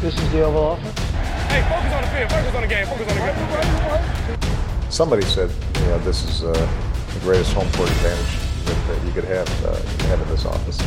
[0.00, 0.98] This is the Oval Office.
[1.52, 2.30] Hey, focus on the field.
[2.30, 2.86] Focus on the game.
[2.86, 3.24] Focus on the
[4.36, 4.90] game.
[4.90, 6.52] Somebody said, you know, this is uh,
[7.14, 8.32] the greatest home court advantage
[8.66, 9.74] that, that you could have, uh,
[10.08, 10.78] have in this office.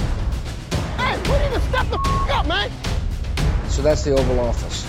[0.98, 2.70] Hey, we need to step the f- up, man.
[3.70, 4.86] So that's the Oval Office.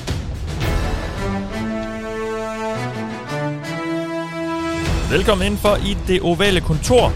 [5.11, 7.13] Velkommen indenfor i det ovale kontor.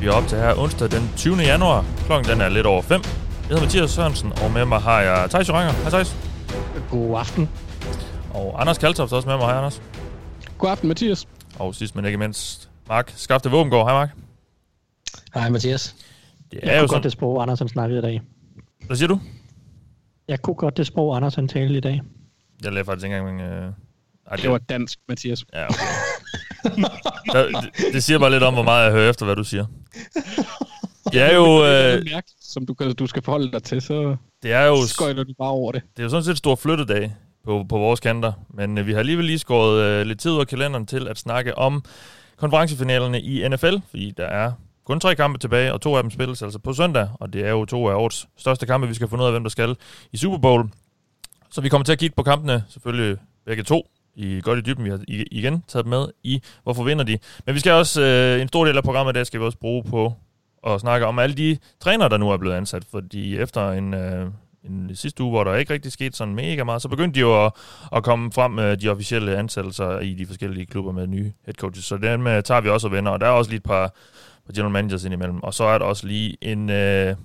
[0.00, 1.36] Vi er op til her onsdag den 20.
[1.36, 1.84] januar.
[2.06, 3.00] Klokken den er lidt over 5.
[3.02, 3.10] Jeg
[3.48, 5.72] hedder Mathias Sørensen, og med mig har jeg Thijs Joranger.
[5.72, 6.16] Hej Thijs.
[6.90, 7.48] God aften.
[8.34, 9.46] Og Anders Kaltoft er også med mig.
[9.46, 9.82] Hej Anders.
[10.58, 11.28] God aften, Mathias.
[11.58, 13.86] Og sidst men ikke mindst, Mark Skafte Våbengård.
[13.86, 14.10] Hej Mark.
[15.34, 15.96] Hej Mathias.
[16.52, 16.96] Det Jeg er jo kunne sådan...
[16.96, 18.22] godt det sprog, Andersen snakkede i dag.
[18.86, 19.20] Hvad siger du?
[20.28, 22.00] Jeg kunne godt det sprog, Andersen talte i dag.
[22.64, 23.40] Jeg lavede faktisk ikke engang...
[23.40, 23.72] Øh...
[24.30, 25.44] Ej, Det var dansk, Mathias.
[25.54, 25.74] Ja, okay.
[27.32, 29.66] Det, det siger bare lidt om, hvor meget jeg hører efter, hvad du siger.
[31.12, 31.44] Det er jo...
[31.66, 34.76] Øh, mærke, som du, kan- du skal forholde dig til, så det er jo...
[34.86, 35.82] skøjter du bare over det.
[35.96, 37.12] Det er jo sådan set et stor flyttedag
[37.44, 40.40] på, på vores kanter, men øh, vi har alligevel lige skåret øh, lidt tid ud
[40.40, 41.84] af kalenderen til at snakke om
[42.36, 44.52] konferencefinalerne i NFL, fordi der er
[44.86, 47.50] kun tre kampe tilbage, og to af dem spilles altså på søndag, og det er
[47.50, 49.76] jo to af årets største kampe, vi skal finde ud af, hvem der skal
[50.12, 50.68] i Super Bowl.
[51.50, 54.84] Så vi kommer til at kigge på kampene, selvfølgelig begge to, i godt i dybden.
[54.84, 57.18] Vi har igen taget med i, hvorfor vinder de.
[57.46, 59.58] Men vi skal også, øh, en stor del af programmet i dag skal vi også
[59.58, 60.12] bruge på
[60.62, 64.26] og snakke om alle de trænere, der nu er blevet ansat, fordi efter en, øh,
[64.64, 67.46] en sidste uge, hvor der ikke rigtig skete sådan mega meget, så begyndte de jo
[67.46, 67.52] at,
[67.92, 71.84] at komme frem med de officielle ansættelser i de forskellige klubber med nye head coaches.
[71.84, 73.94] Så dem øh, tager vi også og vender, og der er også lige et par,
[74.46, 75.42] par general managers indimellem.
[75.42, 77.16] Og så er der også lige en øh,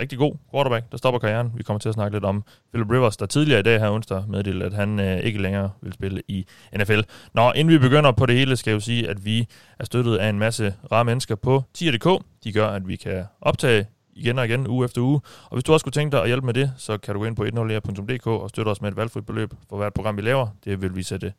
[0.00, 1.52] rigtig god quarterback, der stopper karrieren.
[1.54, 4.24] Vi kommer til at snakke lidt om Philip Rivers, der tidligere i dag her onsdag
[4.28, 7.00] meddelte, at han øh, ikke længere vil spille i NFL.
[7.34, 9.48] Nå, inden vi begynder på det hele, skal jeg jo sige, at vi
[9.78, 12.24] er støttet af en masse rare mennesker på tier.dk.
[12.44, 15.20] De gør, at vi kan optage igen og igen, uge efter uge.
[15.44, 17.26] Og hvis du også kunne tænke dig at hjælpe med det, så kan du gå
[17.26, 20.48] ind på 100.dk og støtte os med et valgfrit beløb for hvert program, vi laver.
[20.64, 21.32] Det vil vi sætte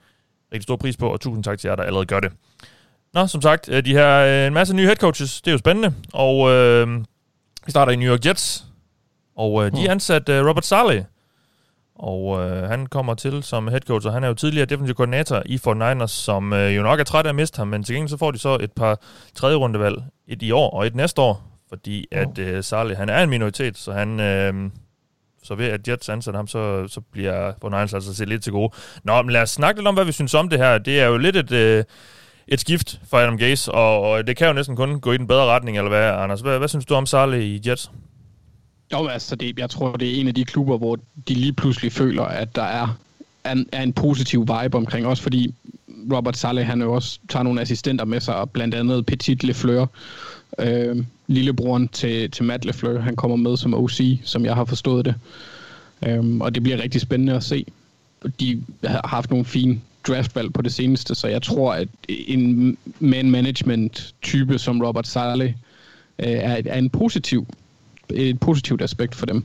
[0.54, 2.32] rigtig stor pris på, og tusind tak til jer, der allerede gør det.
[3.14, 5.58] Nå, som sagt, øh, de her øh, en masse nye head coaches, det er jo
[5.58, 5.94] spændende.
[6.14, 7.04] Og øh,
[7.66, 8.66] vi starter i New York Jets,
[9.36, 9.86] og øh, de Mm.
[9.86, 11.04] er ansat øh, Robert Saleh.
[11.96, 15.44] Og øh, han kommer til som head coach, og han er jo tidligere defensive koordinator
[15.46, 18.10] i 49ers, som øh, jo nok er træt af at miste ham, men til gengæld
[18.10, 19.00] så får de så et par
[19.36, 19.98] tredje rundevalg,
[20.28, 23.78] et i år og et næste år, fordi at øh, Saleh, han er en minoritet,
[23.78, 24.20] så han...
[24.20, 24.54] Øh,
[25.46, 28.74] så ved at Jets ansætter ham, så, så bliver 49ers altså set lidt til gode.
[29.04, 30.78] Nå, men lad os snakke lidt om, hvad vi synes om det her.
[30.78, 31.84] Det er jo lidt et, øh,
[32.48, 35.28] et skift for Adam Gaze, og, og det kan jo næsten kun gå i den
[35.28, 36.42] bedre retning, eller hvad, Anders?
[36.42, 37.92] Hvad, hvad synes du om Sarle i Jets?
[38.94, 41.92] Jo, altså, det, jeg tror, det er en af de klubber, hvor de lige pludselig
[41.92, 42.98] føler, at der er,
[43.44, 45.54] er, en, er en positiv vibe omkring, også fordi
[46.14, 49.88] Robert Saleh, han jo også tager nogle assistenter med sig, og blandt andet Petit Lefleur,
[50.60, 55.06] øh, lillebroren til, til Matt Lefleur, han kommer med som OC, som jeg har forstået
[55.06, 55.16] det.
[56.06, 57.66] Øh, og det bliver rigtig spændende at se.
[58.40, 63.32] De har haft nogle fine draftvalg på det seneste, så jeg tror, at en man
[63.32, 65.54] management type som Robert Saleh
[66.20, 67.48] øh, er, er en positiv
[68.10, 69.44] et positivt aspekt for dem.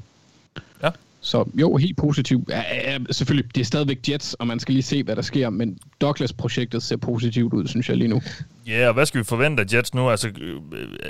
[0.83, 0.91] Ja.
[1.21, 2.49] Så jo, helt positivt.
[2.49, 5.51] Ja, ja, selvfølgelig, det er stadigvæk Jets, og man skal lige se, hvad der sker,
[5.51, 8.23] men Douglas-projektet ser positivt ud, synes jeg lige nu.
[8.67, 10.11] Ja, yeah, og hvad skal vi forvente af Jets nu?
[10.11, 10.61] Altså, øh,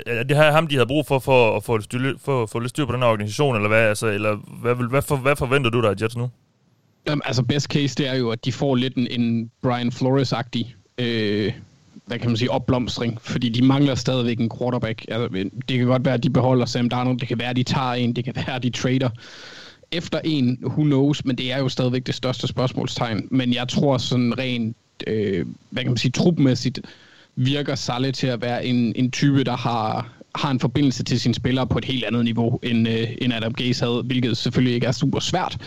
[0.05, 2.85] er det her ham, de havde brug for, for at få, styr, for, lidt styr
[2.85, 3.81] på den her organisation, eller hvad?
[3.81, 6.29] Altså, eller hvad, hvad, for, hvad forventer du der af Jets nu?
[7.09, 10.75] Jamen, altså, best case, det er jo, at de får lidt en, en Brian Flores-agtig
[10.97, 11.53] øh,
[12.09, 15.05] hvad kan man sige, opblomstring, fordi de mangler stadigvæk en quarterback.
[15.07, 17.63] Altså, det kan godt være, at de beholder Sam Darnold, det kan være, at de
[17.63, 19.09] tager en, det kan være, at de trader
[19.91, 23.27] efter en, who knows, men det er jo stadigvæk det største spørgsmålstegn.
[23.31, 24.77] Men jeg tror sådan rent,
[25.07, 26.79] øh, hvad kan man sige, trupmæssigt,
[27.35, 31.33] virker Salle til at være en, en type, der har, har en forbindelse til sine
[31.33, 34.87] spillere på et helt andet niveau, end, øh, end Adam Gaze havde, hvilket selvfølgelig ikke
[34.87, 35.57] er super svært.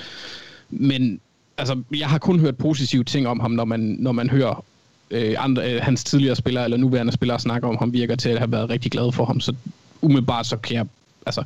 [0.71, 1.21] Men
[1.59, 4.65] altså, jeg har kun hørt positive ting om ham, når man, når man hører
[5.11, 8.39] øh, andre, øh, hans tidligere spillere eller nuværende spillere snakke om ham, virker til at
[8.39, 9.41] have været rigtig glad for ham.
[9.41, 9.55] Så
[10.01, 10.87] umiddelbart så kan jeg,
[11.27, 11.43] altså,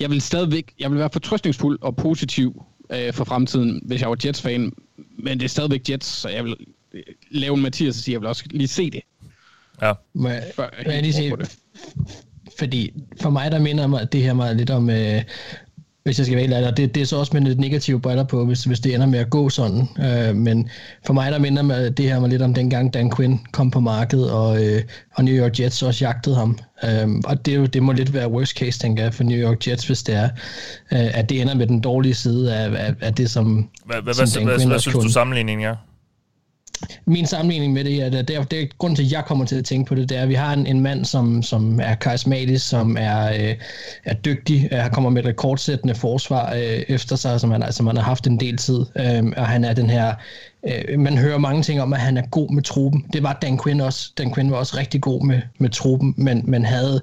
[0.00, 4.16] jeg vil stadigvæk, jeg vil være fortrøstningsfuld og positiv øh, for fremtiden, hvis jeg var
[4.24, 4.72] Jets-fan,
[5.16, 6.56] men det er stadigvæk Jets, så jeg vil
[6.94, 9.00] øh, lave en Mathias og sige, jeg vil også lige se det.
[9.82, 9.92] Ja.
[10.14, 11.32] Må jeg, Før må jeg lige sige,
[12.58, 15.22] fordi for mig, der minder mig det her meget lidt om, øh,
[16.04, 18.24] hvis jeg skal være helt ærlig, det, det er så også med lidt negative briller
[18.24, 19.88] på, hvis, hvis det ender med at gå sådan.
[19.98, 20.68] Øh, men
[21.06, 23.80] for mig, der minder mig det her mig lidt om dengang Dan Quinn kom på
[23.80, 24.82] markedet, og, øh,
[25.14, 26.58] og New York Jets også jagtede ham.
[26.84, 29.38] Øh, og det, er jo- det må lidt være worst case, tænker jeg, for New
[29.38, 30.24] York Jets, hvis det er,
[30.92, 34.14] øh, at det ender med den dårlige side af, af, af det, som, Hvad, hvad,
[34.14, 35.76] som hvad, Dan hvad, Quinn hvad også synes du sammenligningen er?
[37.06, 39.56] Min sammenligning med det, er, det, er, det er grund til, at jeg kommer til
[39.56, 41.94] at tænke på det, det er, at vi har en, en mand, som, som er
[41.94, 43.54] karismatisk, som er, øh,
[44.04, 47.76] er dygtig, øh, han kommer med et rekordsættende forsvar øh, efter sig, som han, altså,
[47.76, 50.14] som han har haft en del tid, øh, og han er den her,
[50.66, 53.06] øh, man hører mange ting om, at han er god med truppen.
[53.12, 54.12] Det var Dan Quinn også.
[54.18, 57.00] Dan Quinn var også rigtig god med, med truppen, men man havde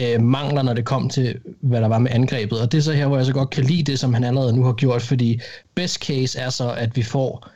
[0.00, 2.60] øh, mangler, når det kom til, hvad der var med angrebet.
[2.60, 4.56] Og det er så her, hvor jeg så godt kan lide det, som han allerede
[4.56, 5.40] nu har gjort, fordi
[5.74, 7.48] best case er så, at vi får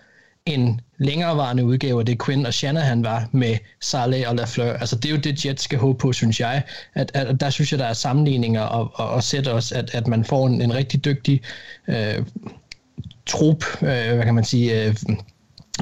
[0.54, 4.72] en længerevarende udgave af det Quinn og Shanahan var med Saleh og Lafleur.
[4.72, 6.62] Altså det er jo det, Jets skal håbe på, synes jeg.
[6.94, 10.06] At, at, der synes jeg, der er sammenligninger og, og, og sætte os, at, at
[10.06, 11.40] man får en, en rigtig dygtig
[11.88, 12.24] øh,
[13.26, 14.94] trup, øh, hvad kan man sige, øh,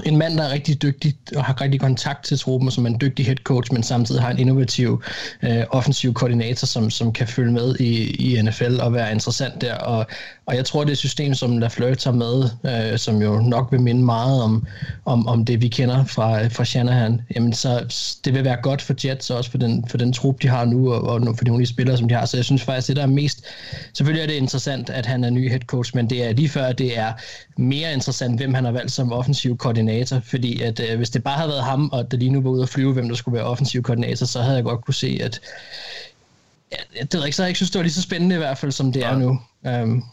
[0.04, 3.00] en mand, der er rigtig dygtig og har rigtig kontakt til truppen, som er en
[3.00, 5.02] dygtig head coach, men samtidig har en innovativ
[5.42, 9.74] øh, offensiv koordinator, som, som kan følge med i, i NFL og være interessant der.
[9.74, 10.06] Og,
[10.46, 12.44] og jeg tror, det system, som Lafleur tager med,
[12.92, 14.66] øh, som jo nok vil minde meget om,
[15.04, 17.84] om, om det, vi kender fra, fra Shanahan, jamen så
[18.24, 20.64] det vil være godt for Jets, og også for den, for den trup, de har
[20.64, 22.26] nu, og, og for de nogle spillere, som de har.
[22.26, 23.44] Så jeg synes faktisk, det der er mest...
[23.92, 26.72] Selvfølgelig er det interessant, at han er ny head coach, men det er lige før,
[26.72, 27.12] det er
[27.56, 29.85] mere interessant, hvem han har valgt som offensiv koordinator,
[30.24, 32.62] fordi at øh, hvis det bare havde været ham, og det lige nu var ude
[32.62, 35.40] at flyve, hvem der skulle være offensiv koordinator, så havde jeg godt kunne se, at
[36.72, 38.58] ja, det ved ikke, så jeg ikke synes, det var lige så spændende i hvert
[38.58, 39.10] fald, som det ja.
[39.10, 39.40] er nu.
[39.82, 40.04] Um,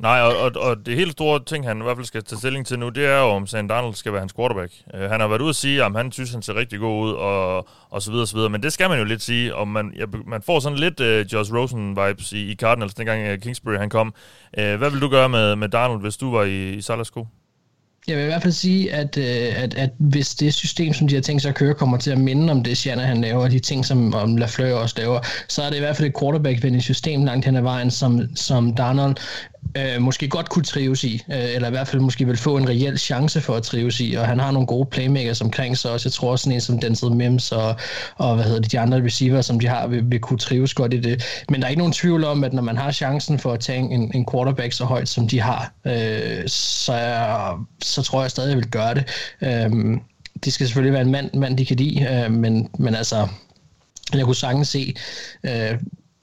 [0.00, 2.66] Nej, og, og, og det helt store ting, han i hvert fald skal tage stilling
[2.66, 4.72] til nu, det er jo, om Sam Darnold skal være hans quarterback.
[4.94, 7.12] Uh, han har været ude at sige, at han synes, han ser rigtig god ud,
[7.12, 8.50] og, og så videre, og så videre.
[8.50, 11.32] Men det skal man jo lidt sige, og man, ja, man får sådan lidt uh,
[11.32, 14.14] Josh Rosen-vibes i, i Cardinals, dengang uh, Kingsbury han kom.
[14.58, 17.26] Uh, hvad vil du gøre med, med Darnold, hvis du var i, i Salas sko?
[18.08, 21.14] Jeg vil i hvert fald sige, at, øh, at, at hvis det system, som de
[21.14, 23.50] har tænkt sig at køre, kommer til at minde om det, Shanna han laver, og
[23.50, 26.84] de ting, som om Lafleur også laver, så er det i hvert fald et quarterback-venligt
[26.84, 29.16] system langt hen ad vejen, som, som Darnold
[29.76, 32.68] øh, måske godt kunne trives i, øh, eller i hvert fald måske vil få en
[32.68, 36.06] reel chance for at trives i, og han har nogle gode playmakers omkring sig også.
[36.06, 37.76] Jeg tror også sådan en som Denzel Mims og,
[38.16, 40.94] og hvad hedder det, de andre receiver, som de har, vil, vil kunne trives godt
[40.94, 41.24] i det.
[41.48, 43.78] Men der er ikke nogen tvivl om, at når man har chancen for at tage
[43.78, 46.96] en, en quarterback så højt, som de har, øh, så,
[47.82, 49.04] så tror jeg stadig, jeg vil gøre det.
[49.42, 49.98] Øh,
[50.44, 53.28] det skal selvfølgelig være en mand, mand de kan lide, øh, men, men altså,
[54.14, 54.94] jeg kunne sagtens se,
[55.44, 55.78] øh,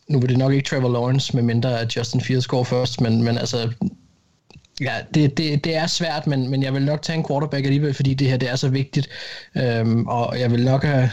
[0.09, 3.23] nu vil det nok ikke Trevor Lawrence, med mindre at Justin Fields går først, men,
[3.23, 3.71] men altså,
[4.81, 7.93] ja, det, det, det er svært, men, men jeg vil nok tage en quarterback alligevel,
[7.93, 9.09] fordi det her det er så vigtigt,
[9.57, 11.09] øhm, og jeg vil nok have,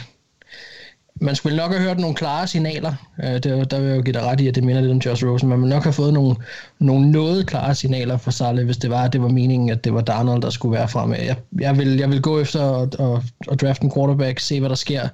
[1.20, 2.94] man skulle nok have hørt nogle klare signaler.
[3.25, 4.98] Øh, det, der vil jeg jo give dig ret i, at det minder lidt om
[4.98, 5.48] Josh Rosen.
[5.48, 6.37] Man nok have fået nogle,
[6.78, 9.94] nogle noget klare signaler fra Saleh, hvis det var, at det var meningen, at det
[9.94, 11.16] var Darnold, der skulle være fremme.
[11.16, 13.22] Jeg, jeg, vil, jeg vil gå efter at, at,
[13.52, 15.08] at drafte en quarterback, se hvad der sker.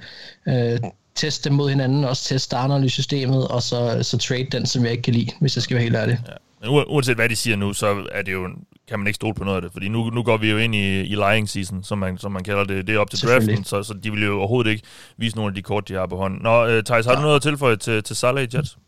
[0.49, 0.79] Øh,
[1.14, 4.85] teste dem mod hinanden, også teste Arnold i systemet, og så, så trade den, som
[4.85, 6.19] jeg ikke kan lide, hvis jeg skal være helt ærlig.
[6.29, 6.32] Ja.
[6.61, 8.49] Men uanset hvad de siger nu, så er det jo,
[8.88, 10.75] kan man ikke stole på noget af det, fordi nu, nu går vi jo ind
[10.75, 12.87] i, i lying season, som man, som man kalder det.
[12.87, 14.82] Det er op til draften, så, så de vil jo overhovedet ikke
[15.17, 16.41] vise nogle af de kort, de har på hånden.
[16.43, 17.17] Nå, uh, Thijs, har ja.
[17.17, 18.79] du noget at tilføje til, til Salah Jets?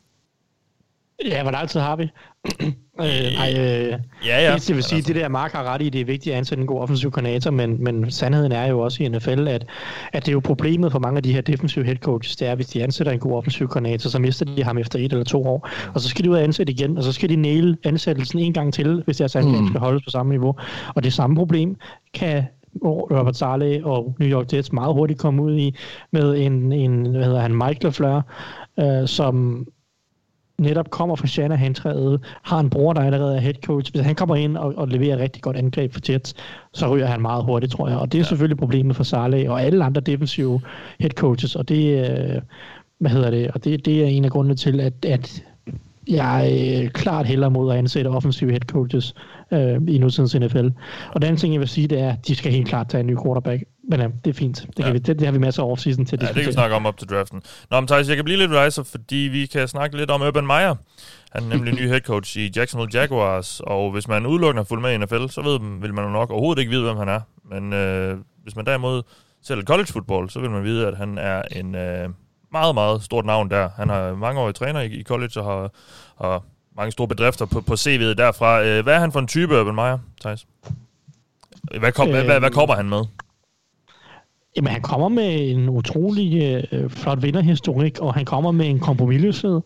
[1.24, 2.08] Ja, hvor lang tid har vi?
[3.00, 4.54] Øh, ej, øh, ja, ja.
[4.54, 5.12] Det, vil sige, altså.
[5.12, 7.50] det der Mark har ret i, det er vigtigt at ansætte en god offensiv koordinator,
[7.50, 9.66] men, men sandheden er jo også i NFL, at,
[10.12, 12.54] at det er jo problemet for mange af de her defensive head coaches, det er,
[12.54, 15.44] hvis de ansætter en god offensiv koordinator, så mister de ham efter et eller to
[15.44, 18.38] år, og så skal de ud og ansætte igen, og så skal de næle ansættelsen
[18.38, 19.68] en gang til, hvis deres angreb mm.
[19.68, 20.54] skal holdes på samme niveau.
[20.94, 21.76] Og det samme problem
[22.14, 22.44] kan
[22.84, 25.74] Robert Saleh og New York Jets meget hurtigt komme ud i
[26.12, 28.22] med en, en hvad hedder han, Mike LaFleur,
[28.80, 29.66] øh, som
[30.58, 33.92] netop kommer fra Shanahan-træet, har en bror, der allerede er head coach.
[33.92, 36.34] Hvis han kommer ind og, og leverer rigtig godt angreb for Jets,
[36.72, 37.98] så ryger han meget hurtigt, tror jeg.
[37.98, 38.28] Og det er ja.
[38.28, 40.60] selvfølgelig problemet for Saleh og alle andre defensive
[41.00, 42.42] head coaches, og det, øh,
[42.98, 45.44] hvad hedder det, og det, det er en af grundene til, at, at
[46.08, 49.14] jeg er klart hellere mod at ansætte offensive head coaches
[49.52, 50.66] øh, i nutidens NFL.
[51.08, 53.00] Og den anden ting, jeg vil sige, det er, at de skal helt klart tage
[53.00, 53.64] en ny quarterback.
[53.90, 54.56] Men ja, det er fint.
[54.66, 54.92] Det, kan ja.
[54.92, 56.76] vi, det, det har vi masser af offseason til at Ja, det kan vi snakke
[56.76, 57.42] om op til draften.
[57.70, 60.46] Nå, men Thijs, jeg kan blive lidt riser, fordi vi kan snakke lidt om Urban
[60.46, 60.74] Meyer.
[61.32, 64.82] Han er nemlig ny head coach i Jacksonville Jaguars, og hvis man udelukkende har fulgt
[64.82, 67.20] med i NFL, så ved, vil man jo nok overhovedet ikke vide, hvem han er.
[67.50, 69.02] Men øh, hvis man derimod
[69.42, 72.08] ser college football, så vil man vide, at han er en øh,
[72.52, 73.68] meget, meget stort navn der.
[73.76, 75.70] Han har mange år i træner i, i college og har,
[76.24, 76.42] har
[76.76, 78.62] mange store bedrifter på, på CV'et derfra.
[78.64, 80.46] Øh, hvad er han for en type, Urban Meyer, Thijs?
[81.78, 83.04] Hvad, kom, øh, hvad, hvad, hvad kommer han med?
[84.56, 89.60] Jamen, han kommer med en utrolig øh, flot vinderhistorik, og han kommer med en kompromisløshed.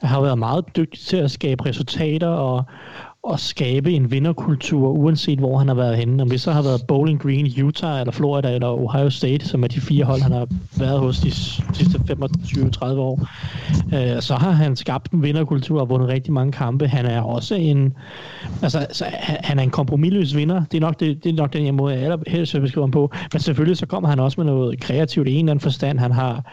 [0.00, 2.64] Han har været meget dygtig til at skabe resultater, og,
[3.32, 6.22] at skabe en vinderkultur, uanset hvor han har været henne.
[6.22, 9.68] Om det så har været Bowling Green, Utah, eller Florida, eller Ohio State, som er
[9.68, 10.46] de fire hold, han har
[10.78, 13.28] været hos de sidste 25-30 år,
[13.94, 16.88] øh, så har han skabt en vinderkultur og vundet rigtig mange kampe.
[16.88, 17.94] Han er også en,
[18.62, 20.62] altså, så han er en kompromilløs vinder.
[20.72, 23.12] Det er nok, det, det er nok den måde, jeg allerhelst vil beskrive ham på.
[23.32, 25.98] Men selvfølgelig så kommer han også med noget kreativt i en eller anden forstand.
[25.98, 26.52] Han har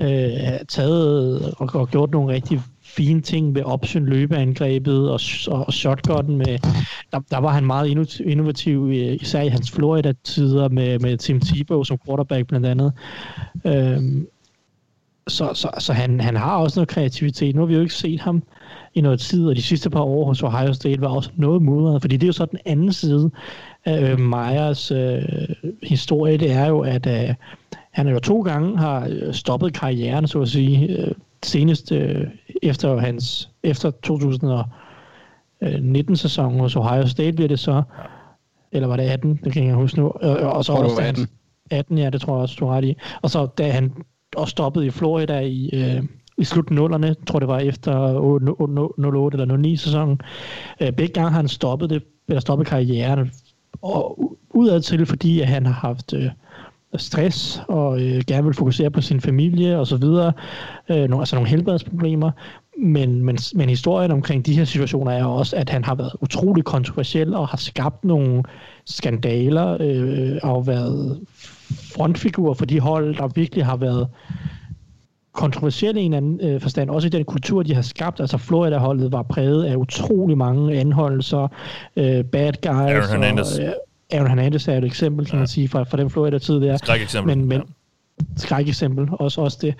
[0.00, 2.62] øh, taget og, og gjort nogle rigtig
[2.96, 6.58] fine ting ved option løbeangrebet og, og shotgunnen med,
[7.12, 11.82] der, der var han meget innovativ, øh, især i hans Florida-tider med, med Tim Tebow
[11.82, 12.92] som quarterback blandt andet.
[13.64, 14.26] Øhm,
[15.28, 17.54] så så, så han, han har også noget kreativitet.
[17.54, 18.42] Nu har vi jo ikke set ham
[18.94, 22.02] i noget tid, og de sidste par år hos Ohio State var også noget mudret,
[22.02, 23.30] fordi det er jo så den anden side
[23.84, 25.22] af øh, Meyers øh,
[25.82, 27.34] historie, det er jo, at øh,
[27.98, 31.12] han jo to gange har stoppet karrieren, så at sige, øh,
[31.42, 32.26] senest øh,
[32.62, 37.82] efter hans efter 2019 sæsonen hos Ohio State bliver det så
[38.72, 40.06] eller var det 18, det kan jeg huske nu.
[40.06, 41.26] Og, og så også 18.
[41.70, 42.96] 18, ja, det tror jeg også, du har ret i.
[43.22, 43.92] Og så da han
[44.36, 46.02] også stoppede i Florida i, øh,
[46.38, 50.20] i slut nullerne, tror det var efter 08 eller 09 sæsonen.
[50.80, 53.32] Øh, begge gange har han stoppet det, eller stoppet karrieren,
[53.82, 54.18] og
[54.50, 56.30] udad til, fordi at han har haft øh,
[56.96, 60.32] stress og øh, gerne vil fokusere på sin familie og så videre,
[60.88, 62.30] øh, nogle, altså nogle helbredsproblemer,
[62.78, 66.64] men, men, men historien omkring de her situationer er også, at han har været utrolig
[66.64, 68.42] kontroversiel og har skabt nogle
[68.86, 71.20] skandaler øh, og været
[71.94, 74.08] frontfigur for de hold, der virkelig har været
[75.32, 78.20] kontroversielle i en anden øh, forstand, også i den kultur, de har skabt.
[78.20, 81.48] Altså Florida-holdet var præget af utrolig mange anholdelser,
[81.96, 82.66] øh, bad guys.
[82.66, 83.58] Aaron Hernandez.
[83.58, 83.72] Og, øh,
[84.12, 85.38] Aaron Hernandez er et eksempel, kan ja.
[85.38, 86.76] man sige, fra, fra den Florida-tid der.
[86.76, 87.38] Skræk-eksempel.
[87.38, 87.64] Men, men, ja.
[88.36, 89.74] skræk-eksempel, også, også det.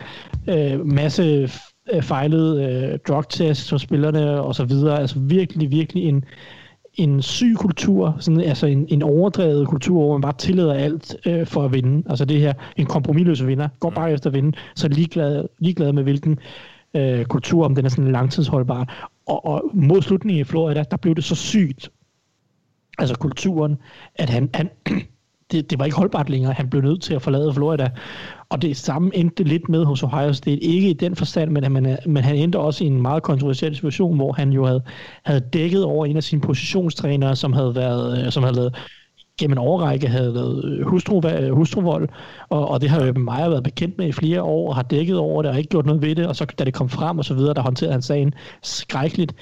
[0.49, 1.51] Øh, masse
[2.01, 5.01] fejlede øh, drug tests hos spillerne og så videre.
[5.01, 6.25] Altså virkelig, virkelig en,
[6.95, 11.47] en syg kultur, sådan, altså en, en overdrevet kultur, hvor man bare tillader alt øh,
[11.47, 12.03] for at vinde.
[12.11, 16.03] Altså det her, en kompromilløs vinder, går bare efter at vinde, så ligeglad, ligeglad med
[16.03, 16.39] hvilken
[16.95, 19.11] øh, kultur, om den er sådan langtidsholdbar.
[19.27, 21.91] Og, og mod slutningen i Florida, der blev det så sygt,
[22.99, 23.77] altså kulturen,
[24.15, 24.71] at han, han
[25.51, 26.53] det, det var ikke holdbart længere.
[26.53, 27.91] Han blev nødt til at forlade Florida.
[28.49, 30.65] Og det samme endte lidt med hos Ohio State.
[30.65, 34.17] Ikke i den forstand, men, men, men han endte også i en meget kontroversiel situation,
[34.17, 34.83] hvor han jo havde,
[35.25, 38.77] havde dækket over en af sine positionstrænere, som havde været, øh, som havde lavet
[39.41, 42.09] gennem en overrække havde lavet øh, hustru, øh, hustruvold,
[42.49, 45.19] og, og det har jo Meyer været bekendt med i flere år, og har dækket
[45.19, 47.25] over det, og ikke gjort noget ved det, og så da det kom frem og
[47.25, 49.35] så videre, der håndterede han sagen skrækkeligt.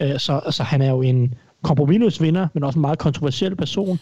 [0.00, 4.00] Så, så han er jo en kompromisløs vinder, men også en meget kontroversiel person.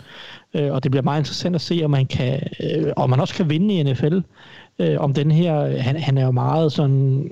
[0.55, 3.35] Øh, og det bliver meget interessant at se, om man kan, øh, om man også
[3.35, 4.19] kan vinde i NFL.
[4.79, 7.31] Øh, om den her, han, han er jo meget sådan,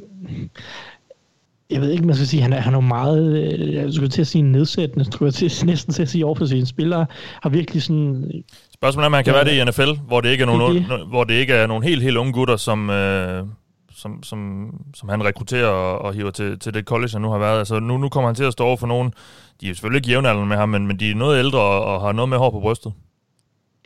[1.70, 4.08] jeg ved ikke, man skal sige, han er, han er jo meget, øh, jeg skulle
[4.08, 7.06] til at sige nedsættende, jeg skulle til, næsten til at sige over for sine spillere,
[7.42, 8.32] har virkelig sådan...
[8.74, 10.76] Spørgsmålet er, om man kan ja, være det i NFL, hvor det ikke er nogen,
[10.76, 13.44] det, hvor det ikke er nogen helt, helt unge gutter, som, øh,
[13.94, 17.38] som, som, som han rekrutterer og, og hiver til, til det college, han nu har
[17.38, 17.58] været.
[17.58, 19.12] Altså nu, nu kommer han til at stå over for nogen,
[19.60, 22.00] de er selvfølgelig ikke jævnaldrende med ham, men, men de er noget ældre og, og
[22.00, 22.92] har noget med hår på brystet.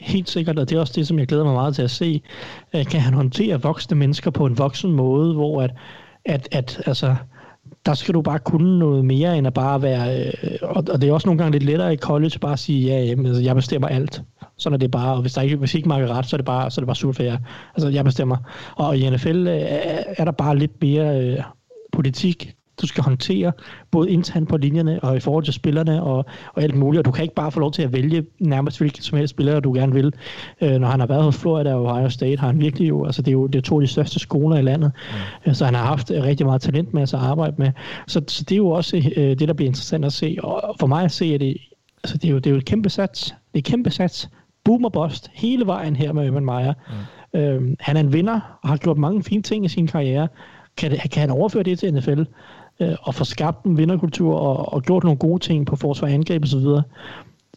[0.00, 2.22] Helt sikkert, og det er også det, som jeg glæder mig meget til at se.
[2.74, 5.70] Øh, kan han håndtere voksne mennesker på en voksen måde, hvor at,
[6.24, 7.16] at, at altså,
[7.86, 10.26] der skal du bare kunne noget mere, end at bare være...
[10.26, 12.86] Øh, og, og det er også nogle gange lidt lettere i college bare at sige,
[12.86, 14.22] ja, jamen, altså, jeg bestemmer alt.
[14.56, 16.46] Sådan er det bare, og hvis der ikke, hvis ikke markerer ret, så er det
[16.46, 17.38] bare, så er det bare surt for jer.
[17.74, 18.36] Altså, jeg bestemmer.
[18.76, 19.60] Og i NFL øh,
[20.18, 21.38] er der bare lidt mere øh,
[21.92, 23.52] politik, du skal håndtere,
[23.90, 26.24] både internt på linjerne og i forhold til spillerne og,
[26.54, 26.98] og alt muligt.
[26.98, 29.60] Og du kan ikke bare få lov til at vælge nærmest hvilket som helst spiller,
[29.60, 30.12] du gerne vil.
[30.60, 33.22] Øh, når han har været hos Florida og Ohio State, har han virkelig jo, altså
[33.22, 34.92] det er jo det er to af de største skoler i landet.
[35.46, 35.54] Mm.
[35.54, 37.72] Så han har haft rigtig meget talent med at arbejde med.
[38.06, 40.36] Så, så det er jo også øh, det, der bliver interessant at se.
[40.42, 41.56] Og for mig at se, at det,
[42.04, 43.24] altså det, er jo, det er jo et kæmpe sats.
[43.24, 44.28] Det er et kæmpe sats.
[44.64, 46.74] Boom og bust hele vejen her med Urban Meyer.
[47.32, 47.40] Mm.
[47.40, 50.28] Øhm, han er en vinder og har gjort mange fine ting i sin karriere.
[50.76, 52.22] Kan, kan han overføre det til NFL?
[52.80, 56.14] Øh, og få skabt en vinderkultur og, og gjort nogle gode ting på forsvar og
[56.14, 56.66] angreb osv.,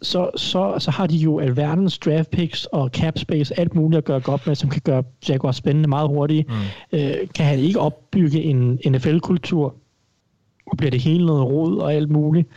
[0.01, 4.03] så, så, så har de jo alverdens draft picks og cap space, alt muligt at
[4.03, 6.49] gøre godt med, som kan gøre Jaguars spændende meget hurtigt.
[6.49, 6.99] Mm.
[6.99, 9.75] Øh, kan han ikke opbygge en NFL-kultur,
[10.65, 12.47] og bliver det hele noget rod og alt muligt,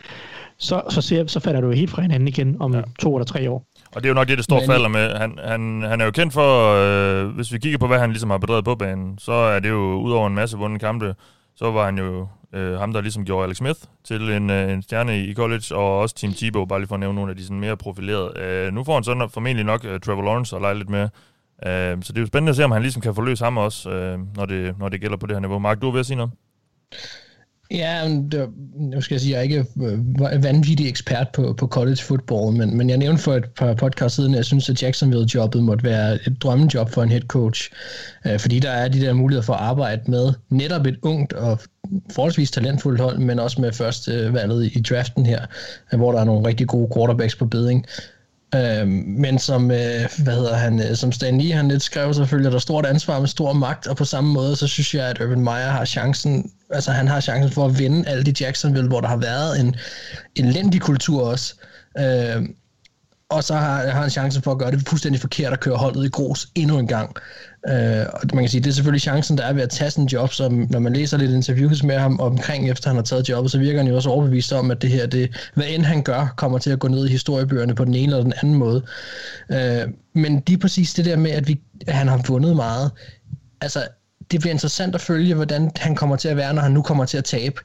[0.57, 2.81] så, så, ser, så falder du jo helt fra hinanden igen om ja.
[2.99, 3.65] to eller tre år.
[3.95, 4.67] Og det er jo nok det, det står Men...
[4.67, 5.15] falder med.
[5.15, 8.29] Han, han, han er jo kendt for, øh, hvis vi kigger på, hvad han ligesom
[8.29, 11.15] har bedrevet på banen, så er det jo ud over en masse vundne kampe,
[11.57, 14.81] så var han jo øh, ham, der ligesom gjorde Alex Smith til en, øh, en
[14.81, 17.43] stjerne i college, og også Team Tebow, bare lige for at nævne nogle af de
[17.43, 18.39] sådan mere profilerede.
[18.39, 21.03] Øh, nu får han sådan formentlig nok øh, Trevor Lawrence og lege lidt med.
[21.65, 23.89] Øh, så det er jo spændende at se, om han ligesom kan forløse ham også,
[23.89, 25.59] øh, når, det, når det gælder på det her niveau.
[25.59, 26.31] Mark, du er ved at sige noget?
[27.71, 31.97] Ja, det, nu skal jeg sige, jeg er ikke øh, vanvittig ekspert på, på college
[31.97, 35.63] football, men, men jeg nævnte for et par podcast siden, at jeg synes, at Jacksonville-jobbet
[35.63, 37.71] måtte være et drømmejob for en head coach,
[38.25, 41.59] øh, fordi der er de der muligheder for at arbejde med netop et ungt og
[42.11, 45.45] forholdsvis talentfuldt hold, men også med første valget i draften her,
[45.97, 47.85] hvor der er nogle rigtig gode quarterbacks på beding.
[48.57, 52.47] Øh, men som, øh, hvad hedder han, øh, som Stan Lee, han lidt skrev, selvfølgelig,
[52.47, 55.21] at der stort ansvar med stor magt, og på samme måde, så synes jeg, at
[55.21, 59.01] Urban Meyer har chancen, altså han har chancen for at vinde alle de Jacksonville, hvor
[59.01, 59.75] der har været en
[60.35, 61.53] elendig kultur også.
[61.99, 62.49] Øh,
[63.29, 66.05] og så har, har han chancen for at gøre det fuldstændig forkert og køre holdet
[66.05, 67.15] i grus endnu en gang.
[67.69, 70.03] Øh, og man kan sige, det er selvfølgelig chancen, der er ved at tage sådan
[70.03, 73.29] en job, som når man læser lidt interviews med ham omkring, efter han har taget
[73.29, 76.03] jobbet, så virker han jo også overbevist om, at det her, det, hvad end han
[76.03, 78.83] gør, kommer til at gå ned i historiebøgerne på den ene eller den anden måde.
[79.51, 79.81] Øh,
[80.13, 82.91] men lige præcis det der med, at, vi, at han har vundet meget,
[83.61, 83.87] altså
[84.31, 87.05] det bliver interessant at følge, hvordan han kommer til at være, når han nu kommer
[87.05, 87.61] til at tabe.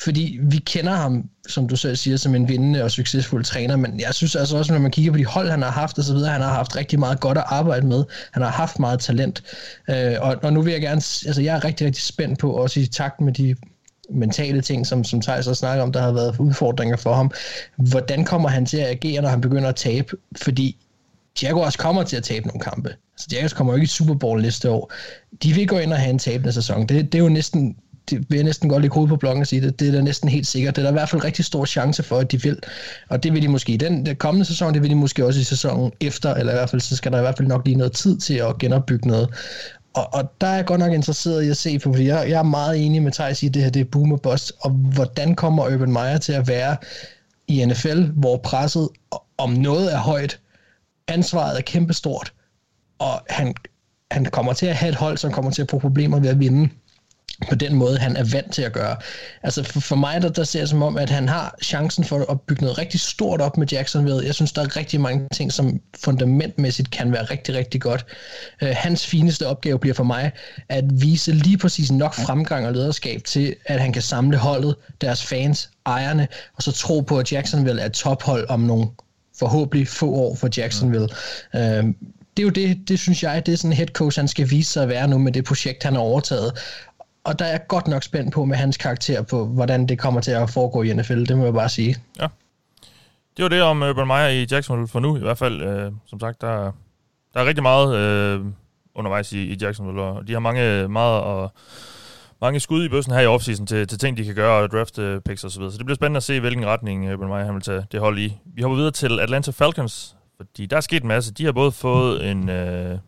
[0.00, 4.00] Fordi vi kender ham, som du selv siger, som en vindende og succesfuld træner, men
[4.00, 6.14] jeg synes altså også, når man kigger på de hold, han har haft og så
[6.14, 8.04] videre, han har haft rigtig meget godt at arbejde med.
[8.32, 9.42] Han har haft meget talent.
[9.90, 12.80] Øh, og, og nu vil jeg gerne, altså jeg er rigtig, rigtig spændt på, også
[12.80, 13.56] i takt med de
[14.10, 17.30] mentale ting, som, som Thijs også snakker om, der har været udfordringer for ham.
[17.76, 20.16] Hvordan kommer han til at agere, når han begynder at tabe?
[20.36, 20.76] Fordi
[21.42, 22.88] Jaguars kommer til at tabe nogle kampe.
[22.88, 24.92] Altså, så Jaguars kommer jo ikke i Super Bowl næste år.
[25.42, 26.86] De vil gå ind og have en tabende sæson.
[26.86, 27.76] Det, det er jo næsten
[28.10, 30.00] det vil jeg næsten godt lægge hovedet på blokken og sige, det, det er da
[30.00, 30.76] næsten helt sikkert.
[30.76, 32.58] Det er der i hvert fald rigtig stor chance for, at de vil.
[33.08, 35.40] Og det vil de måske i den, den kommende sæson, det vil de måske også
[35.40, 37.76] i sæsonen efter, eller i hvert fald, så skal der i hvert fald nok lige
[37.76, 39.28] noget tid til at genopbygge noget.
[39.94, 42.38] Og, og der er jeg godt nok interesseret i at se på, fordi jeg, jeg
[42.38, 44.70] er meget enig med Thijs i, at det her det er boom og bust, og
[44.70, 46.76] hvordan kommer Urban Meyer til at være
[47.48, 48.88] i NFL, hvor presset
[49.38, 50.38] om noget er højt,
[51.08, 52.32] ansvaret er kæmpestort,
[52.98, 53.54] og han,
[54.10, 56.38] han kommer til at have et hold, som kommer til at få problemer ved at
[56.38, 56.68] vinde
[57.48, 58.96] på den måde, han er vant til at gøre.
[59.42, 62.30] Altså for, for mig, der, der ser det som om, at han har chancen for
[62.30, 64.26] at bygge noget rigtig stort op med Jacksonville.
[64.26, 68.06] Jeg synes, der er rigtig mange ting, som fundamentmæssigt kan være rigtig, rigtig godt.
[68.62, 70.32] Øh, hans fineste opgave bliver for mig
[70.68, 75.24] at vise lige præcis nok fremgang og lederskab til, at han kan samle holdet, deres
[75.24, 78.86] fans, ejerne, og så tro på, at Jacksonville er et tophold om nogle
[79.38, 81.08] forhåbentlig få år for Jacksonville.
[81.54, 81.84] Øh,
[82.36, 84.50] det er jo det, det synes jeg, det er sådan en head coach, han skal
[84.50, 86.52] vise sig at være nu med det projekt, han har overtaget
[87.24, 90.20] og der er jeg godt nok spændt på med hans karakter på, hvordan det kommer
[90.20, 91.96] til at foregå i NFL, det må jeg bare sige.
[92.20, 92.26] Ja.
[93.36, 95.62] Det var det om øh, Urban Meyer i Jacksonville for nu i hvert fald.
[95.62, 96.72] Øh, som sagt, der,
[97.34, 98.46] der er rigtig meget øh,
[98.94, 101.52] undervejs i, i Jacksonville, og de har mange, øh, meget og,
[102.40, 104.98] mange skud i bøssen her i offseason til, til ting, de kan gøre, og draft
[104.98, 105.50] øh, picks osv.
[105.50, 105.72] Så, videre.
[105.72, 108.18] så det bliver spændende at se, hvilken retning Urban Meyer han vil tage det hold
[108.18, 108.38] i.
[108.44, 111.32] Vi hopper videre til Atlanta Falcons, fordi der er sket en masse.
[111.32, 112.98] De har både fået en øh,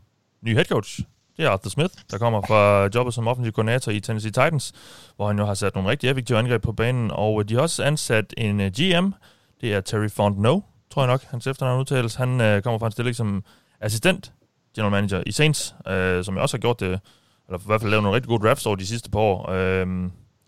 [0.42, 1.00] ny head coach,
[1.36, 4.72] det er Arthur Smith, der kommer fra jobbet som offensiv koordinator i Tennessee Titans,
[5.16, 7.82] hvor han jo har sat nogle rigtig effektive angreb på banen, og de har også
[7.82, 9.12] ansat en øh, GM,
[9.60, 12.14] det er Terry Fontenot, tror jeg nok, hans efternavn udtales.
[12.14, 13.44] Han øh, kommer fra en stilling som
[13.80, 14.32] assistent
[14.76, 17.00] general manager i Saints, øh, som jeg også har gjort det,
[17.48, 19.50] eller i hvert fald lavet nogle rigtig gode drafts over de sidste par år.
[19.50, 19.86] Øh,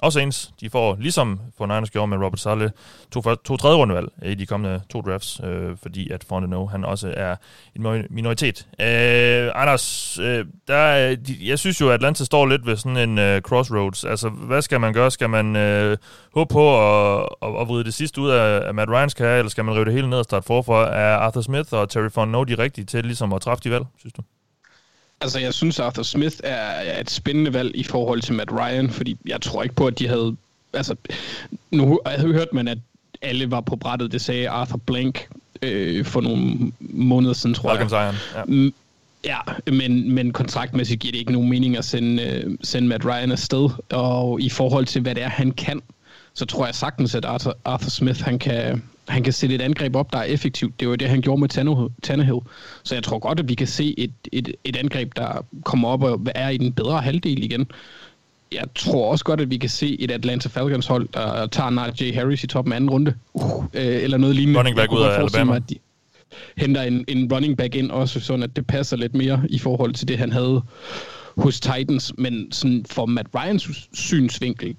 [0.02, 2.70] og Saints, de får, ligesom for Niners gjorde med Robert Saleh,
[3.10, 6.84] to, to tredje rundevalg eh, i de kommende to drafts, øh, fordi at Fontenot, han
[6.84, 7.36] også er
[7.76, 8.66] en minoritet.
[8.80, 13.18] Øh, Anders, øh, der, de, jeg synes jo, at Atlanta står lidt ved sådan en
[13.18, 14.04] øh, crossroads.
[14.04, 15.10] Altså, hvad skal man gøre?
[15.10, 15.96] Skal man øh,
[16.34, 19.50] håbe på at, at, at vride det sidste ud af, af Matt Ryans karriere, eller
[19.50, 20.94] skal man rive det hele ned og starte forfra?
[20.94, 24.12] Er Arthur Smith og Terry Fontenot de rigtige til ligesom at træffe de valg, synes
[24.12, 24.22] du?
[25.20, 29.16] Altså, jeg synes, Arthur Smith er et spændende valg i forhold til Matt Ryan, fordi
[29.26, 30.36] jeg tror ikke på, at de havde...
[30.72, 30.96] Altså,
[31.70, 32.78] nu havde hørt man, at
[33.22, 34.12] alle var på brættet.
[34.12, 35.28] Det sagde Arthur Blank
[35.62, 38.14] øh, for nogle måneder siden, tror Welcome jeg.
[38.34, 38.54] Zion.
[38.54, 38.70] Ja.
[39.24, 39.38] Ja,
[39.72, 43.70] men, men kontraktmæssigt giver det ikke nogen mening at sende, øh, sende Matt Ryan afsted.
[43.88, 45.82] Og i forhold til, hvad det er, han kan,
[46.34, 49.96] så tror jeg sagtens, at Arthur, Arthur Smith han kan, han kan sætte et angreb
[49.96, 50.80] op, der er effektivt.
[50.80, 51.48] Det var det, han gjorde med
[52.02, 52.38] Tannehill.
[52.82, 56.02] Så jeg tror godt, at vi kan se et, et, et angreb, der kommer op
[56.02, 57.66] og er i den bedre halvdel igen.
[58.52, 62.14] Jeg tror også godt, at vi kan se et Atlanta Falcons hold, der tager Najee
[62.14, 63.14] Harris i toppen anden runde.
[63.34, 64.58] Uh, eller noget lignende.
[64.58, 65.44] Running back ud af Alabama.
[65.44, 65.74] Mig, at de
[66.56, 69.94] henter en, en running back ind også, sådan at det passer lidt mere i forhold
[69.94, 70.62] til det, han havde
[71.36, 72.12] hos Titans.
[72.18, 74.76] Men sådan for Matt Ryans synsvinkel,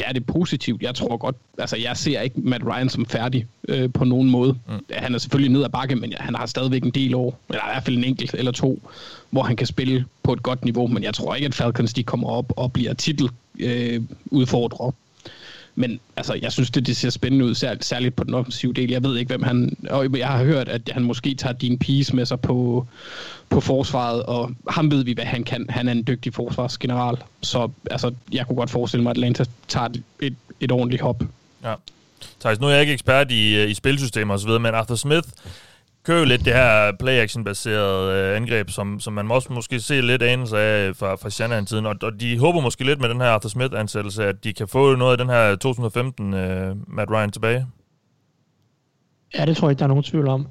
[0.00, 0.82] det er det positivt.
[0.82, 4.52] Jeg tror godt, altså jeg ser ikke Matt Ryan som færdig øh, på nogen måde.
[4.52, 4.84] Mm.
[4.92, 7.70] Han er selvfølgelig ned ad bakke, men han har stadigvæk en del år, eller i
[7.72, 8.82] hvert fald en enkelt eller to,
[9.30, 12.02] hvor han kan spille på et godt niveau, men jeg tror ikke, at Falcons de
[12.02, 14.92] kommer op og bliver titel øh, udfordrer.
[15.74, 18.90] Men altså, jeg synes, det, det ser spændende ud, særligt, særligt på den offensive del.
[18.90, 19.76] Jeg ved ikke, hvem han...
[19.90, 22.86] Og jeg har hørt, at han måske tager din piece med sig på,
[23.50, 25.66] på forsvaret, og ham ved vi, hvad han kan.
[25.68, 29.86] Han er en dygtig forsvarsgeneral, så altså, jeg kunne godt forestille mig, at Atlanta tager
[29.86, 31.22] et, et, et ordentligt hop.
[31.64, 31.74] Ja.
[32.40, 35.28] Thijs, nu er jeg ikke ekspert i, øh, i spilsystemer osv., men Arthur Smith
[36.04, 40.58] kører lidt det her play-action-baserede øh, angreb, som, som man også måske se lidt anelse
[40.58, 44.24] af fra, fra Shanahan-tiden, og, og de håber måske lidt med den her Arthur Smith-ansættelse,
[44.24, 47.66] at de kan få noget af den her 2015 øh, Matt Ryan tilbage.
[49.38, 50.46] Ja, det tror jeg ikke, der er nogen tvivl om.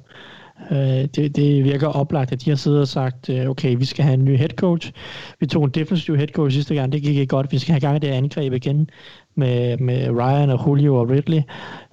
[0.70, 4.04] Øh, det, det virker oplagt, at de har siddet og sagt, øh, okay, vi skal
[4.04, 4.92] have en ny head coach.
[5.40, 7.52] Vi tog en defensiv head coach sidste gang, det gik ikke godt.
[7.52, 8.90] Vi skal have gang i det angreb igen
[9.34, 11.40] med, med Ryan og Julio og Ridley.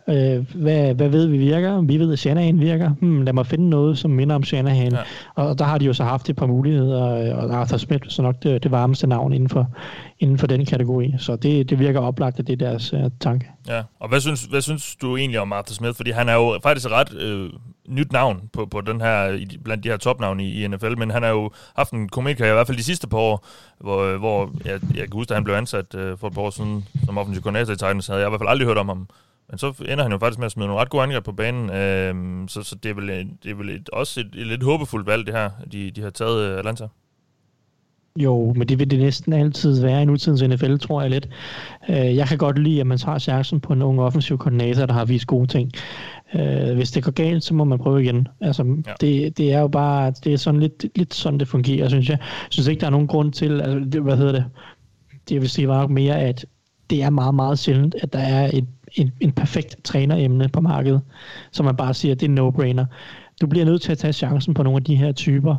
[0.09, 1.81] Øh, hvad, hvad ved vi virker?
[1.81, 2.89] Vi ved, at Shanahan virker.
[2.89, 4.91] Hmm, lad mig finde noget, som minder om Shanahan.
[4.91, 4.99] Ja.
[5.35, 8.43] Og der har de jo så haft et par muligheder, og Arthur Smith så nok
[8.43, 9.67] det, det varmeste navn inden for,
[10.19, 11.13] inden for den kategori.
[11.17, 13.45] Så det, det virker oplagt, at det er deres uh, tanke.
[13.67, 15.95] Ja, og hvad synes, hvad synes du egentlig om Arthur Smith?
[15.95, 17.49] Fordi han er jo faktisk ret øh,
[17.87, 21.23] nyt navn på, på den her, blandt de her topnavne i, i NFL, men han
[21.23, 23.45] har jo haft en komiker i hvert fald de sidste par år,
[23.79, 26.49] hvor, hvor jeg, jeg kan huske, at han blev ansat øh, for et par år
[26.49, 29.07] siden som offensiv koordinator i Titans, havde jeg i hvert fald aldrig hørt om ham.
[29.49, 31.69] Men så ender han jo faktisk med at smide nogle ret gode angreb på banen,
[31.69, 33.07] øhm, så, så det er vel,
[33.43, 36.09] det er vel et, også et, et lidt håbefuldt valg, det her, de, de har
[36.09, 36.87] taget øh, Atlanta.
[38.17, 41.29] Jo, men det vil det næsten altid være i nutidens NFL, tror jeg lidt.
[41.89, 44.93] Øh, jeg kan godt lide, at man tager chancen på en ung offensiv koordinator, der
[44.93, 45.71] har vist gode ting.
[46.35, 48.27] Øh, hvis det går galt, så må man prøve igen.
[48.41, 48.93] Altså, ja.
[49.01, 52.17] det, det er jo bare, det er sådan lidt, lidt sådan, det fungerer, synes jeg.
[52.19, 54.45] Jeg synes ikke, der er nogen grund til, altså, det, hvad hedder det,
[55.29, 56.45] det vil sige bare mere, at
[56.89, 61.01] det er meget, meget sjældent, at der er et, en, en perfekt træneremne på markedet,
[61.51, 62.85] som man bare siger, det er en no-brainer.
[63.41, 65.55] Du bliver nødt til at tage chancen på nogle af de her typer,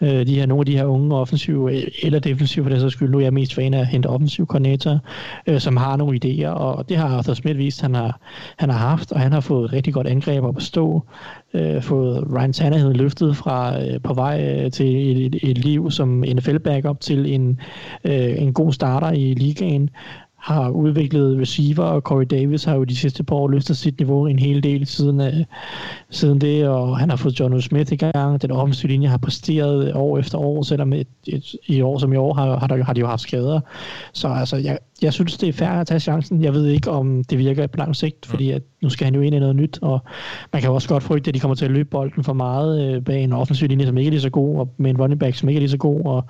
[0.00, 2.90] øh, de her, nogle af de her unge offensive øh, eller defensive for det så
[2.90, 3.10] skyld.
[3.10, 4.98] Nu er jeg mest fan af at hente offensive koordinatorer,
[5.46, 8.20] øh, som har nogle idéer, og det har Arthur Smith vist, han har,
[8.56, 11.02] han har haft, og han har fået et rigtig godt angreb op at stå,
[11.54, 15.90] øh, fået Ryan Tannehill løftet fra øh, på vej øh, til et, et, et liv
[15.90, 17.60] som NFL-backup til en,
[18.04, 19.90] øh, en god starter i ligaen,
[20.42, 24.26] har udviklet receiver, og Corey Davis har jo de sidste par år løftet sit niveau
[24.26, 25.26] en hel del siden, uh,
[26.10, 27.60] siden det, og han har fået John o.
[27.60, 28.42] Smith i gang.
[28.42, 32.16] Den offensive linje har præsteret år efter år, selvom et, et, i år som i
[32.16, 33.60] år har, har, der, har de jo haft skader.
[34.12, 36.44] Så altså, jeg, jeg synes, det er fair at tage chancen.
[36.44, 39.20] Jeg ved ikke, om det virker på lang sigt, fordi at nu skal han jo
[39.20, 40.00] ind i noget nyt, og
[40.52, 42.94] man kan jo også godt frygte, at de kommer til at løbe bolden for meget
[42.94, 45.20] øh, bag en offensiv linje, som ikke er lige så god, og med en running
[45.20, 46.24] back, som ikke er lige så god, og,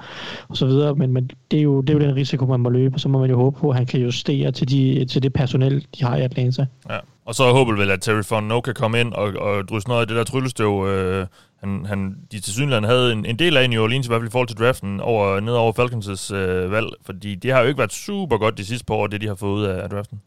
[0.48, 0.94] og så videre.
[0.94, 3.08] Men, men det, er jo, det er jo den risiko, man må løbe, og så
[3.08, 6.04] må man jo håbe på, at han kan justere til, de, til det personel, de
[6.04, 6.66] har i Atlanta.
[6.90, 6.98] Ja.
[7.24, 10.06] Og så håber vel, at Terry Fontenot kan komme ind og, og drysse noget af
[10.06, 11.26] det der tryllestøv, øh,
[11.60, 14.20] han, han, de til synligheden havde en, en del af i New Orleans, i hvert
[14.20, 17.66] fald i forhold til draften, over, ned over Falcons' øh, valg, fordi det har jo
[17.66, 19.90] ikke været super godt de sidste par år, det de har fået ud af, af
[19.90, 20.20] draften.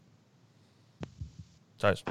[1.78, 2.02] Thijs?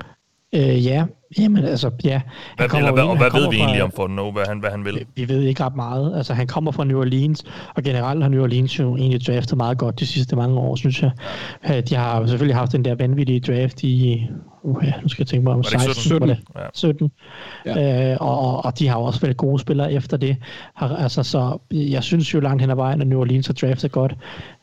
[0.55, 1.05] Øh, ja,
[1.39, 2.21] jamen altså, ja.
[2.57, 4.85] Hvad, eller, hvad, og hvad ved vi fra, egentlig om Fortnite, hvad han, hvad han
[4.85, 5.05] vil?
[5.15, 6.17] Vi ved ikke ret meget.
[6.17, 7.43] Altså, han kommer fra New Orleans,
[7.75, 11.01] og generelt har New Orleans jo egentlig draftet meget godt de sidste mange år, synes
[11.01, 11.11] jeg.
[11.69, 14.27] Øh, de har selvfølgelig haft den der vanvittige draft i,
[14.63, 16.29] uh, nu skal jeg tænke mig om 16, 17.
[16.29, 16.39] Det?
[16.55, 16.61] Ja.
[16.73, 17.11] 17.
[17.65, 18.11] Ja.
[18.11, 20.37] Øh, og, og de har også været gode spillere efter det.
[20.75, 23.91] Har, altså, så jeg synes jo langt hen ad vejen, at New Orleans har draftet
[23.91, 24.15] godt.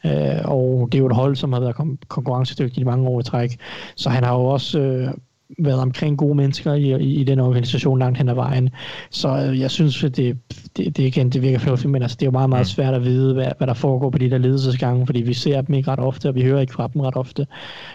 [0.06, 0.12] Øh,
[0.44, 1.76] og det er jo et hold, som har været
[2.08, 3.56] konkurrencedygtigt i mange år i træk.
[3.96, 4.78] Så han har jo også...
[4.78, 5.08] Øh,
[5.58, 8.70] været omkring gode mennesker i, i, i den organisation langt hen ad vejen.
[9.10, 10.38] Så øh, jeg synes, at det,
[10.76, 12.68] det, det, igen, det virker fornuftigt, men altså, det er jo meget, meget mm.
[12.68, 15.74] svært at vide, hvad, hvad der foregår på de der ledelsesgange, fordi vi ser dem
[15.74, 17.46] ikke ret ofte, og vi hører ikke fra dem ret ofte.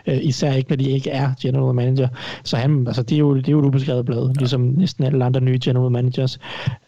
[0.08, 2.08] Øh, især ikke, når de ikke er general manager.
[2.44, 4.34] Så han, altså, det, er jo, det er jo et ubeskrevet blad, ja.
[4.38, 6.40] ligesom næsten alle andre nye general managers.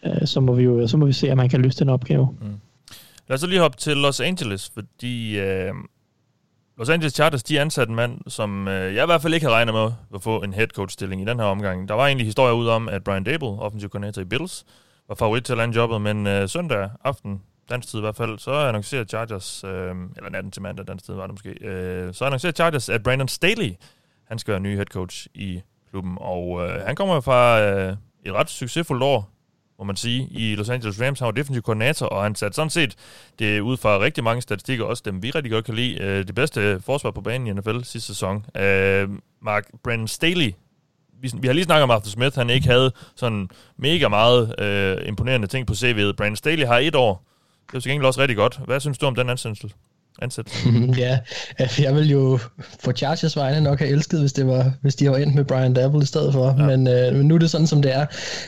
[0.05, 2.27] Øh, så, må vi jo, så må vi se, om man kan løse den opgave.
[2.41, 2.47] Mm.
[3.29, 5.39] Lad os lige hoppe til Los Angeles, fordi...
[5.39, 5.71] Øh
[6.79, 9.55] Los Angeles Chargers, de ansatte en mand, som øh, jeg i hvert fald ikke havde
[9.55, 11.87] regnet med at få en head coach stilling i den her omgang.
[11.87, 14.65] Der var egentlig historier ud om, at Brian Dable, offensiv koordinator i Bills,
[15.07, 18.39] var favorit til at lande jobbet, men øh, søndag aften, dansk tid i hvert fald,
[18.39, 22.25] så annoncerer Chargers, øh, eller natten til mandag, dansk tid var det måske, øh, så
[22.25, 23.73] annoncerer Chargers, at Brandon Staley,
[24.27, 28.33] han skal være ny head coach i klubben, og øh, han kommer fra øh, et
[28.33, 29.38] ret succesfuldt år
[29.79, 31.19] må man sige, i Los Angeles Rams.
[31.19, 32.95] Han var defensiv koordinator, og han satte sådan set
[33.39, 36.35] det ud fra rigtig mange statistikker, også dem vi rigtig godt kan lide, øh, det
[36.35, 38.45] bedste forsvar på banen i NFL sidste sæson.
[38.55, 39.09] Øh,
[39.41, 40.53] Mark Brandon Staley,
[41.21, 45.07] vi, vi har lige snakket om Arthur Smith, han ikke havde sådan mega meget øh,
[45.07, 46.13] imponerende ting på CV'et.
[46.17, 47.25] Brandon Staley har et år,
[47.67, 48.59] det er jo til gengæld også rigtig godt.
[48.65, 49.69] Hvad synes du om den ansættelse?
[50.21, 50.69] Ansættelse?
[51.03, 51.19] ja,
[51.57, 52.39] altså, jeg vil jo
[52.79, 55.73] for Chargers vegne nok have elsket, hvis, det var, hvis de var endt med Brian
[55.73, 56.65] Dabble i stedet for, ja.
[56.65, 58.01] men, øh, men nu er det sådan, som det er.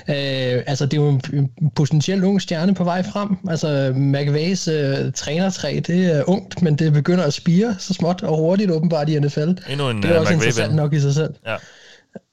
[0.10, 3.38] Øh, altså, det er jo en, en potentielt ung stjerne på vej frem.
[3.50, 8.38] Altså, McVays øh, trænertræ, det er ungt, men det begynder at spire så småt og
[8.38, 9.50] hurtigt åbenbart i NFL.
[9.70, 11.34] Endnu en det er uh, også McVay interessant nok i sig selv.
[11.48, 11.58] Ja.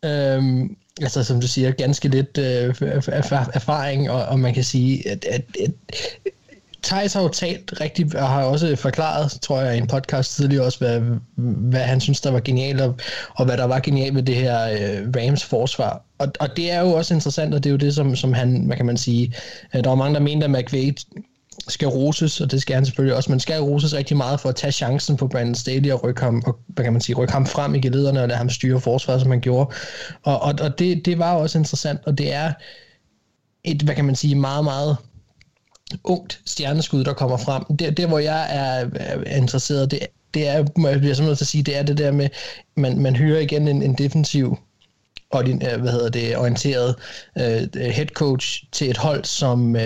[0.05, 5.09] Øhm, altså som du siger, ganske lidt øh, erf- erfaring, og, og man kan sige,
[5.09, 5.73] at, at, at
[6.89, 10.65] Thijs har jo talt rigtig, og har også forklaret, tror jeg, i en podcast tidligere
[10.65, 11.01] også, hvad,
[11.71, 12.95] hvad han synes, der var genialt, og,
[13.35, 16.03] og hvad der var genialt ved det her øh, Rams forsvar.
[16.19, 18.63] Og, og det er jo også interessant, og det er jo det, som, som han,
[18.67, 19.35] hvad kan man sige,
[19.75, 20.97] øh, der var mange, der mente, at McVay
[21.69, 24.57] skal roses, og det skal han selvfølgelig også, men skal roses rigtig meget for at
[24.57, 27.47] tage chancen på Brandon Staley og rykke ham, og, hvad kan man sige, rykke ham
[27.47, 29.75] frem i gelederne og lade ham styre forsvaret, som han gjorde.
[30.23, 32.53] Og, og, og det, det var også interessant, og det er
[33.65, 34.97] et, hvad kan man sige, meget, meget
[36.05, 37.65] ungt stjerneskud, der kommer frem.
[37.77, 39.99] Det, det hvor jeg er, er interesseret, det,
[40.35, 42.29] det er, må jeg bliver simpelthen til at sige, det er det der med,
[42.77, 44.59] man, man hører igen en, en defensiv
[45.31, 46.95] og din, øh, hvad hedder det, orienteret
[47.37, 49.83] uh, head coach til et hold, som, uh,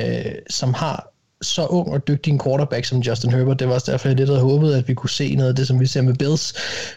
[0.50, 1.12] som har
[1.42, 3.58] så ung og dygtig en quarterback som Justin Herbert.
[3.58, 5.66] Det var også derfor, jeg lidt havde håbet, at vi kunne se noget af det,
[5.66, 6.54] som vi ser med Bills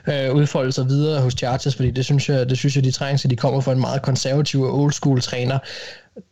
[0.07, 3.17] øh, udfolde sig videre hos Chargers, fordi det synes jeg, det synes jeg de trænger
[3.17, 3.29] til.
[3.29, 5.59] De kommer fra en meget konservativ og old school træner,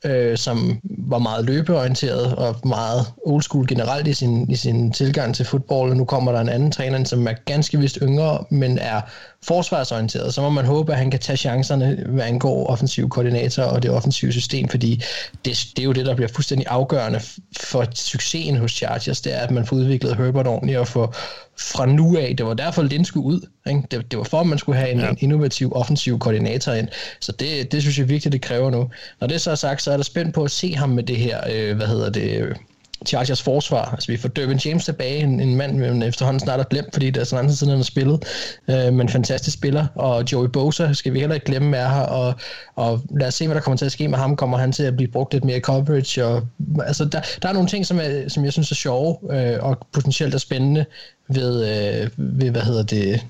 [0.05, 5.35] øh, som var meget løbeorienteret og meget old school generelt i sin, i sin tilgang
[5.35, 8.77] til fodbold, og nu kommer der en anden træner, som er ganske vist yngre, men
[8.77, 9.01] er
[9.43, 10.33] forsvarsorienteret.
[10.33, 13.91] Så må man håbe, at han kan tage chancerne, hvad angår offensiv koordinator og det
[13.91, 15.03] offensive system, fordi
[15.45, 17.19] det, det er jo det, der bliver fuldstændig afgørende
[17.59, 21.15] for succesen hos Chargers, det er, at man får udviklet Herbert ordentligt og får
[21.59, 23.47] fra nu af, det var derfor, Lind skulle ud.
[23.67, 23.83] Ikke?
[23.91, 25.09] Det, det var for, at man skulle have en, ja.
[25.09, 26.87] en innovativ offensiv koordinator ind.
[27.19, 28.89] Så det, det synes jeg virkelig, det kræver nu.
[29.19, 31.17] Når det så er sagt, så er der spændt på at se ham med det
[31.17, 32.57] her, øh, hvad hedder det,
[33.05, 33.91] Chargers forsvar.
[33.91, 37.09] Altså vi får Dervin James tilbage, en, en mand, man efterhånden snart er glemt, fordi
[37.09, 38.23] det er sådan anden siden, han har spillet.
[38.69, 39.87] Øh, men fantastisk spiller.
[39.95, 42.01] Og Joey Bosa skal vi heller ikke glemme er her.
[42.01, 42.33] Og,
[42.75, 44.35] og lad os se, hvad der kommer til at ske med ham.
[44.35, 46.25] Kommer han til at blive brugt lidt mere i coverage?
[46.25, 46.47] Og,
[46.85, 49.87] altså der, der er nogle ting, som, er, som jeg synes er sjove øh, og
[49.91, 50.85] potentielt er spændende
[51.27, 53.21] ved, øh, ved hvad hedder det,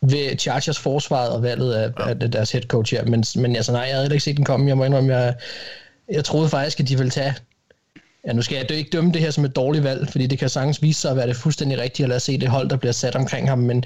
[0.00, 2.08] ved Chargers forsvaret og valget af, ja.
[2.08, 3.04] af deres head coach her.
[3.04, 4.68] Men, men altså nej, jeg havde ikke set den komme.
[4.68, 5.34] Jeg må indrømme, jeg,
[6.12, 7.34] jeg troede faktisk, at de ville tage
[8.26, 10.48] Ja, nu skal jeg ikke dømme det her som et dårligt valg, fordi det kan
[10.48, 12.92] sagtens vise sig at være det fuldstændig rigtige at lade se det hold, der bliver
[12.92, 13.84] sat omkring ham, men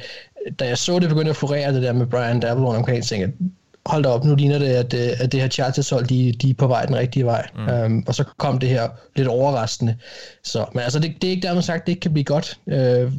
[0.59, 3.49] da jeg så det begynde at florere det der med Brian Dabble omkring, tænkte jeg,
[3.87, 6.55] hold da op, nu ligner det, at, at det her Chargers hold, de, de er
[6.55, 7.49] på vej den rigtige vej.
[7.57, 7.85] Mm.
[7.85, 9.97] Um, og så kom det her lidt overraskende.
[10.45, 12.59] Så, men altså, det, det er ikke dermed sagt, det ikke kan blive godt.
[12.67, 13.13] Uh,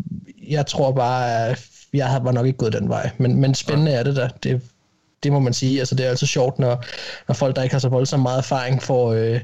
[0.52, 1.56] jeg tror bare,
[1.94, 3.10] jeg var nok ikke gået den vej.
[3.18, 4.30] Men, men spændende er det da.
[4.44, 4.62] Det,
[5.24, 5.80] det må man sige.
[5.80, 6.86] Altså, det er altså sjovt, når,
[7.28, 9.14] når folk, der ikke har så voldsomt meget erfaring, får...
[9.14, 9.40] Øh,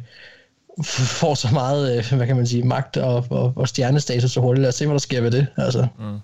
[1.22, 4.62] får så meget, øh, hvad kan man sige, magt og, og, og stjernestatus så hurtigt.
[4.62, 5.48] Lad os se, hvad der sker ved det.
[5.58, 5.88] Altså.
[6.00, 6.18] Mm.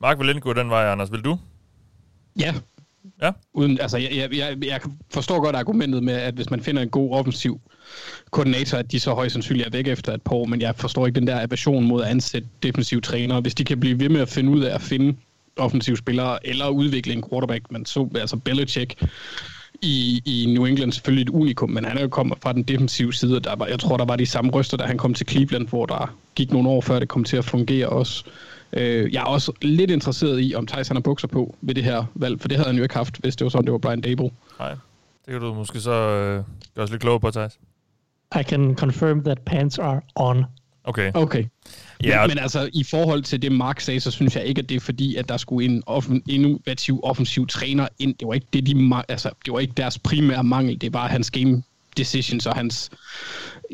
[0.00, 1.12] Mark vil ikke gå den vej, Anders.
[1.12, 1.38] Vil du?
[2.40, 2.54] Ja.
[3.22, 3.30] Ja?
[3.52, 4.80] Uden, altså, jeg, jeg, jeg, jeg
[5.10, 7.60] forstår godt argumentet med, at hvis man finder en god offensiv
[8.30, 11.06] koordinator, at de så højst sandsynligt er væk efter et par år, men jeg forstår
[11.06, 13.40] ikke den der aversion mod at ansætte defensive trænere.
[13.40, 15.16] Hvis de kan blive ved med at finde ud af at finde
[15.56, 19.02] offensive spillere, eller udvikle en quarterback, man så, altså Belichick,
[19.82, 23.12] i, i New England selvfølgelig et unikum, men han er jo kommet fra den defensive
[23.12, 25.68] side, der var, jeg tror, der var de samme røster, da han kom til Cleveland,
[25.68, 28.24] hvor der gik nogle år før det kom til at fungere også.
[28.72, 32.04] Øh, jeg er også lidt interesseret i, om Tyson har bukser på ved det her
[32.14, 34.00] valg, for det havde han jo ikke haft, hvis det var sådan, det var Brian
[34.00, 34.30] Dable.
[34.58, 34.70] Nej,
[35.26, 37.58] det kan du måske så øh, gøre os lidt klogere på, Thijs.
[38.40, 40.44] I can confirm that pants are on.
[40.84, 41.10] Okay.
[41.14, 41.44] Okay.
[42.04, 44.68] Ja, men, men altså, i forhold til det, Mark sagde, så synes jeg ikke, at
[44.68, 48.14] det er fordi, at der skulle en offen, innovativ offensiv træner ind.
[48.14, 50.80] Det var ikke, det, de, altså, det var ikke deres primære mangel.
[50.80, 51.62] Det var hans game
[51.96, 52.90] decisions og hans,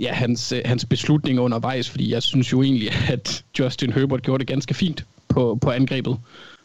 [0.01, 4.47] ja, hans, hans beslutninger undervejs, fordi jeg synes jo egentlig, at Justin Herbert gjorde det
[4.47, 6.19] ganske fint på, på angrebet.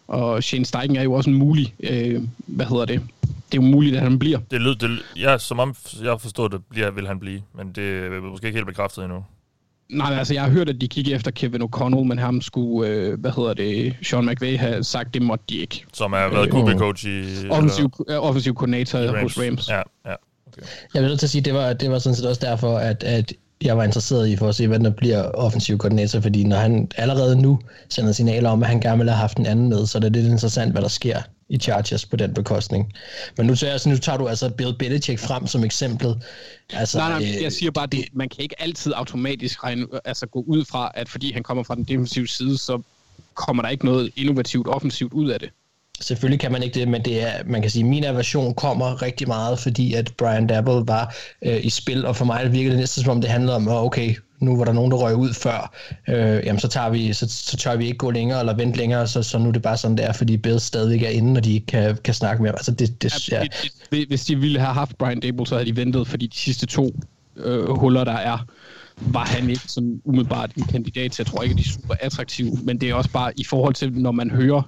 [0.08, 3.70] Og Shane Steichen er jo også en mulig, øh, hvad hedder det, det er jo
[3.70, 4.40] muligt, at han bliver.
[4.52, 7.84] Det lød, det, ja, som om jeg forstår det, bliver, vil han blive, men det
[7.84, 9.24] er måske ikke helt bekræftet endnu.
[9.92, 13.20] Nej, altså jeg har hørt, at de kiggede efter Kevin O'Connell, men ham skulle, øh,
[13.20, 15.86] hvad hedder det, Sean McVay have sagt, det måtte de ikke.
[15.94, 17.50] Som har været QB-coach i...
[17.50, 19.22] Offensiv, eller, offensiv koordinator Rams.
[19.22, 19.70] hos Rams.
[19.70, 20.16] Ja, ja.
[20.48, 20.62] Okay.
[20.94, 22.78] Jeg vil nødt til at sige, at det var, det var sådan set også derfor,
[22.78, 26.44] at, at jeg var interesseret i for at se, hvad der bliver offensiv koordinator, fordi
[26.44, 29.70] når han allerede nu sender signaler om, at han gerne vil have haft en anden
[29.70, 32.94] med, så er det lidt interessant, hvad der sker i Chargers på den bekostning.
[33.38, 36.22] Men nu, tager, nu tager du altså Bill Belichick frem som eksemplet.
[36.74, 40.26] Altså, nej, nej, øh, jeg siger bare, at man kan ikke altid automatisk regne, altså
[40.26, 42.82] gå ud fra, at fordi han kommer fra den defensive side, så
[43.34, 45.50] kommer der ikke noget innovativt offensivt ud af det.
[46.02, 49.02] Selvfølgelig kan man ikke det, men det er, man kan sige, at min aversion kommer
[49.02, 52.80] rigtig meget, fordi at Brian Dabble var øh, i spil, og for mig virkede det
[52.80, 55.76] næsten som om det handlede om, okay, nu var der nogen, der røg ud før,
[56.08, 59.08] øh, jamen så, tager vi, så, så tør vi ikke gå længere eller vente længere,
[59.08, 61.54] så, så nu er det bare sådan, der, fordi Bills stadig er inde, og de
[61.54, 62.52] ikke kan, kan snakke mere.
[62.52, 63.44] Altså det, det, ja.
[63.92, 66.66] Ja, hvis de ville have haft Brian Dable, så havde de ventet, fordi de sidste
[66.66, 66.96] to
[67.36, 68.46] øh, huller, der er,
[68.98, 72.58] var han ikke sådan umiddelbart en kandidat, så jeg tror ikke, de er super attraktive,
[72.64, 74.62] men det er også bare i forhold til, når man hører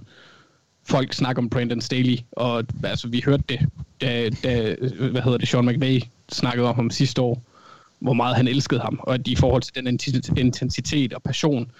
[0.85, 3.59] folk snakke om Brandon Staley, og altså, vi hørte det,
[4.01, 4.75] da, da
[5.11, 7.41] hvad hedder det, Sean McVay snakkede om ham sidste år,
[8.03, 9.87] hvor meget han elskede ham, og at i forhold til den
[10.37, 11.71] intensitet og passion,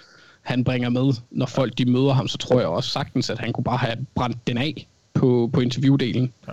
[0.42, 3.52] han bringer med, når folk de møder ham, så tror jeg også sagtens, at han
[3.52, 6.32] kunne bare have brændt den af på, på interviewdelen.
[6.48, 6.52] Ja.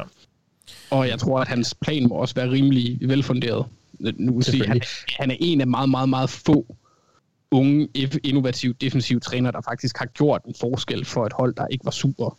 [0.92, 3.66] Og jeg tror, at hans plan må også være rimelig velfunderet.
[4.00, 4.82] Nu sige, han,
[5.20, 6.76] han er en af meget, meget, meget få
[7.52, 7.88] unge,
[8.24, 11.92] innovative, defensive træner, der faktisk har gjort en forskel for et hold, der ikke var
[11.92, 12.38] super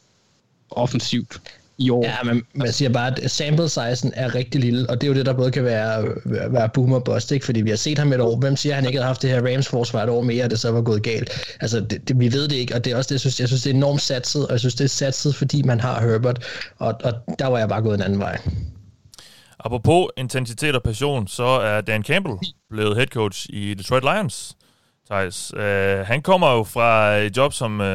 [0.70, 1.40] offensivt
[1.82, 2.04] i år.
[2.04, 5.14] Ja, men man siger bare, at sample sizen er rigtig lille, og det er jo
[5.14, 7.46] det, der både kan være, være boom og bust, ikke?
[7.46, 8.36] fordi vi har set ham et år.
[8.36, 10.60] Hvem siger, at han ikke havde haft det her Rams-forsvar et år mere, og det
[10.60, 11.30] så var gået galt?
[11.60, 13.48] Altså, det, det, vi ved det ikke, og det er også det, jeg synes, jeg
[13.48, 16.44] synes, det er enormt satset, og jeg synes, det er satset, fordi man har Herbert,
[16.78, 18.38] og, og der var jeg bare gået en anden vej.
[19.64, 22.34] Apropos intensitet og passion, så er Dan Campbell
[22.70, 24.56] blevet head coach i Detroit Lions.
[25.10, 25.54] Thijs.
[25.54, 25.60] Uh,
[26.06, 27.86] han kommer jo fra et job som uh,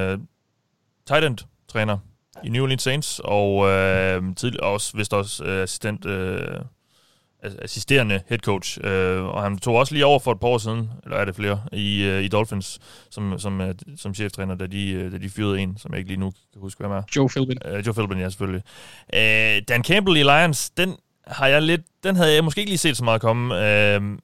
[1.07, 1.97] tight end træner
[2.43, 6.61] i New Orleans Saints, og uh, tidlig, også vist også uh, assistent, uh,
[7.61, 8.79] assisterende head coach.
[8.83, 11.35] Uh, og han tog også lige over for et par år siden, eller er det
[11.35, 15.59] flere, i, uh, i Dolphins, som, som, uh, som cheftræner, da de, da de fyrede
[15.59, 17.01] en, som jeg ikke lige nu kan huske, hvem er.
[17.15, 17.57] Joe Philbin.
[17.65, 18.63] Uh, Joe Philbin, ja, selvfølgelig.
[19.13, 20.95] Uh, Dan Campbell i Lions, den
[21.27, 23.55] har jeg lidt, den havde jeg måske ikke lige set så meget komme.
[23.55, 24.17] Uh,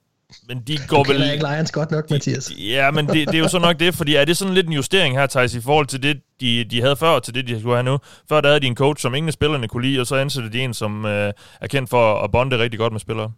[0.48, 1.32] men de går du vel...
[1.34, 2.52] ikke Lions godt nok, Mathias.
[2.58, 4.74] Ja, men det, det er jo så nok det, fordi er det sådan lidt en
[4.74, 7.76] justering her, Thijs, i forhold til det, de, de havde før, til det, de skulle
[7.76, 7.98] have nu?
[8.30, 10.50] Før der havde de en coach, som ingen af spillerne kunne lide, og så ansætter
[10.50, 13.32] de en, som øh, er kendt for at bonde rigtig godt med spillere.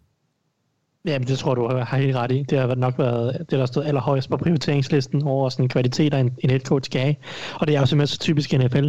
[1.05, 2.43] Jamen, det tror du har helt ret i.
[2.49, 6.49] Det har nok været det, der stod allerhøjst på prioriteringslisten over sådan kvaliteter, en, en
[6.49, 7.15] head coach skal have.
[7.53, 8.87] Og det er jo simpelthen så typisk NFL.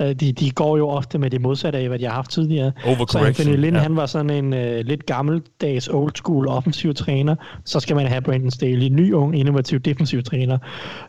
[0.00, 2.72] Øh, de, de går jo ofte med det modsatte af, hvad de har haft tidligere.
[2.84, 3.80] Så Anthony Lynn, ja.
[3.80, 7.34] han var sådan en uh, lidt gammeldags old school offensiv træner.
[7.64, 10.58] Så skal man have Brandon Staley, ny ung, innovativ defensiv træner.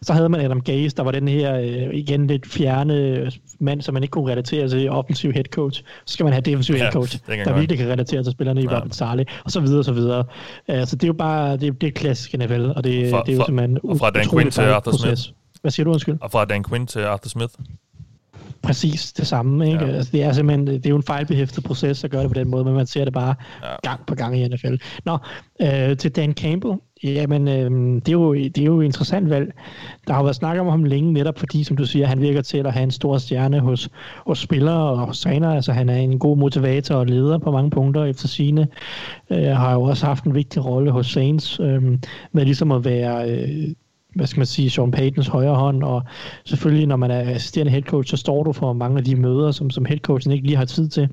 [0.01, 3.93] Så havde man Adam Gase, der var den her uh, igen lidt fjerne mand, som
[3.93, 5.83] man ikke kunne relatere til offensiv head coach.
[6.05, 8.63] Så skal man have defensiv ja, head coach, der virkelig kan relatere til spillerne i
[8.63, 8.77] ja.
[8.77, 10.25] Robert Sarli, og så videre og så videre.
[10.67, 13.33] Uh, så det er jo bare, det, det er klassisk NFL, og det, fra, det
[13.33, 14.91] er jo simpelthen og fra Dan Quinn til Arthur.
[14.91, 15.21] Smith.
[15.61, 16.17] Hvad siger du, undskyld?
[16.21, 17.53] Og fra Dan Quinn til Arthur Smith
[18.61, 19.71] præcis det samme.
[19.71, 19.85] Ikke?
[19.85, 19.91] Ja.
[19.91, 22.49] Altså, det er simpelthen det er jo en fejlbehæftet proces at gøre det på den
[22.49, 23.89] måde, men man ser det bare ja.
[23.89, 24.75] gang på gang i NFL.
[25.05, 25.17] Nå,
[25.61, 26.73] øh, til Dan Campbell.
[27.03, 29.53] Jamen, øh, det, er jo, det er jo et interessant valg.
[30.07, 32.57] Der har været snak om ham længe, netop fordi, som du siger, han virker til
[32.57, 33.89] at have en stor stjerne hos,
[34.27, 35.55] hos spillere og hos trænere.
[35.55, 38.67] Altså, han er en god motivator og leder på mange punkter efter sine.
[39.29, 41.83] Øh, har jo også haft en vigtig rolle hos Saints, øh,
[42.31, 43.31] med ligesom at være...
[43.31, 43.73] Øh,
[44.15, 46.03] hvad skal man sige, Sean Paytons højre hånd, og
[46.45, 49.51] selvfølgelig, når man er assisterende head coach, så står du for mange af de møder,
[49.51, 51.09] som, som head coachen ikke lige har tid til.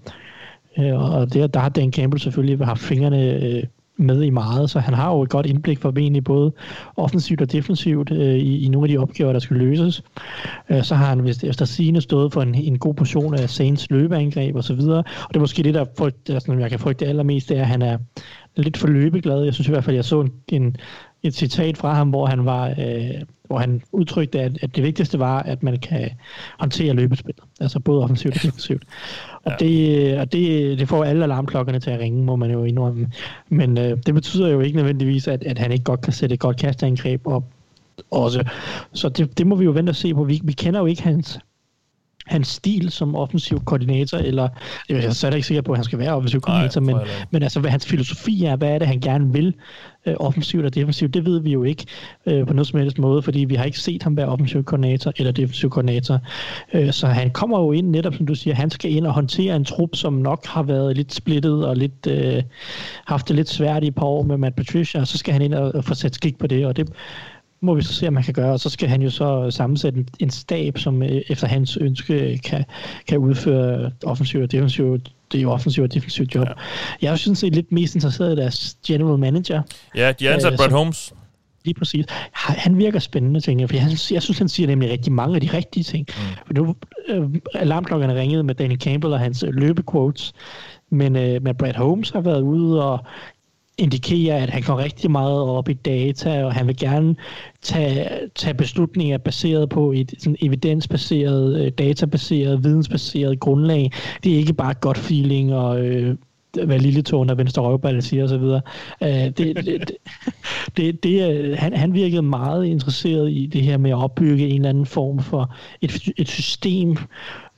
[0.79, 3.63] Øh, og der, der har Dan Campbell selvfølgelig haft fingrene øh,
[3.99, 6.53] med i meget, så han har jo et godt indblik for både
[6.97, 10.03] offensivt og defensivt øh, i, i nogle af de opgaver, der skal løses.
[10.71, 13.91] Øh, så har han vist efter sigende stået for en, en god portion af Saints
[13.91, 16.71] løbeangreb og så videre, og det er måske det, der, frygt, altså, der sådan, jeg
[16.71, 17.99] kan frygte allermest, det er, at han er
[18.57, 19.45] lidt for løbeglad.
[19.45, 20.77] Jeg synes i hvert fald, jeg så en, en
[21.27, 25.19] et citat fra ham, hvor han var, øh, hvor han udtrykte, at, at det vigtigste
[25.19, 26.11] var, at man kan
[26.61, 27.43] håndtere løbespillet.
[27.61, 28.83] Altså både offensivt og defensivt.
[29.45, 29.67] Og, ja.
[29.67, 33.11] det, og det, det får alle alarmklokkerne til at ringe, må man jo indrømme.
[33.49, 36.41] Men øh, det betyder jo ikke nødvendigvis, at, at han ikke godt kan sætte et
[36.41, 37.45] godt kastangreb op
[38.11, 38.45] også.
[38.93, 40.25] Så det, det må vi jo vente og se på.
[40.25, 41.39] Vi, vi kender jo ikke hans,
[42.27, 44.49] hans stil som offensiv koordinator, eller
[44.89, 47.43] jeg er slet ikke sikker på, at han skal være offensiv koordinator, Nej, men, men
[47.43, 49.55] altså, hvad hans filosofi er, hvad er det, han gerne vil
[50.07, 51.87] øh, offensivt og defensivt, det ved vi jo ikke
[52.27, 55.13] øh, på noget som helst måde, fordi vi har ikke set ham være offensiv koordinator
[55.17, 56.19] eller defensiv koordinator.
[56.75, 59.57] Øh, så han kommer jo ind, netop som du siger, han skal ind og håndtere
[59.57, 62.43] en trup, som nok har været lidt splittet og lidt øh,
[63.07, 65.43] haft det lidt svært i et par år med Matt Patricia, og så skal han
[65.43, 66.89] ind og, og få sat skik på det, og det
[67.61, 70.05] må vi så se, om man kan gøre, og så skal han jo så sammensætte
[70.19, 72.65] en, stab, som øh, efter hans ønske kan,
[73.09, 74.99] kan udføre offensiv og defensiv
[75.33, 76.47] det er jo offensiv og defensiv job.
[76.49, 76.53] Ja.
[77.03, 79.63] Jeg er jo sådan set lidt mest interesseret i deres general manager.
[79.95, 81.13] Ja, de har ansat uh, Brad Holmes.
[81.65, 82.07] Lige præcis.
[82.33, 85.41] Han virker spændende, tænker jeg, for jeg, jeg synes, han siger nemlig rigtig mange af
[85.41, 86.07] de rigtige ting.
[86.09, 86.23] Mm.
[86.47, 86.75] For nu
[87.09, 87.23] øh,
[87.55, 90.33] alarmklokkerne ringede med Danny Campbell og hans øh, løbequotes,
[90.91, 93.05] men, øh, men Brad Holmes har været ude og
[93.79, 97.17] indikerer, at han går rigtig meget op i data, og han vil gerne
[97.63, 103.93] tage, tage beslutninger baseret på et sådan evidensbaseret, øh, databaseret, vidensbaseret grundlag.
[104.25, 106.17] Det er ikke bare godt feeling og øh,
[106.65, 108.35] hvad lille tårn og venstre røvballe siger osv.
[108.35, 108.55] Uh,
[109.03, 109.91] øh, det, det, det,
[110.77, 114.69] det, det, han, han virkede meget interesseret i det her med at opbygge en eller
[114.69, 116.97] anden form for et, et system,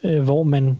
[0.04, 0.78] øh, hvor man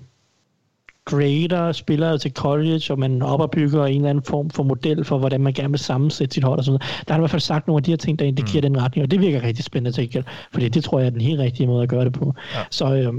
[1.09, 5.41] grader spillere til college, og man opbygger en eller anden form for model for, hvordan
[5.41, 7.05] man gerne vil sammensætte sit hold og sådan noget.
[7.09, 8.75] Der har han i hvert fald sagt nogle af de her ting, der indikerer mm.
[8.75, 11.21] den retning, og det virker rigtig spændende til gengæld, fordi det tror jeg er den
[11.21, 12.35] helt rigtige måde at gøre det på.
[12.55, 12.61] Ja.
[12.71, 13.13] Så øh,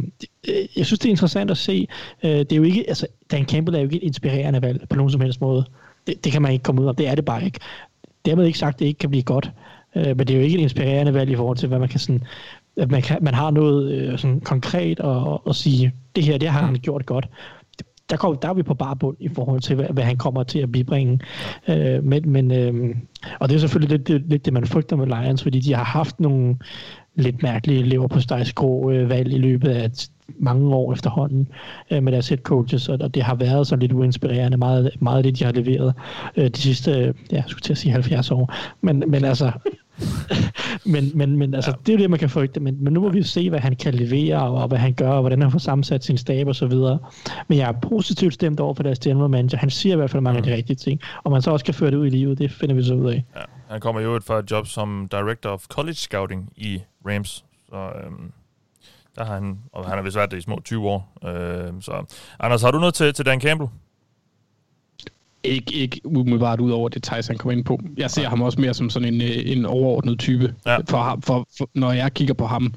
[0.78, 1.88] jeg synes, det er interessant at se.
[2.24, 4.96] Øh, det er jo ikke, altså, Dan Campbell er jo ikke et inspirerende valg på
[4.96, 5.66] nogen som helst måde.
[6.08, 6.96] Det, det kan man ikke komme ud af.
[6.96, 7.60] Det er det bare ikke.
[8.26, 9.52] Dermed ikke sagt, at det ikke kan blive godt.
[9.96, 12.00] Øh, men det er jo ikke et inspirerende valg i forhold til, hvad man kan
[12.00, 12.24] sådan
[12.80, 16.50] at man, kan, man har noget øh, sådan konkret at, at sige, det her, det
[16.50, 17.30] har han gjort godt
[18.10, 20.60] der, kom, der er vi på barbund i forhold til, hvad, hvad han kommer til
[20.60, 21.20] at bibringe.
[21.68, 22.96] Øh, men, men, øh,
[23.40, 25.84] og det er selvfølgelig lidt, lidt, lidt det, man frygter med Lions, fordi de har
[25.84, 26.58] haft nogle
[27.16, 28.20] lidt mærkelige lever på
[28.56, 29.92] grå øh, valg i løbet af
[30.40, 31.48] mange år efterhånden
[31.92, 35.18] øh, med deres head coaches, og, og det har været så lidt uinspirerende, meget, meget
[35.18, 35.94] af det, de har leveret
[36.38, 38.54] øh, de sidste, øh, ja, jeg skulle til at sige 70 år.
[38.82, 39.52] Men, men altså,
[40.94, 41.76] men, men, men altså, ja.
[41.86, 42.60] det er jo det, man kan frygte.
[42.60, 44.94] Men, men nu må vi jo se, hvad han kan levere, og, og hvad han
[44.94, 47.00] gør, og hvordan han får sammensat sin stab og så videre.
[47.48, 49.58] Men jeg er positivt stemt over for deres general manager.
[49.58, 50.46] Han siger i hvert fald mange mm.
[50.46, 51.02] af de rigtige ting.
[51.24, 53.10] Og man så også kan føre det ud i livet, det finder vi så ud
[53.10, 53.24] af.
[53.36, 53.42] Ja.
[53.70, 57.46] Han kommer jo fra et job som Director of College Scouting i Rams.
[57.70, 58.32] Så øhm,
[59.20, 61.18] der har han, og han har vist været det i små 20 år.
[61.26, 63.70] Øhm, så Anders, har du noget til, til Dan Campbell?
[65.44, 67.80] Ikke, ikke umiddelbart ud over det Thijs, han kommer ind på.
[67.98, 68.30] Jeg ser ja.
[68.30, 70.56] ham også mere som sådan en, øh, en overordnet type.
[70.66, 70.78] Ja.
[70.90, 72.74] For, ham, for, for, når jeg kigger på ham,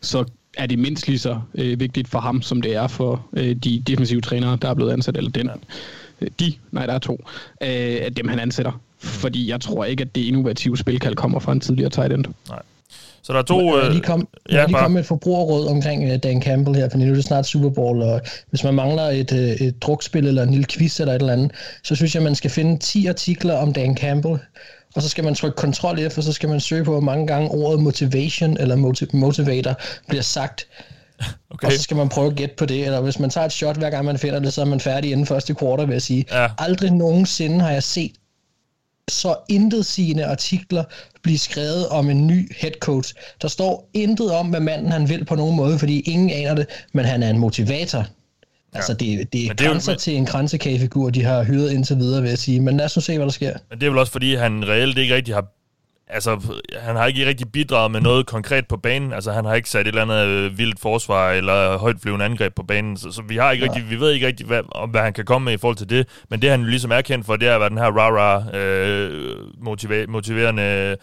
[0.00, 0.24] så
[0.56, 3.82] er det mindst lige så øh, vigtigt for ham, som det er for øh, de
[3.86, 5.46] defensive trænere, der er blevet ansat, eller den.
[5.46, 5.54] Ja.
[6.20, 7.24] Øh, de, nej, der er to,
[7.62, 8.80] øh, dem han ansætter.
[8.98, 12.24] Fordi jeg tror ikke, at det innovative spilkald kommer fra en tidligere tight end.
[12.48, 12.62] Nej.
[13.26, 13.78] Så der er to...
[13.78, 16.98] Jeg lige kom, ja, lige kom med et forbrugerråd omkring uh, Dan Campbell her, for
[16.98, 18.20] nu er det snart Super Bowl, og
[18.50, 21.52] hvis man mangler et, uh, et drukspil eller en lille quiz eller et eller andet,
[21.82, 24.38] så synes jeg, man skal finde 10 artikler om Dan Campbell,
[24.94, 27.26] og så skal man trykke Ctrl F, og så skal man søge på, hvor mange
[27.26, 29.74] gange ordet motivation eller motiv- motivator
[30.08, 30.66] bliver sagt.
[31.50, 31.66] Okay.
[31.66, 33.76] Og så skal man prøve at gætte på det, eller hvis man tager et shot
[33.76, 36.24] hver gang man finder det, så er man færdig inden første kvartal, vil jeg sige.
[36.32, 36.48] Ja.
[36.58, 38.12] Aldrig nogensinde har jeg set
[39.10, 40.84] så intetsigende artikler
[41.22, 43.14] blive skrevet om en ny head coach.
[43.42, 46.66] Der står intet om, hvad manden han vil på nogen måde, fordi ingen aner det,
[46.92, 47.98] men han er en motivator.
[47.98, 48.06] Ja.
[48.78, 51.96] Altså, det, det er det grænser er jo, til en grænsekagefigur, de har hyret indtil
[51.96, 52.60] videre, vil jeg sige.
[52.60, 53.56] Men lad os nu se, hvad der sker.
[53.70, 55.46] Men det er vel også, fordi han reelt ikke rigtig har
[56.08, 56.40] altså,
[56.78, 59.12] han har ikke rigtig bidraget med noget konkret på banen.
[59.12, 62.62] Altså, han har ikke sat et eller andet øh, vildt forsvar eller højtflyvende angreb på
[62.62, 62.96] banen.
[62.96, 63.70] Så, så vi, har ikke ja.
[63.70, 65.90] rigtig, vi ved ikke rigtig, hvad, om, hvad han kan komme med i forhold til
[65.90, 66.08] det.
[66.30, 68.56] Men det, han jo ligesom er kendt for, det er at være den her rah-rah
[68.56, 70.96] øh, motiver- motiverende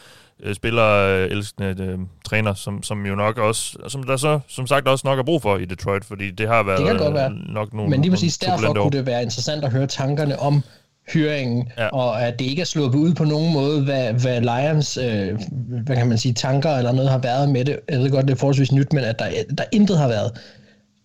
[0.44, 4.68] øh, spiller øh, elskende øh, træner, som, som jo nok også, som der så som
[4.68, 7.14] sagt også nok er brug for i Detroit, fordi det har været det kan godt
[7.14, 7.30] være.
[7.30, 10.64] nok nogle Men lige præcis derfor kunne det være interessant at høre tankerne om
[11.10, 11.88] hyringen, ja.
[11.88, 15.40] og at det ikke er sluppet ud på nogen måde, hvad, hvad Lions, øh,
[15.86, 17.80] hvad kan man sige, tanker eller noget har været med det.
[17.90, 20.32] Jeg ved godt, det er forholdsvis nyt, men at der, der intet har været.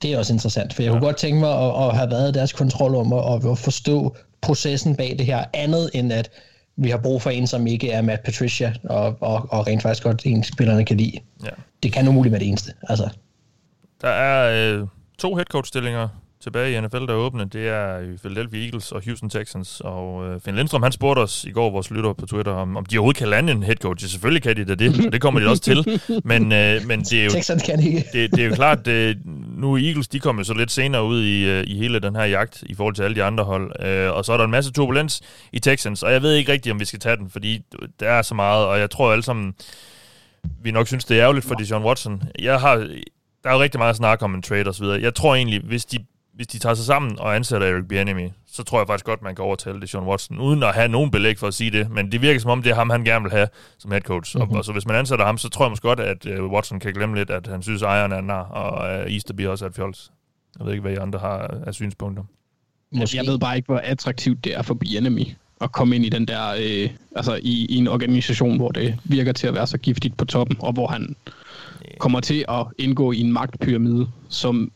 [0.03, 0.99] Det er også interessant, for jeg ja.
[0.99, 4.96] kunne godt tænke mig at, at have været deres kontrol om at, at forstå processen
[4.96, 6.30] bag det her, andet end at
[6.76, 10.03] vi har brug for en, som ikke er Matt Patricia, og, og, og rent faktisk
[10.03, 11.18] godt en, spillerne kan lide.
[11.44, 11.51] Ja.
[11.82, 12.72] Det kan umuligt være det eneste.
[12.88, 13.09] Altså.
[14.03, 14.86] Der er øh,
[15.18, 16.09] to headcoach-stillinger
[16.49, 19.80] tilbage i NFL, der er åbne, det er i Philadelphia Eagles og Houston Texans.
[19.80, 22.86] Og øh, Finn Lindstrøm, han spurgte os i går, vores lytter på Twitter, om, om
[22.86, 24.07] de overhovedet kan lande en head coach.
[24.07, 26.01] Selvfølgelig kan de da det, og det kommer de også til.
[26.24, 28.05] Men, øh, men det er jo, Texans kan ikke.
[28.12, 29.18] det, det er jo klart, det,
[29.57, 32.24] nu er Eagles, de kommer så lidt senere ud i, øh, i hele den her
[32.24, 33.84] jagt i forhold til alle de andre hold.
[33.86, 35.20] Øh, og så er der en masse turbulens
[35.53, 37.64] i Texans, og jeg ved ikke rigtigt, om vi skal tage den, fordi
[38.01, 39.55] der er så meget, og jeg tror alle sammen,
[40.62, 42.22] vi nok synes, det er ærgerligt for Deshaun Watson.
[42.38, 42.76] Jeg har,
[43.44, 45.01] der er jo rigtig meget snak om en trade og så videre.
[45.01, 45.99] Jeg tror egentlig, hvis de
[46.39, 49.34] hvis de tager sig sammen og ansætter Eric Bieniemy, så tror jeg faktisk godt, man
[49.34, 51.91] kan overtale det Sean Watson, uden at have nogen belæg for at sige det.
[51.91, 54.36] Men det virker som om, det er ham, han gerne vil have som head coach.
[54.36, 54.51] Mm-hmm.
[54.51, 56.80] Og, og, så hvis man ansætter ham, så tror jeg måske godt, at uh, Watson
[56.80, 59.68] kan glemme lidt, at han synes, at ejeren er nar, og uh, Easterby også er
[59.68, 60.11] et fjols.
[60.59, 62.22] Jeg ved ikke, hvad I andre har af synspunkter.
[62.93, 63.16] Måske.
[63.16, 65.26] Jeg ved bare ikke, hvor attraktivt det er for Bieniemy
[65.61, 69.32] at komme ind i den der, øh, altså i, i en organisation, hvor det virker
[69.32, 71.16] til at være så giftigt på toppen, og hvor han
[71.99, 74.72] kommer til at indgå i en magtpyramide, som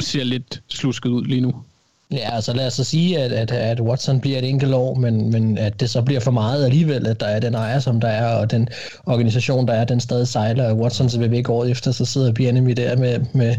[0.00, 1.54] ser lidt slusket ud lige nu.
[2.10, 5.30] Ja, altså lad os så sige, at, at, at Watson bliver et enkelt år, men,
[5.30, 8.08] men at det så bliver for meget alligevel, at der er den ejer, som der
[8.08, 8.68] er, og den
[9.06, 12.32] organisation, der er, den stadig sejler, og Watson så vil væk året efter, så sidder
[12.32, 13.56] Bianemi der med, med,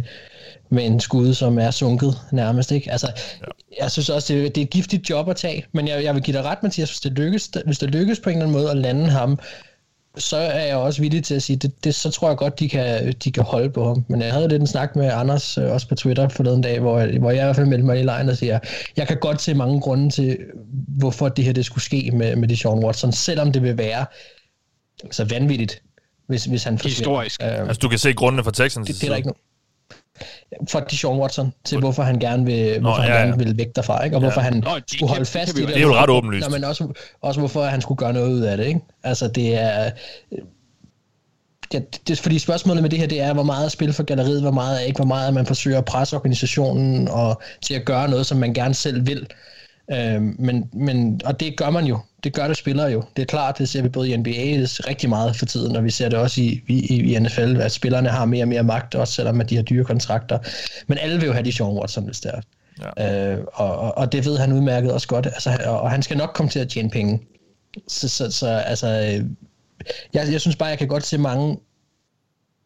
[0.69, 2.71] med en skud, som er sunket nærmest.
[2.71, 2.91] Ikke?
[2.91, 3.07] Altså,
[3.41, 3.83] ja.
[3.83, 6.23] Jeg synes også, det, det er et giftigt job at tage, men jeg, jeg vil
[6.23, 8.71] give dig ret, Mathias, hvis det, lykkes, hvis det lykkes på en eller anden måde
[8.71, 9.39] at lande ham,
[10.19, 12.69] så er jeg også villig til at sige, det, det, så tror jeg godt, de
[12.69, 14.05] kan, de kan holde på ham.
[14.07, 17.19] Men jeg havde lidt en snak med Anders, øh, også på Twitter forleden dag, hvor,
[17.19, 18.59] hvor jeg i hvert fald meldte mig i lejen og siger,
[18.97, 20.37] jeg kan godt se mange grunde til,
[20.87, 24.05] hvorfor det her det skulle ske med, med Deshaun Watson, selvom det vil være
[25.03, 25.81] altså vanvittigt,
[26.27, 26.99] hvis, hvis han forsvinder.
[26.99, 27.43] Historisk.
[27.43, 28.87] Øh, Altså, du kan se grundene for Texans.
[28.87, 29.41] det, det er der ikke nogen.
[30.69, 33.19] For Deshaun Watson, til hvorfor han gerne vil, hvorfor ja, han ja.
[33.19, 34.15] gerne vil væk derfra, ikke?
[34.15, 35.75] og hvorfor han Nå, det skulle holde det fast kan i det.
[35.75, 36.47] Det er jo ret åbenlyst.
[36.47, 36.87] Nå, men også,
[37.21, 38.65] også hvorfor han skulle gøre noget ud af det.
[38.65, 38.79] Ikke?
[39.03, 39.91] Altså, det er...
[41.73, 44.41] Ja, det, fordi spørgsmålet med det her, det er, hvor meget er spil for galleriet,
[44.41, 47.85] hvor meget er ikke, hvor meget er man forsøger at presse organisationen og til at
[47.85, 49.27] gøre noget, som man gerne selv vil.
[49.91, 51.99] Øhm, men, men, og det gør man jo.
[52.23, 53.03] Det gør det spillere jo.
[53.15, 55.89] Det er klart, det ser vi både i NBA rigtig meget for tiden, og vi
[55.89, 59.13] ser det også i, i, i NFL, at spillerne har mere og mere magt, også
[59.13, 60.39] selvom at de har dyre kontrakter.
[60.87, 62.41] Men alle vil jo have de Sean Watson, hvis det er.
[62.97, 63.33] Ja.
[63.33, 65.25] Øh, og, og, og det ved han udmærket også godt.
[65.25, 67.21] Altså, og, og han skal nok komme til at tjene penge.
[67.87, 69.25] Så, så, så altså, øh,
[70.13, 71.57] jeg, jeg synes bare, jeg kan godt se mange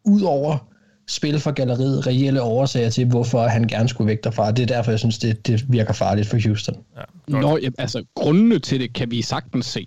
[0.04, 0.73] ud over
[1.06, 4.50] spil for galleriet, reelle årsager til, hvorfor han gerne skulle væk derfra.
[4.50, 6.76] Det er derfor, jeg synes, det, det virker farligt for Houston.
[7.28, 9.86] Nå, ja, altså, grundene til det kan vi sagtens se.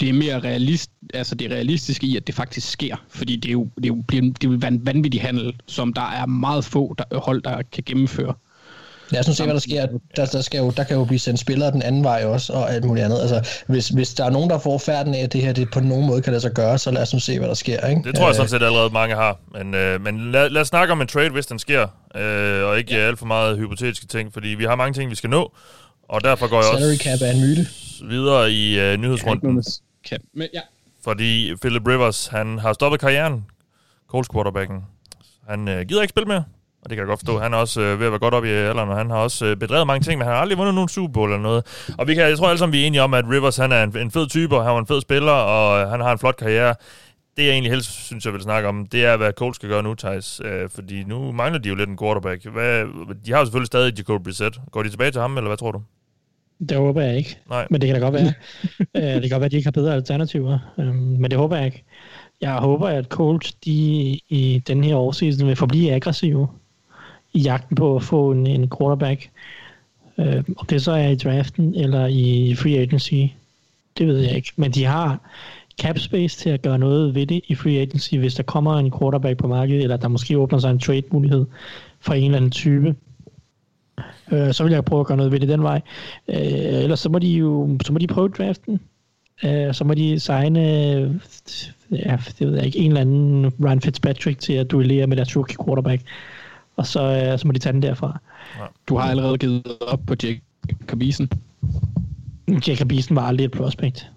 [0.00, 2.96] Det er mere realist, altså det er realistisk i, at det faktisk sker.
[3.08, 5.92] Fordi det er jo, det er jo, bliver, det er jo en vanvittig handel, som
[5.92, 8.34] der er meget få der, hold, der kan gennemføre.
[9.10, 9.86] Lad os nu se, hvad der sker.
[10.16, 12.72] Der, der, skal jo, der kan jo blive sendt spillere den anden vej også, og
[12.72, 13.20] alt muligt andet.
[13.20, 15.80] Altså, hvis, hvis der er nogen, der får færden af, at det her det på
[15.80, 17.86] nogen måde kan lade sig gøre, så lad os nu se, hvad der sker.
[17.86, 18.02] Ikke?
[18.02, 19.38] Det tror jeg sådan set allerede mange har.
[19.52, 21.86] Men, øh, men lad, lad os snakke om en trade, hvis den sker.
[22.14, 23.00] Øh, og ikke ja.
[23.00, 25.52] alt for meget hypotetiske ting, fordi vi har mange ting, vi skal nå.
[26.08, 27.66] Og derfor går jeg Salary også cap er en myte.
[28.08, 29.64] videre i øh, nyhedsrunden.
[30.08, 30.60] Kan, men ja,
[31.04, 33.44] Fordi Philip Rivers, han har stoppet karrieren.
[34.08, 34.76] Colts quarterbacken.
[35.48, 36.44] Han øh, gider ikke spille mere.
[36.82, 37.38] Og det kan jeg godt forstå.
[37.38, 39.46] Han er også øh, ved at være godt op i alderen, og han har også
[39.46, 41.92] øh, bedrevet mange ting, men han har aldrig vundet nogen Super Bowl eller noget.
[41.98, 43.82] Og vi kan, jeg tror alle sammen, vi er enige om, at Rivers han er
[43.82, 46.18] en, en fed type, og han var en fed spiller, og øh, han har en
[46.18, 46.74] flot karriere.
[47.36, 49.82] Det jeg egentlig helst synes, jeg vil snakke om, det er, hvad Colts skal gøre
[49.82, 50.40] nu, Thijs.
[50.44, 52.46] Øh, fordi nu mangler de jo lidt en quarterback.
[52.46, 52.84] Hvad,
[53.26, 54.60] de har jo selvfølgelig stadig Jacob Brissett.
[54.70, 55.82] Går de tilbage til ham, eller hvad tror du?
[56.68, 57.38] Det håber jeg ikke.
[57.50, 57.66] Nej.
[57.70, 58.32] Men det kan da godt være.
[58.96, 60.58] Øh, det kan godt være, at de ikke har bedre alternativer.
[60.78, 61.84] Øhm, Men det håber jeg ikke.
[62.40, 63.70] Jeg håber, at Colts de,
[64.28, 66.48] i den her årseason vil forblive aggressive
[67.32, 69.30] i jagten på at få en, en quarterback.
[70.18, 73.14] Øh, Om det så er i draften eller i free agency,
[73.98, 74.52] det ved jeg ikke.
[74.56, 75.20] Men de har
[75.80, 78.92] cap space til at gøre noget ved det i free agency, hvis der kommer en
[78.98, 81.46] quarterback på markedet, eller der måske åbner sig en trade-mulighed
[82.00, 82.94] for en eller anden type.
[84.32, 85.80] Øh, så vil jeg prøve at gøre noget ved det den vej.
[86.28, 86.36] Øh,
[86.82, 88.80] ellers så må de jo så må de prøve draften.
[89.44, 90.60] Øh, så må de signe
[91.90, 95.36] ja, det ved jeg ikke, en eller anden Ryan Fitzpatrick til at duellere med deres
[95.36, 96.02] rookie quarterback.
[96.78, 98.18] Og så, øh, så må de tage den derfra.
[98.88, 100.40] du har allerede givet op på Jake
[100.88, 101.30] Kabisen.
[102.68, 104.10] Jacob Eason var aldrig et prospect.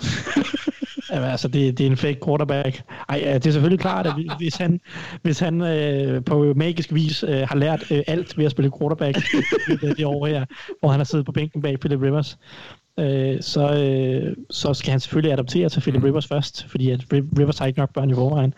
[1.12, 2.82] Jamen, altså, det, det er en fake quarterback.
[3.08, 4.80] Ej, ja, det er selvfølgelig klart, at hvis han,
[5.22, 9.18] hvis han øh, på magisk vis øh, har lært øh, alt ved at spille quarterback
[9.80, 10.44] det, det år her,
[10.80, 12.38] hvor han har siddet på bænken bag Philip Rivers,
[12.98, 17.38] øh, så, øh, så skal han selvfølgelig adoptere til Philip Rivers først, fordi at Ri-
[17.38, 18.54] Rivers har ikke nok børn i forvejen.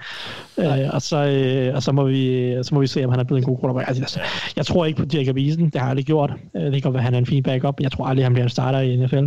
[0.59, 3.25] Øh, og, så, øh, og så, må vi, så må vi se, om han er
[3.25, 3.89] blevet en god quarterback.
[3.89, 4.21] Altså,
[4.57, 6.33] jeg tror ikke på Jacob Eason, det har jeg aldrig gjort.
[6.57, 8.25] Øh, det kan godt være, at han er en fin backup, men jeg tror aldrig,
[8.25, 9.25] han bliver en starter i NFL.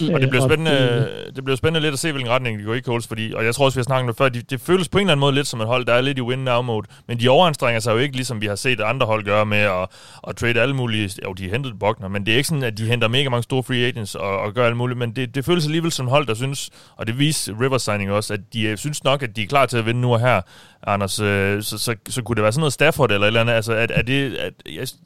[0.00, 2.74] Og det bliver Øh, spændende, det bliver spændende lidt at se, hvilken retning de går
[2.74, 4.60] i Coles, fordi, og jeg tror også, vi har snakket om det før, de, det
[4.60, 6.86] føles på en eller anden måde lidt som et hold, der er lidt i win-now-mode,
[7.08, 9.88] men de overanstrenger sig jo ikke, ligesom vi har set andre hold gøre med at,
[10.28, 12.86] at trade alle mulige, jo, de hentede Bogner, men det er ikke sådan, at de
[12.86, 15.64] henter mega mange store free agents og, og gør alt muligt, men det, det føles
[15.64, 18.78] alligevel som et hold, der synes, og det viser Rivers signing også, at de øh,
[18.78, 20.40] synes nok, at de er klar til at vinde nu og her,
[20.86, 23.52] Anders, øh, så, så, så kunne det være sådan noget Stafford eller et eller andet,
[23.52, 24.52] altså, at, at det, at,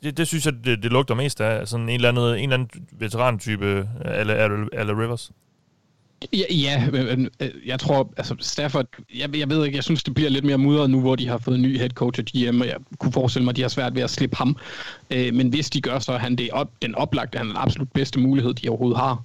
[0.03, 2.55] det, det, synes jeg, det, det lugter mest af, sådan en eller anden, en eller
[2.55, 5.31] anden veteran-type, eller, eller, eller Rivers.
[6.33, 10.15] Ja, ja men, øh, jeg tror, altså Stafford, jeg, jeg ved ikke, jeg synes, det
[10.15, 12.61] bliver lidt mere mudret nu, hvor de har fået en ny head coach og GM,
[12.61, 14.57] og jeg kunne forestille mig, at de har svært ved at slippe ham.
[15.11, 17.63] Øh, men hvis de gør, så er han det op, den oplagte, han er den
[17.63, 19.23] absolut bedste mulighed, de overhovedet har,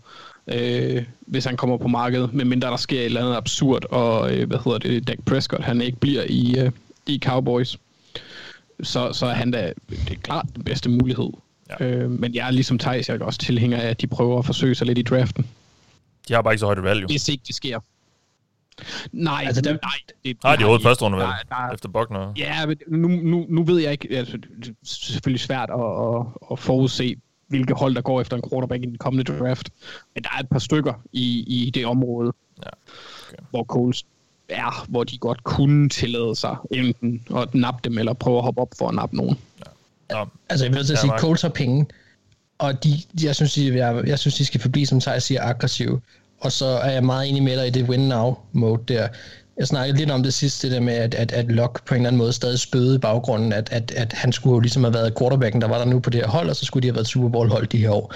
[0.48, 4.48] øh, hvis han kommer på markedet, medmindre der sker et eller andet absurd, og øh,
[4.48, 6.72] hvad hedder det, Dak Prescott, han ikke bliver i, øh,
[7.08, 7.78] i Cowboys.
[8.84, 11.30] Så, så er han da, det er klart den bedste mulighed.
[11.70, 11.86] Ja.
[11.86, 14.46] Øh, men jeg er ligesom Thijs, jeg er også tilhænger af, at de prøver at
[14.46, 15.48] forsøge sig lidt i draften.
[16.28, 17.08] De har bare ikke så højt et value.
[17.08, 17.80] Hvis ikke det sker.
[19.12, 19.92] Nej, Altså, dem- nej.
[20.26, 20.84] Det, Nej, de ikke.
[20.84, 22.34] første runde valg, der- efter Buckner.
[22.38, 26.26] Ja, men nu, nu, nu ved jeg ikke, altså, det er selvfølgelig svært at, at,
[26.52, 27.16] at forudse,
[27.48, 29.70] hvilke hold, der går efter en quarterback i den kommende draft.
[30.16, 32.34] Men der er et par stykker i, i det område,
[32.64, 32.70] Ja,
[33.30, 33.44] okay.
[33.50, 34.04] hvor Coles
[34.50, 38.62] er, hvor de godt kunne tillade sig enten at nappe dem, eller prøve at hoppe
[38.62, 39.38] op for at nappe nogen.
[40.14, 41.86] Nå, Altså, jeg vil til at sige, Colts har penge,
[42.58, 42.90] og de,
[43.20, 46.02] de, jeg, synes, de, jeg, jeg synes, de skal forblive, som Thijs siger, aggressive.
[46.42, 49.08] Og så er jeg meget enig med dig i det win-now-mode der.
[49.58, 52.02] Jeg snakkede lidt om det sidste, det der med, at, at, at Locke på en
[52.02, 54.94] eller anden måde stadig spøde i baggrunden, at, at, at han skulle jo ligesom have
[54.94, 56.96] været quarterbacken, der var der nu på det her hold, og så skulle de have
[56.96, 58.14] været Super Bowl-hold de her år.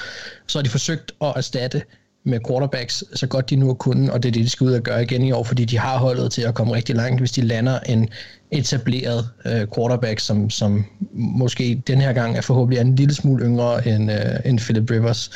[0.47, 1.81] Så har de forsøgt at erstatte
[2.28, 4.73] med quarterbacks, så godt de nu har kunnet, og det er det, de skal ud
[4.73, 7.32] og gøre igen i år, fordi de har holdet til at komme rigtig langt, hvis
[7.32, 8.09] de lander en
[8.51, 13.88] etableret øh, quarterback, som, som måske den her gang er forhåbentlig en lille smule yngre
[13.88, 15.32] end, øh, end Philip Rivers.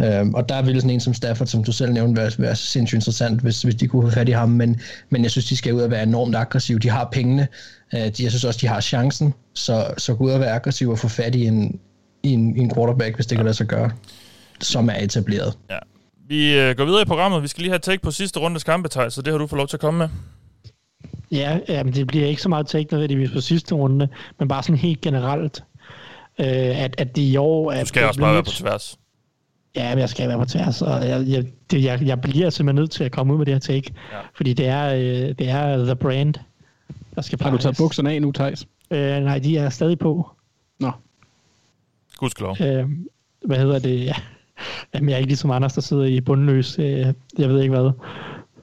[0.00, 2.98] Øh, og der vil sådan en som Stafford, som du selv nævnte, være, være sindssygt
[2.98, 4.80] interessant, hvis, hvis de kunne få fat i ham, men,
[5.10, 6.78] men jeg synes, de skal ud og være enormt aggressive.
[6.78, 7.48] De har pengene,
[7.94, 10.90] øh, de, jeg synes også, de har chancen, så, så gå ud og være aggressiv
[10.90, 11.78] og få fat i en,
[12.22, 13.90] i en, i en quarterback, hvis det kan lade sig gøre,
[14.60, 15.54] som er etableret.
[15.70, 15.78] Ja.
[16.28, 17.42] Vi øh, går videre i programmet.
[17.42, 19.68] Vi skal lige have take på sidste rundes kampe, så det har du fået lov
[19.68, 20.08] til at komme med.
[21.32, 24.08] Ja, ja men det bliver ikke så meget take nødvendigvis på sidste runde,
[24.38, 25.64] men bare sådan helt generelt,
[26.38, 26.46] øh,
[26.82, 27.74] at, at det i år...
[27.74, 28.98] Du skal også bare være på tværs.
[29.76, 32.82] Ja, men jeg skal være på tværs, og jeg, jeg, det, jeg, jeg bliver simpelthen
[32.82, 34.18] nødt til at komme ud med det her take, ja.
[34.34, 36.34] fordi det er, øh, det er The Brand,
[37.14, 38.66] der skal Har du taget bukserne af nu, Thijs?
[38.90, 40.30] Øh, nej, de er stadig på.
[40.80, 40.90] Nå.
[42.16, 42.56] Gudskelov.
[42.60, 42.88] Øh,
[43.44, 44.04] hvad hedder det?
[44.04, 44.14] Ja.
[44.94, 46.78] Jamen, jeg er ikke ligesom Anders, der sidder i bundløs.
[46.78, 47.06] Øh,
[47.38, 47.90] jeg ved ikke hvad.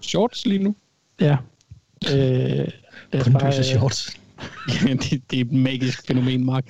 [0.02, 0.76] Shorts lige nu?
[1.22, 1.38] Ja.
[2.14, 2.68] Øh,
[3.12, 4.18] bundløse shorts.
[4.68, 6.66] ja, det, det er et magisk fænomen, Mark.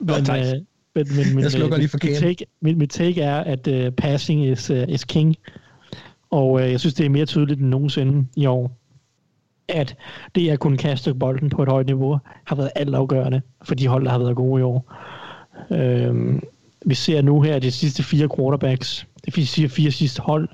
[0.00, 0.62] men, øh,
[0.94, 3.92] men, men, men, jeg slukker lige for mit take, mit, mit take er, at uh,
[3.92, 5.36] passing is, uh, is king.
[6.30, 8.78] Og uh, jeg synes, det er mere tydeligt end nogensinde i år,
[9.68, 9.96] at
[10.34, 14.04] det at kunne kaste bolden på et højt niveau har været altafgørende for de hold,
[14.04, 14.94] der har været gode i år.
[15.70, 16.40] Øh,
[16.86, 20.48] vi ser nu her, at de sidste fire quarterbacks, de siger fire sidste hold,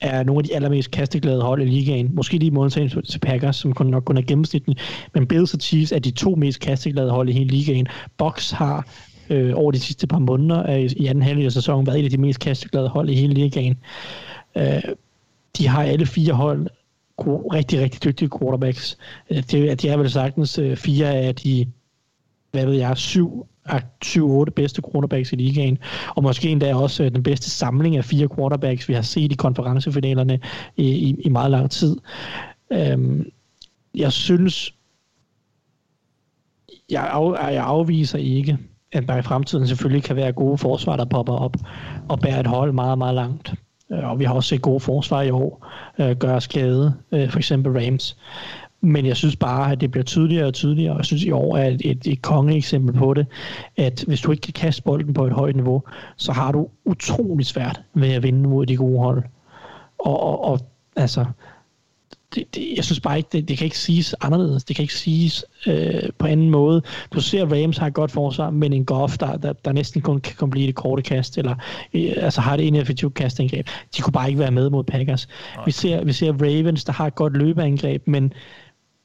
[0.00, 2.10] er nogle af de allermest kasteglade hold i ligaen.
[2.14, 4.78] Måske lige modsat til Packers, som kun nok kun er gennemsnitlige.
[5.14, 7.86] Men Bills og Chiefs er de to mest kasteglade hold i hele ligaen.
[8.16, 8.86] Box har
[9.30, 12.10] øh, over de sidste par måneder øh, i anden halvdel af sæsonen været et af
[12.10, 13.78] de mest kasteglade hold i hele ligaen.
[14.56, 14.82] Øh,
[15.58, 16.66] de har alle fire hold
[17.52, 18.98] rigtig, rigtig dygtige quarterbacks.
[19.30, 21.66] Øh, det, de er vel sagtens øh, fire af de
[22.52, 23.46] hvad ved jeg, syv
[24.04, 28.28] 7-8 bedste quarterbacks i ligaen, og måske endda også øh, den bedste samling af fire
[28.36, 30.40] quarterbacks, vi har set i konferencefinalerne
[30.76, 31.96] i, i, i meget lang tid.
[32.72, 33.30] Øhm,
[33.94, 34.74] jeg synes,
[36.90, 38.58] jeg, af, jeg afviser ikke,
[38.92, 41.56] at der i fremtiden selvfølgelig kan være gode forsvar, der popper op
[42.08, 43.54] og bærer et hold meget, meget langt.
[43.92, 45.66] Øh, og vi har også set gode forsvar i år
[45.98, 48.16] øh, gøre skade, øh, for eksempel Rams.
[48.80, 51.56] Men jeg synes bare, at det bliver tydeligere og tydeligere, og jeg synes i år
[51.56, 53.26] er et, et, et kongeeksempel på det,
[53.76, 55.82] at hvis du ikke kan kaste bolden på et højt niveau,
[56.16, 59.22] så har du utrolig svært ved at vinde mod de gode hold.
[59.98, 60.60] Og, og, og
[60.96, 61.24] altså,
[62.34, 64.64] det, det, jeg synes bare ikke, det, det kan ikke siges anderledes.
[64.64, 66.82] Det kan ikke siges øh, på anden måde.
[67.14, 70.02] Du ser, at Rams har et godt forsvar, men en Goff, der, der, der næsten
[70.02, 71.54] kun kan komme blive det korte kast, eller
[71.94, 73.68] øh, altså har det ineffektivt kastangreb.
[73.96, 75.28] De kunne bare ikke være med mod Packers.
[75.66, 78.32] Vi ser, vi ser Ravens, der har et godt løbeangreb, men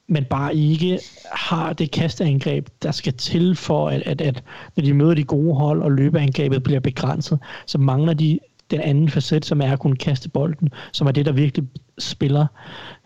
[0.08, 0.98] men bare ikke
[1.32, 4.44] har det kasteangreb, der skal til for, at, at, at
[4.76, 8.38] når de møder de gode hold, og løbeangrebet bliver begrænset, så mangler de
[8.70, 11.66] den anden facet, som er at kunne kaste bolden, som er det, der virkelig
[11.98, 12.46] spiller.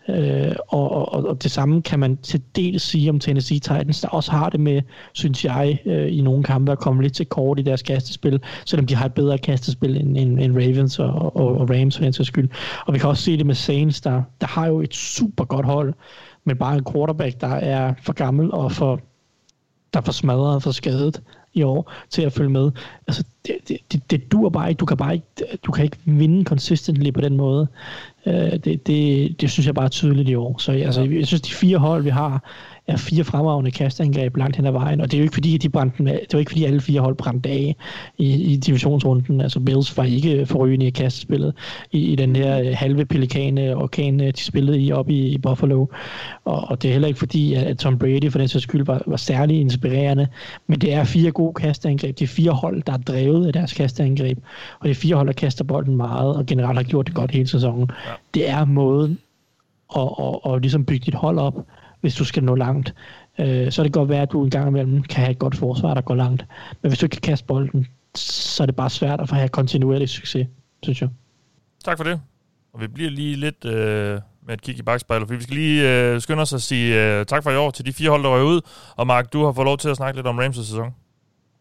[0.09, 4.07] Øh, og, og, og det samme kan man til dels sige om Tennessee Titans, der
[4.07, 4.81] også har det med,
[5.13, 8.85] synes jeg, øh, i nogle kampe at komme lidt til kort i deres kastespil, selvom
[8.85, 12.13] de har et bedre kastespil end, end, end Ravens og, og, og Rams for den
[12.13, 12.49] skyld.
[12.85, 15.65] Og vi kan også se det med Saints, der, der har jo et super godt
[15.65, 15.93] hold,
[16.47, 18.99] men bare en quarterback, der er for gammel og for,
[19.93, 21.21] der er for smadret og for skadet
[21.53, 22.71] i år til at følge med.
[23.07, 24.79] Altså, det, det, det, det dur bare ikke.
[24.79, 25.27] Du kan bare ikke,
[25.65, 27.67] du kan ikke vinde consistently på den måde.
[28.25, 30.57] Uh, det, det, det synes jeg bare er tydeligt i år.
[30.57, 32.43] Så altså, jeg synes, de fire hold, vi har,
[32.87, 35.69] er fire fremragende kastangreb langt hen ad vejen, og det er jo ikke fordi, de
[35.69, 37.75] brændte med, det var ikke fordi alle fire hold brændte af
[38.17, 39.41] i, i divisionsrunden.
[39.41, 41.53] Altså Bills var ikke forrygende i kastespillet
[41.91, 45.37] i, i den her øh, halve pelikane orkan, øh, de spillede i op i, i
[45.37, 45.85] Buffalo.
[46.45, 49.01] Og, og, det er heller ikke fordi, at Tom Brady for den sags skyld var,
[49.07, 50.27] var særlig inspirerende,
[50.67, 52.19] men det er fire gode kastangreb.
[52.19, 54.37] Det er fire hold, der er drevet af deres kastangreb,
[54.79, 57.31] og det er fire hold, der kaster bolden meget, og generelt har gjort det godt
[57.31, 57.91] hele sæsonen.
[58.05, 58.11] Ja.
[58.33, 59.19] Det er måden
[59.95, 61.55] at, at, at ligesom bygge dit hold op,
[62.07, 62.93] hvis du skal nå langt.
[63.39, 65.55] Øh, så er det godt være, at du en gang imellem kan have et godt
[65.55, 66.45] forsvar, der går langt.
[66.81, 69.49] Men hvis du ikke kan kaste bolden, så er det bare svært at få have
[69.49, 70.47] kontinuerlig succes,
[70.83, 71.09] synes jeg.
[71.85, 72.21] Tak for det.
[72.73, 75.89] Og vi bliver lige lidt øh, med et kig i bagspejlet, for vi skal lige
[75.89, 78.29] øh, skynde os at sige øh, tak for i år til de fire hold, der
[78.29, 78.61] var ud.
[78.95, 80.93] Og Mark, du har fået lov til at snakke lidt om Rams' sæson.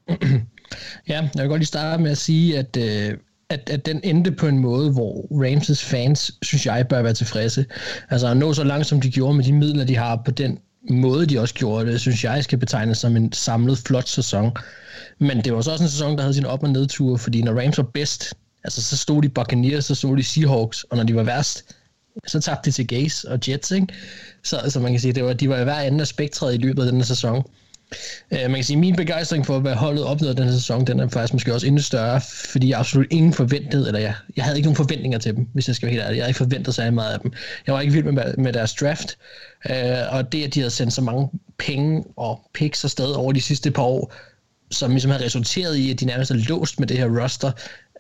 [1.09, 3.19] ja, jeg vil godt lige starte med at sige, at øh,
[3.51, 7.67] at, at den endte på en måde, hvor Ramses fans, synes jeg, bør være tilfredse.
[8.11, 10.59] Altså at nå så langt, som de gjorde med de midler, de har på den
[10.91, 14.53] måde, de også gjorde det, synes jeg skal betegnes som en samlet flot sæson.
[15.19, 17.61] Men det var så også en sæson, der havde sin op- og nedture, fordi når
[17.63, 18.35] Rams var bedst,
[18.65, 21.75] altså så stod de Buccaneers, så stod de Seahawks, og når de var værst,
[22.27, 23.87] så tabte de til Gaze og Jets, ikke?
[24.45, 26.59] Så altså man kan sige, det var, de var i hver anden af spektret i
[26.59, 27.45] løbet af denne sæson.
[28.31, 31.01] Øh, man kan sige, at min begejstring for, hvad holdet opnåede den her sæson, den
[31.01, 34.57] er faktisk måske også endnu større, fordi jeg absolut ingen forventede, eller jeg, jeg havde
[34.57, 36.17] ikke nogen forventninger til dem, hvis jeg skal være helt ærlig.
[36.17, 37.33] Jeg havde ikke forventet særlig meget af dem.
[37.67, 39.19] Jeg var ikke vild med, med deres draft,
[39.71, 39.77] øh,
[40.11, 41.29] og det, at de havde sendt så mange
[41.59, 44.15] penge og picks afsted over de sidste par år,
[44.71, 47.53] som ligesom har resulteret i, at de nærmest er låst med det her roster,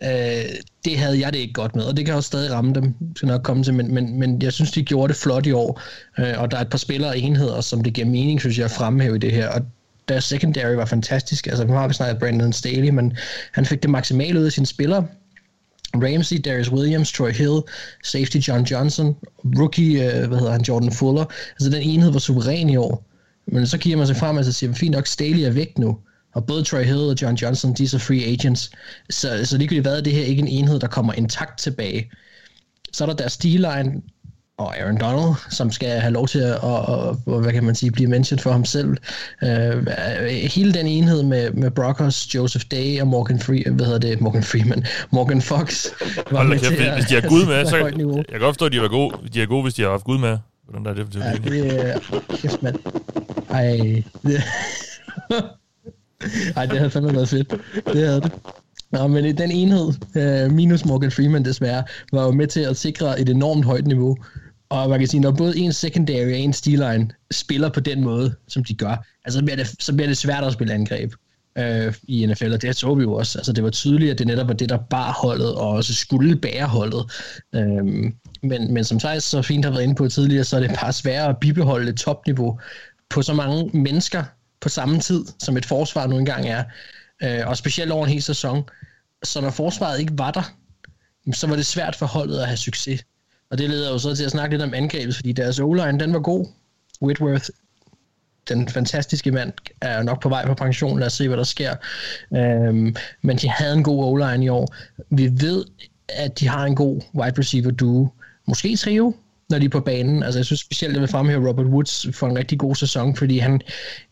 [0.02, 0.44] øh,
[0.84, 3.28] det havde jeg det ikke godt med, og det kan også stadig ramme dem, skal
[3.28, 5.80] nok komme til, men, men, men jeg synes, de gjorde det flot i år,
[6.18, 8.64] øh, og der er et par spillere og enheder, som det giver mening, synes jeg,
[8.64, 9.60] at fremhæve i det her, og
[10.08, 13.16] deres secondary var fantastisk, altså nu har vi snakket Brandon Staley, men
[13.52, 15.06] han fik det maksimale ud af sine spillere,
[15.94, 17.60] Ramsey, Darius Williams, Troy Hill,
[18.04, 19.16] safety John Johnson,
[19.58, 21.24] rookie, øh, hvad hedder han, Jordan Fuller.
[21.50, 23.06] Altså den enhed var suveræn i år.
[23.46, 25.98] Men så kigger man sig frem og så siger, fint nok, Staley er væk nu.
[26.34, 28.70] Og både Troy Hill og John Johnson, de er så free agents.
[29.10, 32.10] Så, så ligegyldigt hvad, det her ikke en enhed, der kommer intakt tilbage.
[32.92, 34.02] Så er der deres D-line,
[34.58, 37.92] og Aaron Donald, som skal have lov til at, og, og, hvad kan man sige,
[37.92, 38.96] blive mentioned for ham selv.
[39.42, 39.48] Uh,
[40.26, 44.42] hele den enhed med, med Brockers, Joseph Day og Morgan Free, hvad hedder det, Morgan
[44.42, 45.86] Freeman, Morgan Fox.
[46.30, 47.92] Var Hold kæft, hvis, hvis de har Gud med, så jeg
[48.28, 50.18] kan godt forstå, at de er gode, de er gode, hvis de har haft Gud
[50.18, 50.38] med.
[50.64, 51.98] Hvordan der er det, ja, det er,
[52.36, 52.76] kæft mand.
[53.50, 53.66] Ej,
[56.56, 57.54] Ej, det havde fandme været fedt.
[57.92, 58.32] Det havde det.
[58.90, 59.92] Nå, men den enhed,
[60.46, 64.16] uh, minus Morgan Freeman desværre, var jo med til at sikre et enormt højt niveau.
[64.68, 68.34] Og man kan sige, når både en secondary og en steelline spiller på den måde,
[68.48, 71.12] som de gør, altså, så bliver det, så bliver det svært at spille angreb
[71.58, 73.38] øh, i NFL, og det så vi jo også.
[73.38, 76.36] Altså, det var tydeligt, at det netop var det, der bar holdet, og også skulle
[76.36, 77.12] bære holdet.
[77.54, 77.84] Øh,
[78.42, 80.92] men, men som sagt, så fint har været inde på tidligere, så er det bare
[80.92, 82.60] sværere at bibeholde et topniveau
[83.10, 84.24] på så mange mennesker,
[84.60, 86.64] på samme tid, som et forsvar nu engang er.
[87.22, 88.68] Øh, og specielt over en hel sæson.
[89.22, 90.54] Så når forsvaret ikke var der,
[91.34, 93.04] så var det svært for holdet at have succes.
[93.50, 96.12] Og det leder jo så til at snakke lidt om angrebet, fordi deres o den
[96.12, 96.46] var god.
[97.02, 97.48] Whitworth,
[98.48, 100.98] den fantastiske mand, er nok på vej på pension.
[100.98, 101.74] Lad os se, hvad der sker.
[102.36, 104.74] Øhm, men de havde en god o i år.
[105.10, 105.64] Vi ved,
[106.08, 108.08] at de har en god wide receiver duo.
[108.48, 109.14] Måske trio,
[109.50, 110.22] når de er på banen.
[110.22, 113.16] Altså, jeg synes specielt, at jeg vil fremhæve Robert Woods for en rigtig god sæson,
[113.16, 113.60] fordi han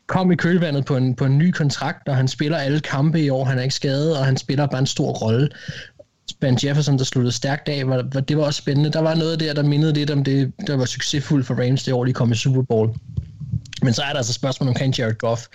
[0.06, 3.30] kom i kølvandet på en, på en ny kontrakt, og han spiller alle kampe i
[3.30, 5.48] år, han er ikke skadet, og han spiller bare en stor rolle.
[6.40, 8.92] Ben Jefferson, der sluttede stærkt af, var, det var også spændende.
[8.92, 11.94] Der var noget der, der mindede lidt om det, der var succesfuldt for Rams det
[11.94, 12.90] år, de kom i Super Bowl.
[13.82, 15.46] Men så er der altså spørgsmål omkring Jared Goff,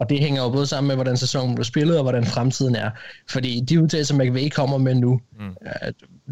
[0.00, 2.90] og det hænger jo både sammen med, hvordan sæsonen blev spillet, og hvordan fremtiden er.
[3.30, 5.56] Fordi de udtalelser, McVay kommer med nu, mm.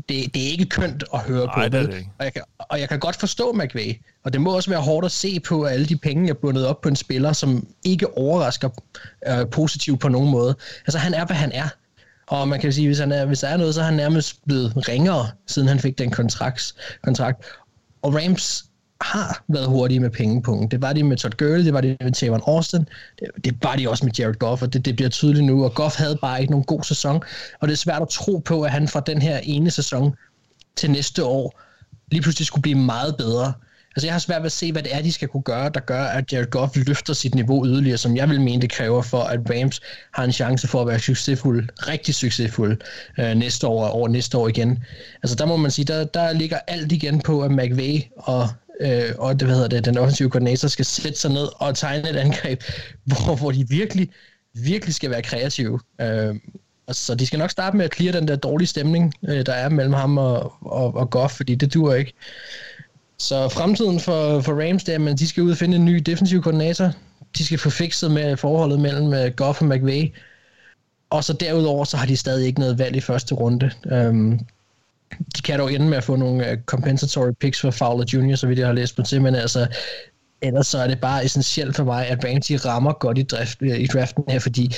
[0.08, 1.76] det, det er ikke kønt at høre Ej, på.
[1.76, 4.70] Det det og, jeg kan, og jeg kan godt forstå McVay, og det må også
[4.70, 7.32] være hårdt at se på, at alle de penge er bundet op på en spiller,
[7.32, 8.68] som ikke overrasker
[9.28, 10.56] øh, positivt på nogen måde.
[10.86, 11.68] Altså han er, hvad han er.
[12.30, 14.44] Og man kan sige, hvis, han er, hvis der er noget, så er han nærmest
[14.46, 16.74] blevet ringere, siden han fik den kontrakt.
[17.04, 17.44] kontrakt.
[18.02, 18.64] Og Rams
[19.00, 20.70] har været hurtige med pengepunkten.
[20.70, 22.80] Det var de med Todd Gurley, det var de med Tavon Austin,
[23.18, 25.74] det, det var de også med Jared Goff, og det, det bliver tydeligt nu, og
[25.74, 27.22] Goff havde bare ikke nogen god sæson,
[27.60, 30.14] og det er svært at tro på, at han fra den her ene sæson
[30.76, 31.60] til næste år
[32.10, 33.52] lige pludselig skulle blive meget bedre.
[33.96, 35.80] Altså jeg har svært ved at se, hvad det er, de skal kunne gøre, der
[35.80, 39.20] gør, at Jared Goff løfter sit niveau yderligere, som jeg vil mene, det kræver for,
[39.20, 39.80] at Rams
[40.12, 42.80] har en chance for at være succesfuld, rigtig succesfuld
[43.18, 44.84] øh, næste år og over næste år igen.
[45.22, 48.48] Altså der må man sige, der, der ligger alt igen på, at McVay og
[48.80, 52.10] øh, og det, hvad hedder det, den offensive koordinator skal sætte sig ned og tegne
[52.10, 52.62] et angreb,
[53.04, 54.08] hvor, hvor de virkelig,
[54.54, 55.80] virkelig skal være kreative.
[56.00, 56.34] Øh,
[56.92, 59.68] så de skal nok starte med at clear den der dårlige stemning, øh, der er
[59.68, 62.12] mellem ham og, og, og Goff, fordi det dur ikke.
[63.20, 65.96] Så fremtiden for, for Rams, det er, at de skal ud og finde en ny
[66.06, 66.92] defensiv koordinator.
[67.38, 70.14] De skal få fikset med forholdet mellem øh, Goff og McVay.
[71.10, 73.70] Og så derudover, så har de stadig ikke noget valg i første runde.
[74.08, 74.40] Um,
[75.36, 78.46] de kan dog ende med at få nogle øh, compensatory picks for Fowler Jr., så
[78.46, 79.66] vidt jeg har læst på til, men altså,
[80.42, 83.80] ellers så er det bare essentielt for mig, at Rams rammer godt i, drift, øh,
[83.80, 84.74] i draften her, fordi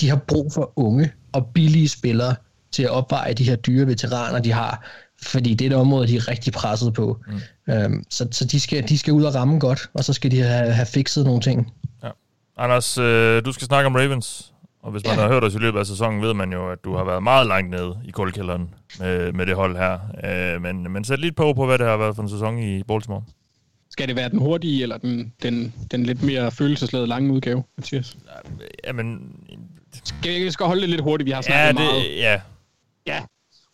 [0.00, 2.34] de har brug for unge og billige spillere
[2.72, 4.86] til at opveje de her dyre veteraner, de har
[5.22, 7.18] fordi det er et område, de er rigtig presset på.
[7.66, 7.72] Mm.
[7.72, 10.40] Øhm, så så de, skal, de skal ud og ramme godt, og så skal de
[10.40, 11.72] have, have fikset nogle ting.
[12.02, 12.10] Ja.
[12.56, 14.52] Anders, øh, du skal snakke om Ravens,
[14.82, 15.20] og hvis man ja.
[15.20, 17.46] har hørt os i løbet af sæsonen, ved man jo, at du har været meget
[17.46, 19.98] langt nede i kuldkælderen med, med det hold her.
[20.24, 22.82] Øh, men, men sæt lidt på på, hvad det har været for en sæson i
[22.82, 23.22] Baltimore.
[23.90, 28.16] Skal det være den hurtige, eller den, den, den lidt mere følelsesladede lange udgave, Mathias?
[28.86, 29.36] Jamen...
[30.04, 32.18] Skal vi skal holde det lidt hurtigt, vi har snakket ja, det, meget.
[32.18, 32.40] Ja,
[33.06, 33.20] Ja,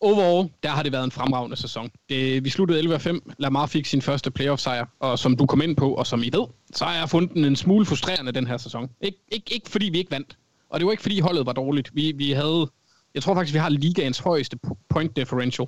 [0.01, 1.91] overall, der har det været en fremragende sæson.
[2.09, 3.19] Det, vi sluttede 11-5.
[3.37, 6.45] Lamar fik sin første playoff-sejr, og som du kom ind på, og som I ved,
[6.75, 8.89] så har jeg fundet den en smule frustrerende den her sæson.
[9.05, 10.37] Ik- ikke, ikke fordi vi ikke vandt,
[10.69, 11.89] og det var ikke fordi holdet var dårligt.
[11.93, 12.67] Vi, vi havde,
[13.15, 15.67] jeg tror faktisk, vi har ligaens højeste point differential,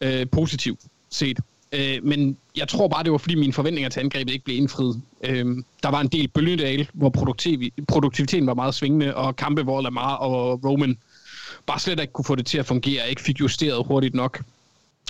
[0.00, 0.80] øh, positivt
[1.10, 1.38] set.
[1.72, 5.02] Øh, men jeg tror bare, det var fordi mine forventninger til angrebet ikke blev indfriet.
[5.24, 5.46] Øh,
[5.82, 10.14] der var en del bølgedal, hvor produktiv, produktiviteten var meget svingende, og kampe, hvor Lamar
[10.14, 10.98] og Roman
[11.66, 14.42] bare slet ikke kunne få det til at fungere, ikke fik justeret hurtigt nok.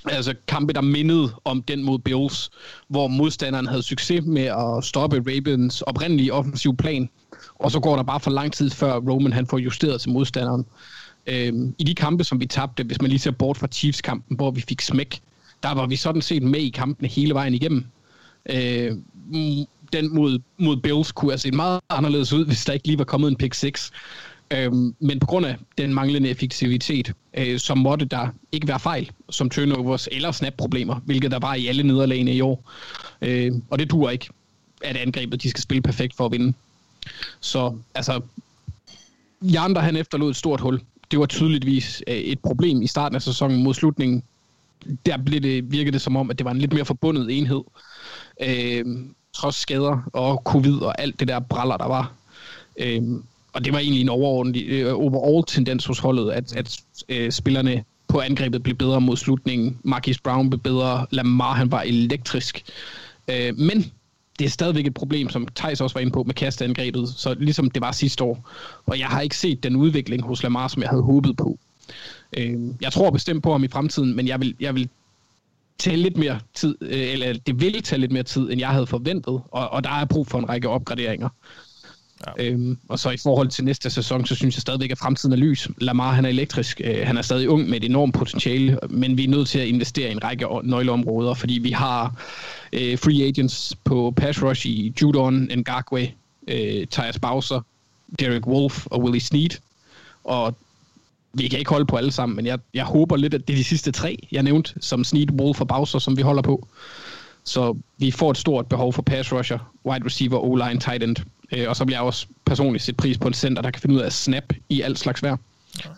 [0.04, 2.50] Altså kampe, der mindede om den mod Bills,
[2.88, 7.08] hvor modstanderen havde succes med at stoppe Ravens oprindelige offensiv plan,
[7.54, 10.66] og så går der bare for lang tid, før Roman han får justeret til modstanderen.
[11.26, 14.50] Øhm, I de kampe, som vi tabte, hvis man lige ser bort fra Chiefs-kampen, hvor
[14.50, 15.20] vi fik smæk,
[15.62, 17.84] der var vi sådan set med i kampene hele vejen igennem.
[18.50, 18.96] Øh,
[19.92, 23.04] den mod, mod Bills kunne have set meget anderledes ud, hvis der ikke lige var
[23.04, 23.90] kommet en pick 6.
[24.52, 29.10] Øhm, men på grund af den manglende effektivitet, øh, så måtte der ikke være fejl,
[29.30, 32.70] som turnovers eller snap-problemer, hvilket der var i alle nederlagene i år.
[33.22, 34.28] Øh, og det duer ikke,
[34.82, 36.52] at angrebet de skal spille perfekt for at vinde.
[37.40, 38.20] Så altså,
[39.42, 40.80] Jander han efterlod et stort hul.
[41.10, 44.22] Det var tydeligvis øh, et problem i starten af sæsonen mod slutningen.
[45.06, 47.62] Der blev det, virkede det som om, at det var en lidt mere forbundet enhed.
[48.42, 48.84] Øh,
[49.32, 52.12] trods skader og covid og alt det der braller, der var.
[52.76, 53.02] Øh,
[53.52, 57.84] og det var egentlig en overordentlig, øh, overall tendens hos holdet, at, at øh, spillerne
[58.08, 59.78] på angrebet blev bedre mod slutningen.
[59.84, 61.06] Marquis Brown blev bedre.
[61.10, 62.62] Lamar, han var elektrisk.
[63.30, 63.92] Øh, men
[64.38, 67.70] det er stadigvæk et problem, som Thijs også var inde på med kasteangrebet, så ligesom
[67.70, 68.50] det var sidste år.
[68.86, 71.58] Og jeg har ikke set den udvikling hos Lamar, som jeg havde håbet på.
[72.36, 74.88] Øh, jeg tror bestemt på ham i fremtiden, men jeg vil, jeg vil
[75.78, 78.86] tage lidt mere tid, øh, eller det vil tage lidt mere tid, end jeg havde
[78.86, 81.28] forventet, og, og der er brug for en række opgraderinger.
[82.26, 82.44] Ja.
[82.44, 85.36] Øhm, og så i forhold til næste sæson, så synes jeg stadigvæk, at fremtiden er
[85.36, 85.68] lys.
[85.78, 86.80] Lamar, han er elektrisk.
[86.84, 89.66] Øh, han er stadig ung med et enormt potentiale, men vi er nødt til at
[89.66, 92.14] investere i en række nøgleområder, fordi vi har
[92.72, 96.12] øh, free agents på pass rush i Judon, Ngakwe,
[96.48, 97.60] øh, Tyus Bowser,
[98.18, 99.50] Derek Wolf og Willie Snead.
[100.24, 100.54] Og
[101.32, 103.58] vi kan ikke holde på alle sammen, men jeg, jeg håber lidt, at det er
[103.58, 106.68] de sidste tre, jeg nævnte, som Snead, Wolf og Bowser, som vi holder på.
[107.44, 111.16] Så vi får et stort behov for pass rusher, wide receiver, O-line, tight end.
[111.52, 113.94] Øh, og så bliver jeg også personligt set pris på en center, der kan finde
[113.94, 115.36] ud af at snap i alt slags vejr.
[115.84, 115.90] Ja.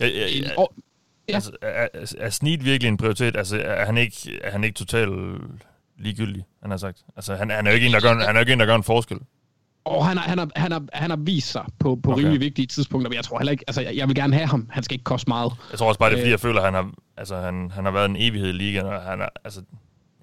[0.00, 0.50] ja, ja, ja.
[0.58, 0.72] Og,
[1.28, 1.34] ja.
[1.34, 3.36] Altså, er, er Snead virkelig en prioritet?
[3.36, 5.10] Altså, er han ikke, er han ikke totalt
[5.98, 7.04] ligegyldig, han har sagt?
[7.16, 8.66] Altså, han, han er jo ikke en, der gør, han er jo ikke en, der
[8.66, 9.18] gør en forskel.
[9.84, 12.20] Og han har, han har, han har, han har vist sig på, på okay.
[12.20, 14.68] rimelig vigtige tidspunkter, men jeg tror heller ikke, altså jeg, jeg vil gerne have ham,
[14.70, 15.52] han skal ikke koste meget.
[15.70, 16.30] Jeg tror også bare, det er fordi, øh.
[16.30, 19.02] jeg føler, at han har, altså, han, han har været en evighed i ligaen, og
[19.02, 19.62] han, er, altså,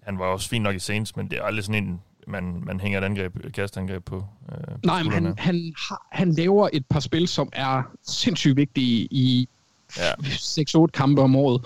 [0.04, 2.80] han var også fint nok i Saints, men det er aldrig sådan en, man, man
[2.80, 4.26] hænger et angreb, et kastangreb på.
[4.52, 9.08] Øh, Nej, men han, han, har, han laver et par spil, som er sindssygt vigtige
[9.12, 9.50] i
[9.98, 10.12] ja.
[10.14, 11.66] 6-8 kampe om året.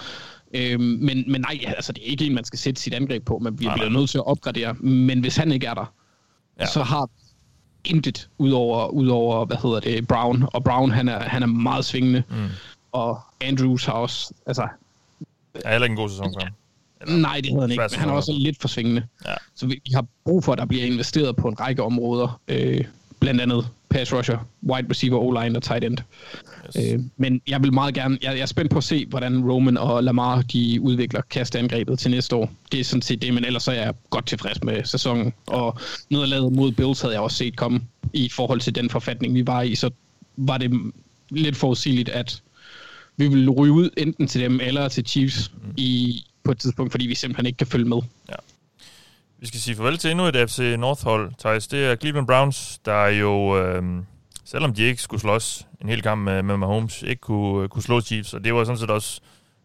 [0.53, 3.39] Øhm, men, men nej, altså det er ikke en, man skal sætte sit angreb på,
[3.39, 4.73] men vi nej, bliver nødt til at opgradere.
[4.73, 5.93] Men hvis han ikke er der,
[6.59, 6.65] ja.
[6.65, 7.09] så har
[7.85, 10.43] intet udover, udover hvad hedder det, Brown.
[10.53, 12.23] Og Brown, han er, han er meget svingende.
[12.29, 12.47] Mm.
[12.91, 14.67] Og Andrews har også, altså...
[15.65, 16.53] Er heller ikke en god sæson for ham.
[17.01, 19.03] Eller, Nej, det hedder han ikke, men han er også lidt for svingende.
[19.25, 19.33] Ja.
[19.55, 22.41] Så vi, vi har brug for, at der bliver investeret på en række områder.
[22.47, 22.83] Øh,
[23.19, 25.97] blandt andet pass rusher, wide receiver, O-line og tight end.
[26.77, 26.93] Yes.
[26.93, 29.77] Øh, men jeg vil meget gerne, jeg, jeg er spændt på at se, hvordan Roman
[29.77, 32.51] og Lamar de udvikler kasteangrebet til næste år.
[32.71, 35.33] Det er sådan set det, men ellers er jeg godt tilfreds med sæsonen.
[35.47, 35.77] Og
[36.09, 37.81] nederlaget mod Bills havde jeg også set komme
[38.13, 39.89] i forhold til den forfatning, vi var i, så
[40.37, 40.91] var det
[41.29, 42.41] lidt forudsigeligt, at
[43.17, 45.73] vi ville ryge ud enten til dem eller til Chiefs mm.
[45.77, 47.97] i, på et tidspunkt, fordi vi simpelthen ikke kan følge med.
[48.29, 48.35] Ja.
[49.39, 51.67] Vi skal sige farvel til endnu et FC North-hold, Thijs.
[51.67, 53.83] Det er Cleveland Browns, der jo, øh,
[54.45, 58.01] selvom de ikke skulle slås en hel kamp med, med Mahomes, ikke kunne, kunne slå
[58.01, 59.21] Chiefs, og det var sådan set også,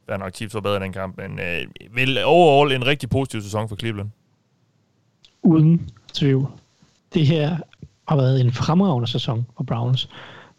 [0.06, 3.42] hvad nok Chiefs var bedre i den kamp, men øh, vel overall en rigtig positiv
[3.42, 4.10] sæson for Cleveland.
[5.42, 6.46] Uden tvivl.
[7.14, 7.56] Det her
[8.08, 10.08] har været en fremragende sæson for Browns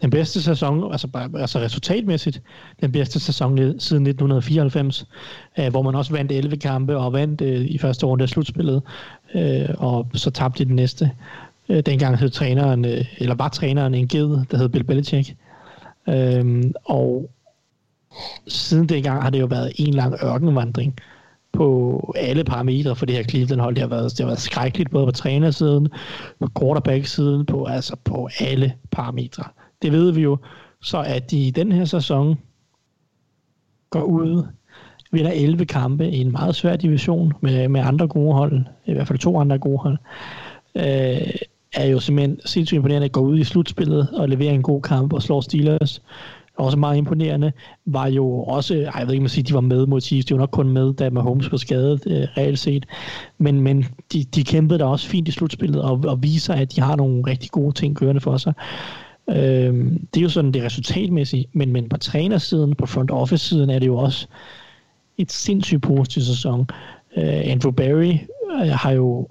[0.03, 2.41] den bedste sæson, altså, altså resultatmæssigt,
[2.81, 5.05] den bedste sæson siden 1994,
[5.59, 8.81] øh, hvor man også vandt 11 kampe og vandt øh, i første runde af slutspillet,
[9.35, 11.11] øh, og så tabte de den næste.
[11.69, 15.35] Øh, dengang hed træneren, øh, eller var træneren en ged, der hed Bill Belichick.
[16.09, 17.29] Øh, og
[18.47, 20.95] siden dengang har det jo været en lang ørkenvandring
[21.53, 23.75] på alle parametre for det her Cleveland-hold.
[23.75, 25.87] Det har været, det har været skrækkeligt, både på trænersiden,
[26.39, 29.43] på quarterback-siden, på, altså på alle parametre
[29.83, 30.37] det ved vi jo,
[30.81, 32.37] så at de i den her sæson
[33.89, 34.43] går ud,
[35.11, 39.07] vinder 11 kampe i en meget svær division med, med andre gode hold, i hvert
[39.07, 39.97] fald to andre gode hold,
[40.75, 41.33] øh,
[41.73, 45.13] er jo simpelthen sindssygt imponerende at gå ud i slutspillet og levere en god kamp
[45.13, 46.01] og slå Steelers.
[46.57, 47.51] Også meget imponerende.
[47.85, 50.25] Var jo også, ej, jeg ved ikke, man siger, de var med mod Chiefs.
[50.25, 52.85] De var nok kun med, da Mahomes var skadet, øh, reelt set.
[53.37, 56.81] Men, men de, de kæmpede da også fint i slutspillet og, og viser, at de
[56.81, 58.53] har nogle rigtig gode ting kørende for sig.
[59.29, 63.79] Øh, det er jo sådan det resultatmæssige, men, men på trænersiden, på front office-siden er
[63.79, 64.27] det jo også
[65.17, 66.67] et sindssygt positivt sæson.
[67.17, 68.17] Øh, Andrew Barry
[68.61, 69.27] øh, har jo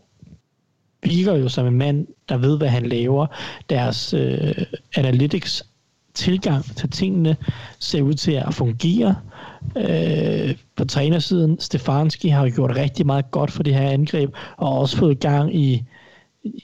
[1.03, 3.26] virker jo som en mand, der ved, hvad han laver.
[3.70, 4.55] Deres øh,
[4.97, 5.64] analytics
[6.14, 7.36] tilgang til tingene
[7.78, 9.16] ser ud til at fungere.
[9.76, 14.78] Øh, på trænersiden, Stefanski har jo gjort rigtig meget godt for det her angreb, og
[14.78, 15.84] også fået gang i,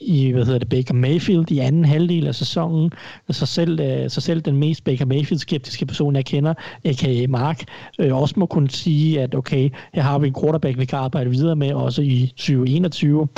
[0.01, 2.93] i hvad hedder det, Baker Mayfield i anden halvdel af sæsonen.
[3.31, 6.55] Så selv, øh, så selv den mest Baker Mayfield-skeptiske person, jeg kender,
[6.85, 7.27] a.k.a.
[7.29, 7.65] Mark,
[7.99, 11.31] øh, også må kunne sige, at okay, her har vi en quarterback, vi kan arbejde
[11.31, 13.29] videre med, også i 2021.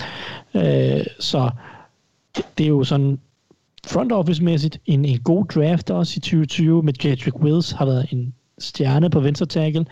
[0.55, 0.62] Øh,
[1.20, 1.51] så
[2.36, 3.18] det, det er jo sådan
[3.86, 8.34] front office-mæssigt en, en god draft også i 2020 med Jedrick Wills har været en
[8.59, 9.86] stjerne på venstre tackle.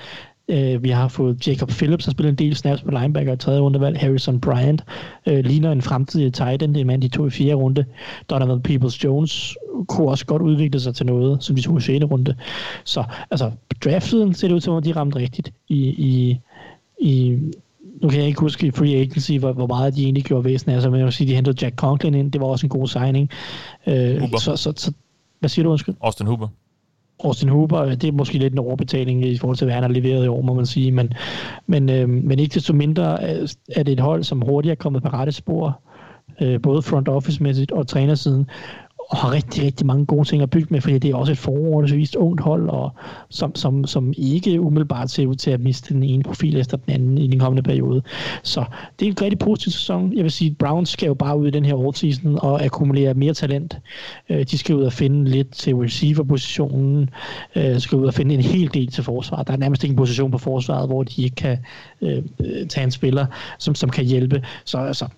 [0.53, 3.61] Uh, vi har fået Jacob Phillips, der spiller en del snaps på linebacker i tredje
[3.61, 3.99] rundevalg.
[3.99, 4.85] Harrison Bryant
[5.27, 7.85] uh, ligner en fremtidig tight end, det er mand, de tog i fjerde runde.
[8.31, 9.55] Donovan Peoples-Jones
[9.89, 12.37] kunne også godt udvikle sig til noget, som de tog i fjerde runde.
[12.85, 13.51] Så altså,
[13.85, 16.41] draftsiden ser det ud som om, de ramte rigtigt i, i,
[17.01, 17.39] i
[18.03, 20.71] nu kan jeg ikke huske i free agency, hvor, hvor meget de egentlig gjorde væsen
[20.71, 22.71] af sig, men jeg vil sige, de hentede Jack Conklin ind, det var også en
[22.71, 23.31] god signing.
[23.87, 24.93] Øh, så, så, så,
[25.39, 25.95] hvad siger du, undskyld?
[26.01, 26.49] Austin Huber.
[27.25, 29.91] Austin Hooper, øh, det er måske lidt en overbetaling i forhold til, hvad han har
[29.91, 31.13] leveret i år, må man sige, men,
[31.67, 33.23] men, øh, men ikke desto mindre
[33.77, 35.81] er det et hold, som hurtigt er kommet på rette spor,
[36.41, 38.47] øh, både front office-mæssigt og trænersiden,
[39.09, 41.39] og har rigtig, rigtig mange gode ting at bygge med, fordi det er også et
[41.39, 42.93] forholdsvis ungt hold, og
[43.29, 46.95] som, som, som ikke umiddelbart ser ud til at miste den ene profil efter den
[46.95, 48.03] anden i den kommende periode.
[48.43, 48.65] Så
[48.99, 50.13] det er en rigtig positiv sæson.
[50.17, 53.15] Jeg vil sige, at Browns skal jo bare ud i den her off-season og akkumulere
[53.15, 53.79] mere talent.
[54.29, 57.11] Øh, de skal ud og finde lidt til receiver-positionen,
[57.57, 59.47] øh, skal ud og finde en hel del til forsvaret.
[59.47, 61.59] Der er nærmest ikke en position på forsvaret, hvor de ikke kan
[62.03, 62.23] øh,
[62.69, 63.27] tage en spiller,
[63.59, 64.43] som, som kan hjælpe.
[64.65, 65.09] Så altså,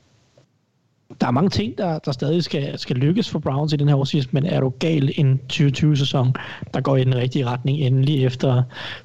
[1.20, 3.96] der er mange ting, der, der stadig skal, skal lykkes for Browns i den her
[3.96, 6.34] årsidst, men er du gal en 2020-sæson,
[6.74, 8.62] der går i den rigtige retning endelig efter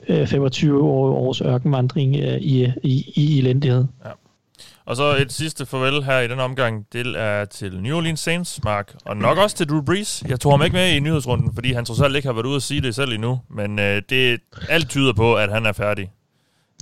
[0.10, 3.86] øh, 25 år, års ørkenvandring øh, i, i, i elendighed.
[4.06, 4.10] Ja.
[4.86, 8.64] Og så et sidste farvel her i den omgang, det er til New Orleans Saints,
[8.64, 10.24] Mark, og nok også til Drew Brees.
[10.28, 12.56] Jeg tog ham ikke med i nyhedsrunden, fordi han trods alt ikke har været ude
[12.56, 14.40] at sige det selv endnu, men øh, det
[14.70, 16.12] alt tyder på, at han er færdig.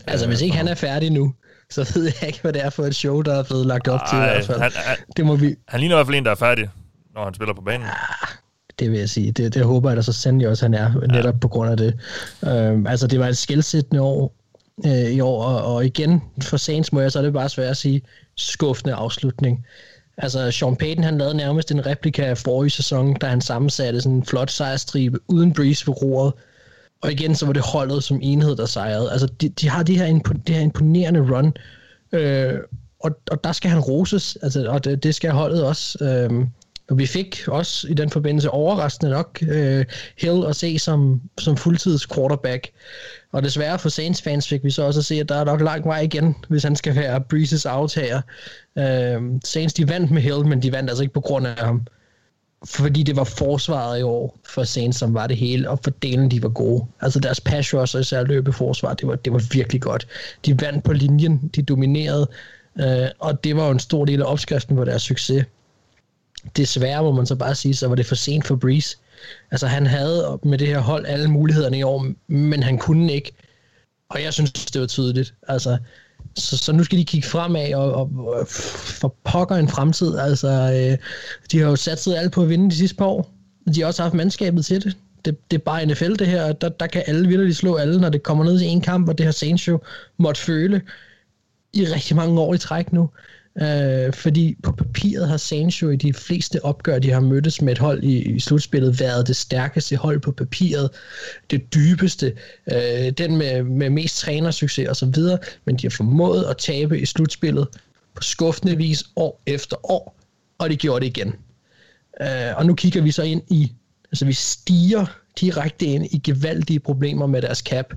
[0.07, 1.34] Altså, hvis ikke han er færdig nu,
[1.74, 3.99] så ved jeg ikke, hvad det er for et show, der er blevet lagt op
[3.99, 4.61] Ej, til i hvert fald.
[4.61, 5.55] Han, han, det må vi...
[5.67, 6.69] han ligner i hvert fald en, der er færdig,
[7.15, 7.88] når han spiller på banen.
[7.88, 8.28] Ah,
[8.80, 9.32] det vil jeg sige.
[9.32, 11.39] Det, det håber jeg da så sandelig også, han er, netop ja.
[11.39, 11.99] på grund af det.
[12.45, 14.36] Øhm, altså, det var et skældsættende år
[14.86, 17.69] øh, i år, og, og igen, for Saints må jeg så er det bare svært
[17.69, 18.01] at sige,
[18.36, 19.65] skuffende afslutning.
[20.17, 24.15] Altså, Sean Payton, han lavede nærmest en replika af forrige sæson, da han sammensatte sådan
[24.15, 26.34] en flot sejrstribe uden Breeze ved roret,
[27.04, 29.12] og igen, så var det holdet som enhed, der sejrede.
[29.12, 31.54] Altså, de, de har de her, impo, det her imponerende run,
[32.12, 32.60] øh,
[32.99, 35.97] og, og der skal han roses, altså, og det, det skal holdet også.
[36.01, 36.47] Øh,
[36.89, 39.86] og vi fik også i den forbindelse overraskende nok øh,
[40.18, 42.70] Hill at se som, som fuldtids quarterback.
[43.32, 45.62] Og desværre for Saints fans fik vi så også at se, at der er nok
[45.62, 48.22] lang vej igen, hvis han skal være Breezes aftager.
[48.78, 51.88] Øh, Saints de vandt med Hill, men de vandt altså ikke på grund af ham
[52.66, 56.43] fordi det var forsvaret i år for Saints, som var det hele, og fordelen de
[56.43, 56.86] var gode.
[57.01, 60.07] Altså deres pass rush og især løbeforsvar, det var, det var virkelig godt.
[60.45, 62.28] De vandt på linjen, de dominerede,
[62.80, 65.45] øh, og det var jo en stor del af opskriften på deres succes.
[66.57, 68.97] Desværre må man så bare sige, så var det for sent for Breeze.
[69.51, 73.32] Altså han havde med det her hold alle mulighederne i år, men han kunne ikke.
[74.09, 75.34] Og jeg synes, det var tydeligt.
[75.47, 75.78] Altså,
[76.36, 80.17] så, så nu skal de kigge fremad og, og, og for pokker en fremtid.
[80.17, 80.97] Altså, øh,
[81.51, 83.31] de har jo satset alt på at vinde de sidste par år.
[83.75, 84.97] De har også haft mandskabet til det.
[85.25, 88.09] Det, det er bare NFL det her, der, der kan alle vildt slå alle, når
[88.09, 89.79] det kommer ned til en kamp, og det har Saints jo
[90.17, 90.81] måtte føle
[91.73, 93.09] i rigtig mange år i træk nu.
[93.62, 97.80] Øh, fordi på papiret har Sancho i de fleste opgør, de har mødtes med et
[97.80, 100.89] hold i, i slutspillet, været det stærkeste hold på papiret,
[101.49, 102.34] det dybeste,
[102.72, 105.16] øh, den med, med mest trænersucces osv.,
[105.66, 107.68] men de har formået at tabe i slutspillet
[108.16, 110.16] på skuffende vis år efter år,
[110.58, 111.36] og de gjorde det igen.
[112.22, 113.72] Øh, og nu kigger vi så ind i,
[114.12, 115.06] altså vi stiger
[115.39, 117.93] direkte ind i gevaldige problemer med deres cap,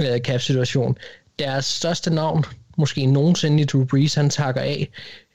[0.00, 0.96] øh, cap-situation.
[1.38, 2.44] Deres største navn,
[2.78, 4.88] måske nogensinde i Drew Brees, han takker af,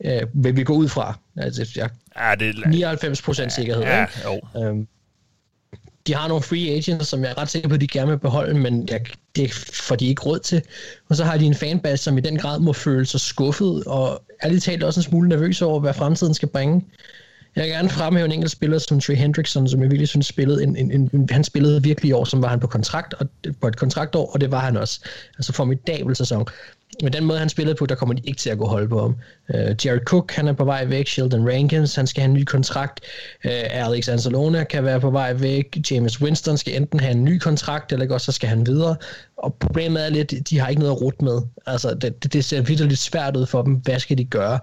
[0.05, 1.19] øh, vil vi gå ud fra.
[1.37, 3.83] Altså, jeg, ja, det er 99 procent sikkerhed.
[3.83, 4.05] Ja,
[4.55, 4.87] ja, øhm,
[6.07, 8.19] de har nogle free agents, som jeg er ret sikker på, at de gerne vil
[8.19, 9.01] beholde, men jeg,
[9.35, 10.61] det får de ikke råd til.
[11.09, 14.23] Og så har de en fanbase, som i den grad må føle sig skuffet, og
[14.43, 16.85] ærligt talt også en smule nervøs over, hvad fremtiden skal bringe.
[17.55, 20.63] Jeg vil gerne fremhæve en enkelt spiller som Trey Hendrickson, som jeg virkelig synes spillede
[20.63, 23.29] en, en, en, han spillede virkelig i år, som var han på kontrakt og
[23.61, 24.99] på et kontraktår, og det var han også.
[25.37, 26.47] Altså formidabel sæson.
[27.01, 29.01] Men den måde, han spillede på, der kommer de ikke til at gå hold på
[29.01, 29.15] ham.
[29.49, 31.07] Uh, Jared Cook, han er på vej væk.
[31.07, 32.99] Sheldon Rankins, han skal have en ny kontrakt.
[33.45, 35.77] Uh, Alex Anzalone kan være på vej væk.
[35.91, 38.95] James Winston skal enten have en ny kontrakt, eller også så skal han videre.
[39.37, 41.41] Og problemet er lidt, de har ikke noget at rute med.
[41.65, 43.73] Altså, det, det, det ser vidderligt lidt svært ud for dem.
[43.73, 44.59] Hvad skal de gøre?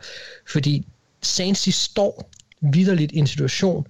[0.49, 0.87] Fordi
[1.22, 3.87] Saints, de står vidderligt i en situation,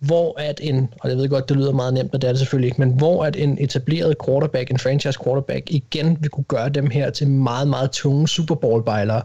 [0.00, 2.38] hvor at en, og jeg ved godt, det lyder meget nemt, men det er det
[2.38, 6.68] selvfølgelig ikke, men hvor at en etableret quarterback, en franchise quarterback, igen vil kunne gøre
[6.68, 9.22] dem her til meget, meget tunge Super bowl bejlere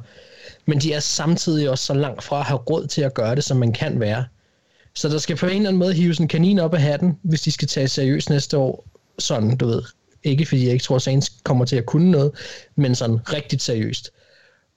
[0.66, 3.44] Men de er samtidig også så langt fra at have råd til at gøre det,
[3.44, 4.26] som man kan være.
[4.96, 7.42] Så der skal på en eller anden måde hives en kanin op af hatten, hvis
[7.42, 8.86] de skal tage seriøst næste år.
[9.20, 9.84] Sådan, du ved.
[10.24, 12.32] Ikke fordi jeg ikke tror, at Saints kommer til at kunne noget,
[12.76, 14.12] men sådan rigtigt seriøst.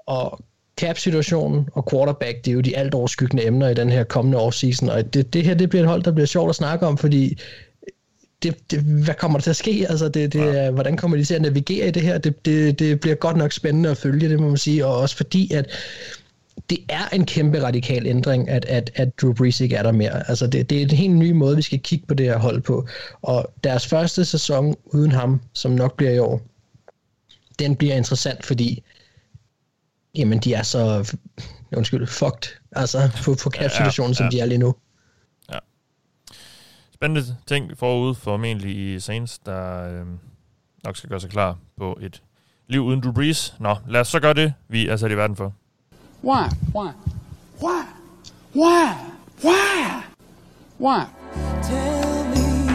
[0.06, 0.40] Og
[0.78, 4.88] cap-situationen og quarterback, det er jo de alt overskyggende emner i den her kommende offseason,
[4.88, 7.38] og det, det her det bliver et hold, der bliver sjovt at snakke om, fordi
[8.42, 9.86] det, det, hvad kommer der til at ske?
[9.88, 10.70] Altså, det, det, ja.
[10.70, 12.18] hvordan kommer de til at navigere i det her?
[12.18, 15.16] Det, det, det bliver godt nok spændende at følge, det må man sige, og også
[15.16, 15.66] fordi, at
[16.70, 20.28] det er en kæmpe radikal ændring, at, at, at Drew Brees ikke er der mere.
[20.28, 22.60] Altså, det, det er en helt ny måde, vi skal kigge på det her hold
[22.60, 22.88] på.
[23.22, 26.42] Og deres første sæson uden ham, som nok bliver i år,
[27.58, 28.82] den bliver interessant, fordi
[30.14, 31.14] jamen de er så,
[31.76, 34.30] undskyld, fucked, altså på, på cap-situationen, ja, ja, ja.
[34.30, 34.74] som de er lige nu.
[35.52, 35.58] Ja.
[36.94, 40.06] Spændende ting forude formentlig i Saints, der øh,
[40.84, 42.22] nok skal gøre sig klar på et
[42.68, 43.54] liv uden Drew Brees.
[43.58, 45.52] Nå, lad os så gøre det, vi er sat i verden for.
[46.24, 46.48] Why?
[46.74, 46.90] Why?
[47.62, 47.82] Why?
[48.54, 48.92] Why?
[49.44, 50.02] Why?
[50.80, 51.04] Why?
[51.62, 52.70] Tell me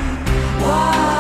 [0.59, 1.12] why?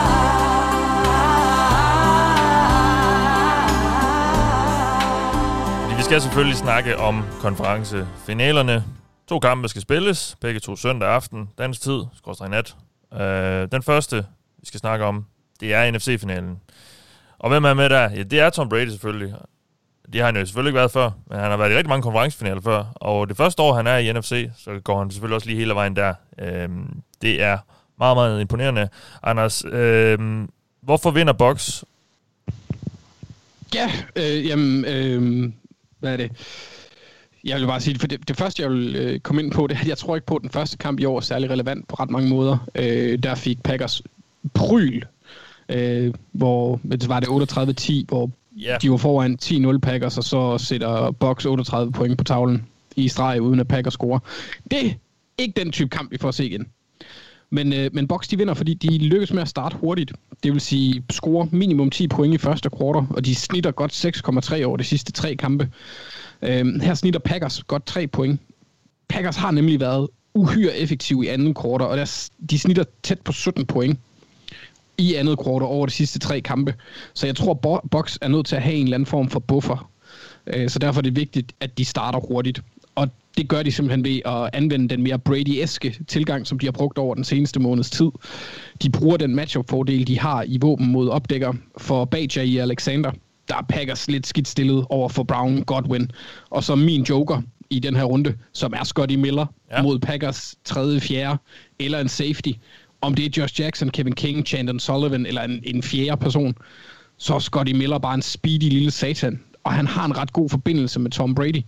[6.13, 8.83] Skal selvfølgelig snakke om konferencefinalerne.
[9.27, 12.75] To kampe skal spilles, begge to søndag aften, dansk tid, skorstræk nat.
[13.13, 14.25] Øh, den første,
[14.57, 15.25] vi skal snakke om,
[15.59, 16.59] det er NFC-finalen.
[17.39, 18.11] Og hvem er med der?
[18.11, 19.35] Ja, det er Tom Brady selvfølgelig.
[20.13, 22.03] Det har han jo selvfølgelig ikke været før, men han har været i rigtig mange
[22.03, 22.85] konferencefinaler før.
[22.95, 25.75] Og det første år, han er i NFC, så går han selvfølgelig også lige hele
[25.75, 26.13] vejen der.
[26.39, 26.69] Øh,
[27.21, 27.57] det er
[27.97, 28.89] meget, meget imponerende.
[29.23, 30.19] Anders, øh,
[30.81, 31.83] hvorfor vinder Box?
[33.73, 35.51] Ja, øh, jamen, øh,
[36.03, 36.31] hvad er det?
[37.43, 39.75] Jeg vil bare sige, for det, det første, jeg vil øh, komme ind på, det
[39.75, 41.87] er, at jeg tror ikke på, at den første kamp i år er særlig relevant
[41.87, 42.57] på ret mange måder.
[42.75, 44.01] Øh, der fik Packers
[44.53, 45.01] pryl,
[45.69, 48.81] øh, hvor det var det 38-10, hvor yeah.
[48.81, 53.41] de var foran 10-0 Packers, og så sætter Box 38 point på tavlen i streg,
[53.41, 54.19] uden at Packers score.
[54.71, 54.93] Det er
[55.37, 56.67] ikke den type kamp, vi får at se igen.
[57.53, 60.11] Men, øh, men Box de vinder, fordi de lykkes med at starte hurtigt.
[60.43, 64.63] Det vil sige, score minimum 10 point i første kvartal, og de snitter godt 6,3
[64.63, 65.69] over de sidste tre kampe.
[66.41, 68.41] Øh, her snitter Packers godt 3 point.
[69.09, 73.31] Packers har nemlig været uhyre effektiv i anden kvartal, og der, de snitter tæt på
[73.31, 73.99] 17 point
[74.97, 76.73] i andet kvartal over de sidste tre kampe.
[77.13, 77.53] Så jeg tror,
[77.91, 79.89] Box er nødt til at have en eller anden form for buffer.
[80.47, 82.61] Øh, så derfor er det vigtigt, at de starter hurtigt.
[83.37, 86.97] Det gør de simpelthen ved at anvende den mere Brady-eske tilgang, som de har brugt
[86.97, 88.09] over den seneste måneds tid.
[88.83, 93.11] De bruger den matchup-fordel, de har i våben mod opdækker for Baja i Alexander.
[93.47, 96.11] Der er Packers lidt skidt stillet over for Brown Godwin.
[96.49, 99.81] Og så min joker i den her runde, som er Scotty Miller ja.
[99.81, 101.37] mod Packers tredje, fjerde
[101.79, 102.51] eller en safety.
[103.01, 106.55] Om det er Josh Jackson, Kevin King, Chandon Sullivan eller en, en fjerde person,
[107.17, 110.49] så er Scotty Miller bare en speedy lille satan og han har en ret god
[110.49, 111.61] forbindelse med Tom Brady.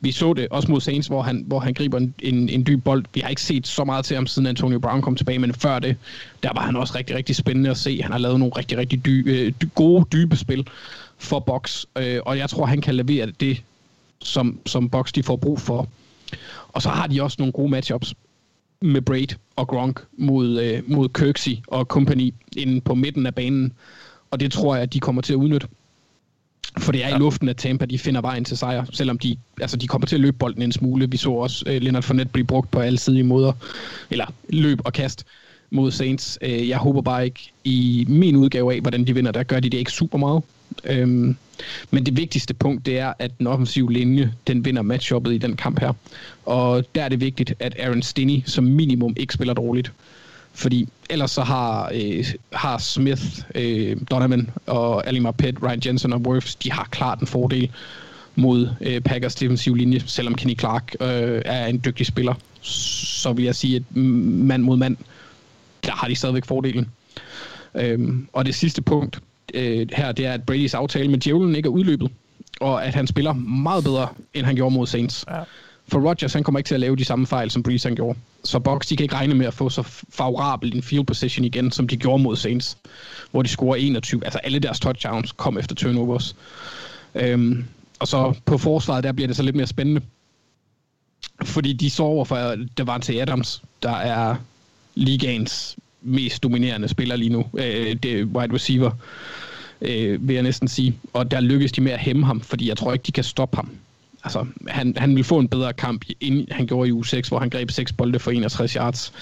[0.00, 2.84] Vi så det også mod Saints, hvor han, hvor han griber en, en, en dyb
[2.84, 3.04] bold.
[3.14, 5.78] Vi har ikke set så meget til ham, siden Antonio Brown kom tilbage, men før
[5.78, 5.96] det,
[6.42, 8.02] der var han også rigtig, rigtig spændende at se.
[8.02, 10.66] Han har lavet nogle rigtig, rigtig dy, øh, dy, gode, dybe spil
[11.18, 13.62] for Box, øh, og jeg tror, han kan levere det,
[14.20, 15.88] som, som Box de får brug for.
[16.68, 18.14] Og så har de også nogle gode matchups
[18.82, 23.72] med Braid og Gronk mod, øh, mod Kirksey og company inde på midten af banen.
[24.30, 25.68] Og det tror jeg, at de kommer til at udnytte.
[26.78, 27.16] For det er ja.
[27.16, 30.16] i luften, at Tampa de finder vejen til sejr, selvom de, altså, de kommer til
[30.16, 31.10] at løbe bolden en smule.
[31.10, 33.52] Vi så også uh, Leonard Fournette blive brugt på alle sider måder,
[34.10, 35.24] eller løb og kast
[35.70, 36.38] mod Saints.
[36.42, 39.70] Uh, jeg håber bare ikke i min udgave af, hvordan de vinder, der gør de
[39.70, 40.42] det ikke super meget.
[41.02, 41.36] Um,
[41.90, 45.56] men det vigtigste punkt, det er, at den offensive linje, den vinder matchuppet i den
[45.56, 45.92] kamp her.
[46.46, 49.92] Og der er det vigtigt, at Aaron Stinney som minimum ikke spiller dårligt.
[50.54, 53.22] Fordi ellers så har, øh, har Smith,
[53.54, 57.70] øh, Donovan og Ali Marpet, Ryan Jensen og Worfs, de har klart en fordel
[58.34, 62.34] mod øh, Packers defensive linje, selvom Kenny Clark øh, er en dygtig spiller.
[62.62, 64.96] Så vil jeg sige, at mand mod mand,
[65.84, 66.88] der har de stadigvæk fordelen.
[67.74, 69.20] Øhm, og det sidste punkt
[69.54, 72.10] øh, her, det er, at Bradys aftale med Djævlen ikke er udløbet,
[72.60, 75.24] og at han spiller meget bedre, end han gjorde mod Saints.
[75.30, 75.40] Ja.
[75.88, 78.18] For Rodgers, han kommer ikke til at lave de samme fejl, som Breeze han gjorde.
[78.44, 81.70] Så Bucks, de kan ikke regne med at få så favorabel en field position igen,
[81.70, 82.76] som de gjorde mod Saints,
[83.30, 84.24] hvor de scorer 21.
[84.24, 86.36] Altså alle deres touchdowns kom efter turnovers.
[87.14, 87.64] Øhm,
[87.98, 90.00] og så på forsvaret, der bliver det så lidt mere spændende.
[91.44, 94.36] Fordi de sover for Davante Adams, der er
[94.94, 97.44] ligaens mest dominerende spiller lige nu.
[97.58, 98.90] Øh, det er wide receiver,
[99.80, 100.96] øh, vil jeg næsten sige.
[101.12, 103.56] Og der lykkes de med at hæmme ham, fordi jeg tror ikke, de kan stoppe
[103.56, 103.70] ham.
[104.24, 107.38] Altså, han, han vil få en bedre kamp, end han gjorde i u 6, hvor
[107.38, 109.12] han greb seks bolde for 61 yards.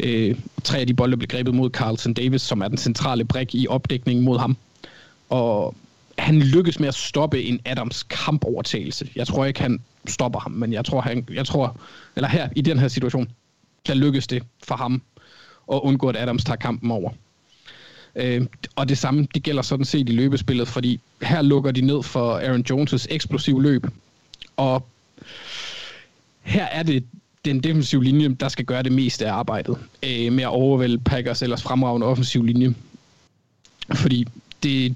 [0.00, 3.54] Øh, tre af de bolde blev grebet mod Carlton Davis, som er den centrale brik
[3.54, 4.56] i opdækningen mod ham.
[5.28, 5.74] Og
[6.18, 9.08] han lykkes med at stoppe en Adams kampovertagelse.
[9.16, 11.76] Jeg tror ikke, han stopper ham, men jeg tror, han, jeg tror,
[12.16, 13.28] eller her, i den her situation,
[13.86, 15.02] der lykkes det for ham
[15.72, 17.10] at undgå, at Adams tager kampen over.
[18.16, 18.46] Øh,
[18.76, 22.32] og det samme, det gælder sådan set i løbespillet, fordi her lukker de ned for
[22.32, 23.86] Aaron Jones' eksplosiv løb,
[24.56, 24.88] og
[26.42, 27.04] her er det
[27.44, 31.42] den defensive linje, der skal gøre det meste af arbejdet øh, med at overvælde Packers
[31.42, 32.74] ellers fremragende offensiv linje.
[33.94, 34.26] Fordi
[34.62, 34.94] det,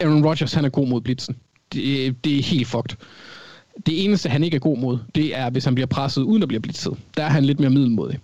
[0.00, 1.36] Aaron Rodgers, han er god mod blitzen.
[1.72, 2.96] Det, det er helt fucked.
[3.86, 6.48] Det eneste, han ikke er god mod, det er, hvis han bliver presset uden at
[6.48, 6.98] blive blitzet.
[7.16, 8.18] Der er han lidt mere middelmodig.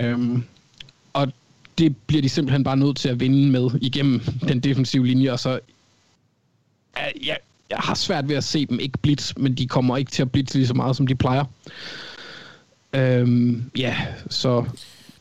[0.00, 0.42] Øhm,
[1.12, 1.32] og
[1.78, 5.38] det bliver de simpelthen bare nødt til at vinde med igennem den defensive linje, og
[5.38, 5.60] så
[7.26, 7.38] jeg,
[7.70, 10.32] jeg har svært ved at se dem ikke blitz, men de kommer ikke til at
[10.32, 11.44] blitz lige så meget, som de plejer.
[12.92, 13.96] Øhm, ja,
[14.30, 14.64] så...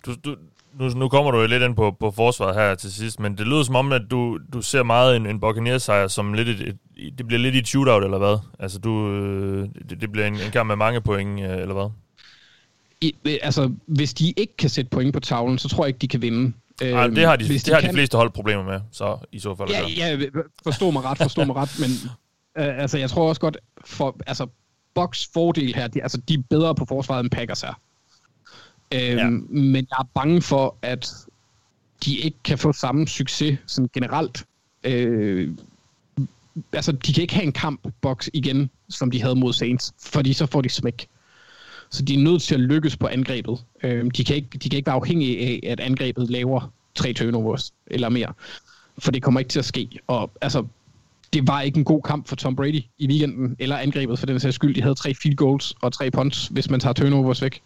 [0.06, 0.36] Du, du,
[0.80, 3.48] nu, nu kommer du jo lidt ind på, på forsvaret her til sidst, men det
[3.48, 7.18] lyder som om, at du, du ser meget en, en Buccaneers-sejr som lidt et, et,
[7.18, 8.38] det bliver lidt et shootout, eller hvad?
[8.60, 11.90] Altså, du, øh, det, det bliver en, en kamp med mange point, øh, eller hvad?
[13.02, 16.07] I, altså, hvis de ikke kan sætte point på tavlen, så tror jeg ikke, de
[16.07, 16.53] kan vinde.
[16.82, 17.90] Ej, det har, de, det de har kan...
[17.90, 19.70] de fleste hold problemer med, så i så fald.
[19.70, 20.18] Ja, ja
[20.64, 21.90] forstå mig ret, forstå mig ret, men
[22.57, 24.47] øh, altså, jeg tror også godt, for, altså,
[24.93, 27.80] Box fordel her, de, altså, de er bedre på forsvaret, end Packers er.
[28.93, 29.30] Øhm, ja.
[29.49, 31.09] Men jeg er bange for, at
[32.05, 34.45] de ikke kan få samme succes sådan generelt.
[34.84, 35.57] Øh,
[36.73, 40.34] altså, de kan ikke have en kamp box igen, som de havde mod Saints, fordi
[40.34, 41.07] så får de smæk.
[41.89, 43.65] Så de er nødt til at lykkes på angrebet.
[43.84, 47.73] Øh, de, kan ikke, de kan ikke være afhængige af, at angrebet laver tre turnovers
[47.88, 48.34] eller mere.
[48.97, 49.99] For det kommer ikke til at ske.
[50.07, 50.65] Og altså,
[51.34, 54.39] det var ikke en god kamp for Tom Brady i weekenden, eller angrebet for den
[54.39, 54.76] sags skyld.
[54.76, 57.61] De havde tre field goals og tre punts, hvis man tager turnovers væk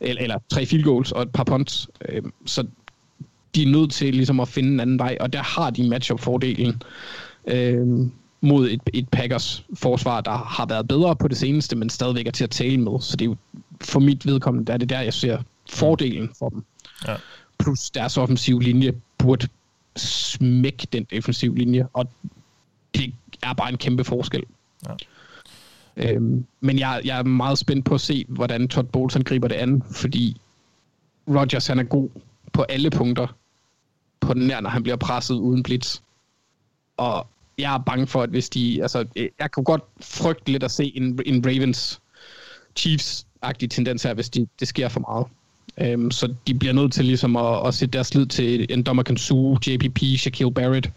[0.00, 1.88] eller, eller tre field goals og et par punts.
[2.08, 2.66] Øh, så
[3.54, 6.82] de er nødt til ligesom at finde en anden vej, og der har de matchup-fordelen
[7.46, 7.86] øh,
[8.40, 12.30] mod et, et Packers forsvar, der har været bedre på det seneste, men stadigvæk er
[12.30, 13.00] til at tale med.
[13.00, 13.36] Så det er jo
[13.80, 16.64] for mit vedkommende, der er det der, jeg ser fordelen for dem.
[17.08, 17.14] Ja.
[17.58, 19.48] Plus deres offensiv linje burde
[19.96, 22.10] smække den defensiv linje, og
[22.94, 24.42] det er bare en kæmpe forskel.
[24.88, 24.94] Ja.
[25.96, 29.48] Øhm, men jeg, jeg er meget spændt på at se, hvordan Todd Bowles han griber
[29.48, 30.40] det an, fordi
[31.28, 32.08] Rodgers han er god
[32.52, 33.26] på alle punkter
[34.20, 35.98] på den nær, når han bliver presset uden blitz.
[36.96, 37.26] Og
[37.58, 38.82] jeg er bange for, at hvis de...
[38.82, 39.04] Altså,
[39.38, 42.00] jeg kunne godt frygte lidt at se en, en Ravens
[42.78, 45.26] Chiefs-agtig tendens her, hvis de, det sker for meget.
[45.78, 49.02] Øhm, så de bliver nødt til ligesom at, at sætte deres lid til en Dommer
[49.02, 50.90] Kansu, JPP, Shaquille Barrett,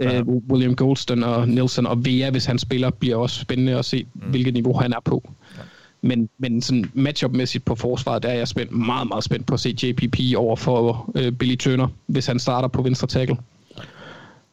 [0.00, 0.22] Ja.
[0.22, 4.06] Uh, William Goldston og Nielsen og Vea, hvis han spiller, bliver også spændende at se,
[4.14, 4.20] mm.
[4.30, 5.30] hvilket niveau han er på.
[5.56, 5.62] Ja.
[6.02, 9.60] Men, men sådan matchup-mæssigt på forsvaret, der er jeg spændt, meget, meget spændt på at
[9.60, 13.36] se JPP over for uh, Billy Turner, hvis han starter på venstre tackle.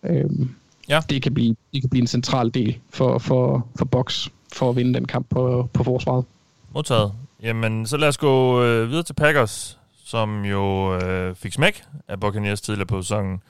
[0.03, 0.56] Um,
[0.90, 1.02] ja.
[1.10, 4.76] det, kan blive, det kan blive en central del for, for, for Box for at
[4.76, 6.26] vinde den kamp på, på forsvaret.
[6.74, 7.14] Modtaget.
[7.44, 12.19] Jamen, så lad os gå øh, videre til Packers, som jo øh, fik smæk af
[12.19, 13.41] Buccaneers tidligere på sæsonen.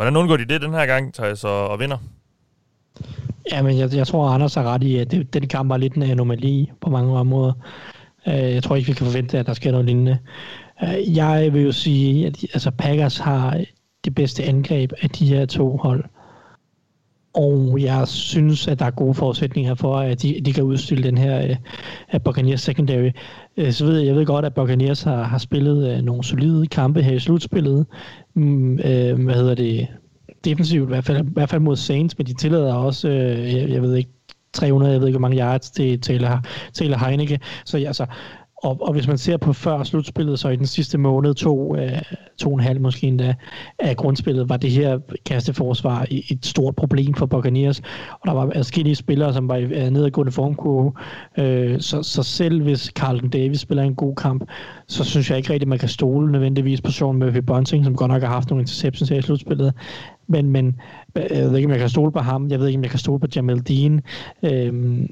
[0.00, 1.98] Hvordan undgår de det den her gang, Thijs, og, og vinder?
[3.52, 5.94] Ja, men jeg, jeg tror, Anders har ret i, at det, den kamp var lidt
[5.94, 7.52] en anomali på mange områder.
[8.26, 10.18] Uh, jeg tror ikke, vi kan forvente, at der sker noget lignende.
[10.82, 13.64] Uh, jeg vil jo sige, at altså, Packers har
[14.04, 16.04] det bedste angreb af de her to hold.
[17.34, 21.18] Og jeg synes, at der er gode forudsætninger for, at de, de kan udstille den
[21.18, 21.56] her
[22.14, 23.10] uh, Buccaneers secondary.
[23.56, 26.66] Uh, så ved jeg, jeg ved godt, at Buccaneers har, har spillet uh, nogle solide
[26.66, 27.86] kampe her i slutspillet,
[28.34, 28.78] mm, uh,
[29.24, 29.86] hvad hedder det,
[30.44, 33.68] defensivt, i hvert fald, i hvert fald mod Saints, men de tillader også, uh, jeg,
[33.68, 34.10] jeg ved ikke,
[34.52, 36.44] 300, jeg ved ikke, hvor mange yards til Taylor,
[36.74, 37.40] Taylor Heineke.
[37.64, 38.06] Så altså,
[38.62, 42.02] og, og hvis man ser på før slutspillet, så i den sidste måned, to, øh,
[42.38, 43.34] to og en halv måske endda,
[43.78, 47.80] af grundspillet, var det her kasteforsvar et stort problem for Buccaneers.
[48.10, 50.92] Og der var adskillige spillere, som var i øh, nedadgående formkurve.
[51.38, 54.44] Øh, så, så selv hvis Carlton Davis spiller en god kamp,
[54.86, 58.10] så synes jeg ikke rigtigt, man kan stole nødvendigvis på Sean Murphy Bunting, som godt
[58.10, 59.74] nok har haft nogle interceptions her i slutspillet.
[60.26, 60.76] Men, men
[61.16, 62.50] øh, jeg ved ikke, om jeg kan stole på ham.
[62.50, 64.02] Jeg ved ikke, om jeg kan stole på Jamel Dean.
[64.42, 65.08] Øh,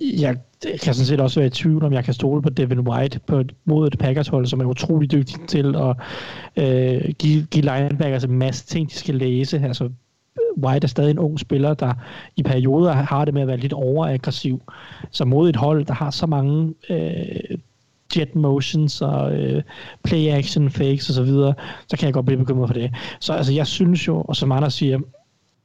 [0.00, 0.36] jeg
[0.82, 3.42] kan sådan set også være i tvivl, om jeg kan stole på Devin White på,
[3.64, 5.96] mod et Packers-hold, som er utrolig dygtig til at
[6.56, 9.58] øh, give, give linebackers en masse ting, de skal læse.
[9.58, 9.90] Altså,
[10.58, 11.92] White er stadig en ung spiller, der
[12.36, 14.62] i perioder har det med at være lidt overaggressiv.
[15.10, 17.58] Så mod et hold, der har så mange øh,
[18.16, 19.62] jet motions og øh,
[20.04, 21.52] play action fakes osv., så,
[21.88, 22.90] så kan jeg godt blive bekymret for det.
[23.20, 24.98] Så altså, jeg synes jo, og som andre siger,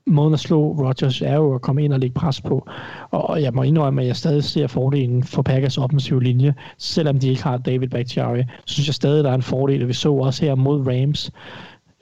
[0.07, 2.67] måden at slå Rodgers er jo at komme ind og lægge pres på.
[3.11, 7.29] Og jeg må indrømme, at jeg stadig ser fordelen for Packers offensive linje, selvom de
[7.29, 8.43] ikke har David Bakhtiari.
[8.65, 11.31] Så synes jeg stadig, der er en fordel, og vi så også her mod Rams,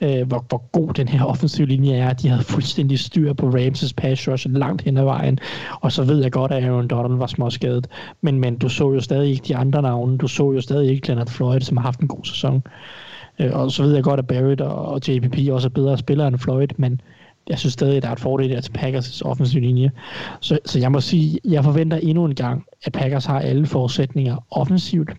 [0.02, 2.14] øh, hvor, hvor god den her offensive linje er.
[2.14, 5.40] De havde fuldstændig styr på Ramses pass rush langt hen ad vejen.
[5.82, 7.88] Og så ved jeg godt, at Aaron Donald var småskadet.
[8.22, 10.18] Men, men du så jo stadig ikke de andre navne.
[10.18, 12.64] Du så jo stadig ikke Leonard Floyd, som har haft en god sæson.
[13.40, 16.38] Øh, og så ved jeg godt, at Barrett og JPP også er bedre spillere end
[16.38, 17.02] Floyd, men
[17.50, 19.92] jeg synes stadig, at der er et fordel der til Packers' offensive linje.
[20.40, 24.46] Så, så jeg må sige, jeg forventer endnu en gang, at Packers har alle forudsætninger
[24.52, 25.10] offensivt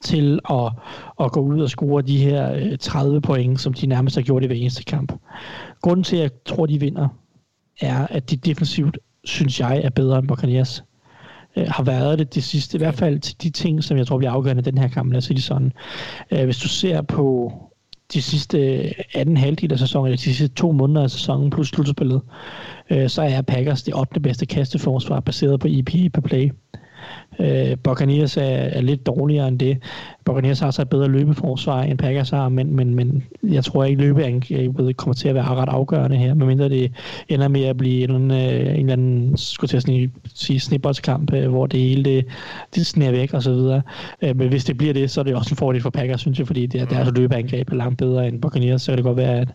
[0.00, 0.72] til at,
[1.20, 4.42] at gå ud og score de her øh, 30 point, som de nærmest har gjort
[4.42, 5.12] i hver eneste kamp.
[5.82, 7.08] Grunden til, at jeg tror, de vinder,
[7.80, 10.84] er, at de defensivt, synes jeg, er bedre end Buccaneers.
[11.56, 14.18] Øh, har været det det sidste, i hvert fald til de ting, som jeg tror
[14.18, 15.72] bliver afgørende i den her kamp, lad os sige det sådan.
[16.30, 17.52] Øh, hvis du ser på
[18.12, 21.68] de sidste øh, anden halvdel af sæsonen, eller de sidste to måneder af sæsonen plus
[21.68, 22.20] slutspillet,
[22.90, 24.20] øh, så er Packers det 8.
[24.20, 26.50] bedste kasteforsvar baseret på EPA per play.
[27.38, 29.78] Øh, Buccaneers er, er lidt dårligere end det.
[30.24, 34.02] Buccaneers har så et bedre løbeforsvar end Packers har, men, men, men jeg tror ikke,
[34.02, 36.92] løbeangrebet kommer til at være ret afgørende her, medmindre det
[37.28, 41.48] ender med at blive en, en, øh, en eller anden, skulle jeg sige, snibboldskamp, øh,
[41.48, 42.26] hvor det hele det,
[42.74, 43.82] det sneer væk og så videre.
[44.22, 46.38] Øh, men hvis det bliver det, så er det også en fordel for Packers, synes
[46.38, 49.38] jeg, fordi det, deres løbeangreb er langt bedre end Buccaneers, så kan det godt være,
[49.38, 49.48] at,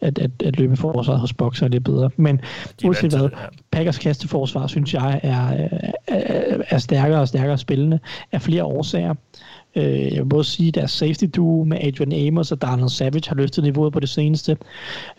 [0.00, 2.10] at, at, at løbeforsvaret hos Boxer er lidt bedre.
[2.16, 2.40] Men
[2.84, 3.28] uanset hvad,
[3.70, 5.68] Packers kasteforsvar, synes jeg, er,
[6.06, 7.98] er, er stærkere og stærkere spillende
[8.32, 9.14] af flere årsager.
[9.76, 13.28] Øh, jeg vil både sige, at deres safety duo med Adrian Amos og Darnell Savage
[13.28, 14.56] har løftet niveauet på det seneste.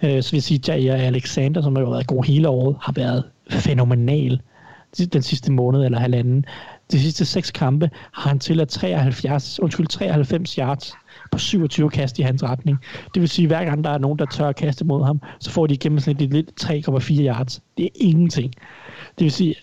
[0.04, 2.94] Øh, så vil jeg sige, at Jair Alexander, som har været god hele året, har
[2.94, 4.42] været fænomenal
[5.14, 6.46] den sidste måned eller halvanden.
[6.92, 10.94] De sidste seks kampe har han tilladt 73, undskyld, 93 yards
[11.32, 12.78] på 27 kast i hans retning.
[13.14, 15.22] Det vil sige, at hver gang der er nogen, der tør at kaste mod ham,
[15.40, 17.62] så får de gennemsnitligt lidt 3,4 yards.
[17.78, 18.54] Det er ingenting.
[19.20, 19.56] Det vil sige,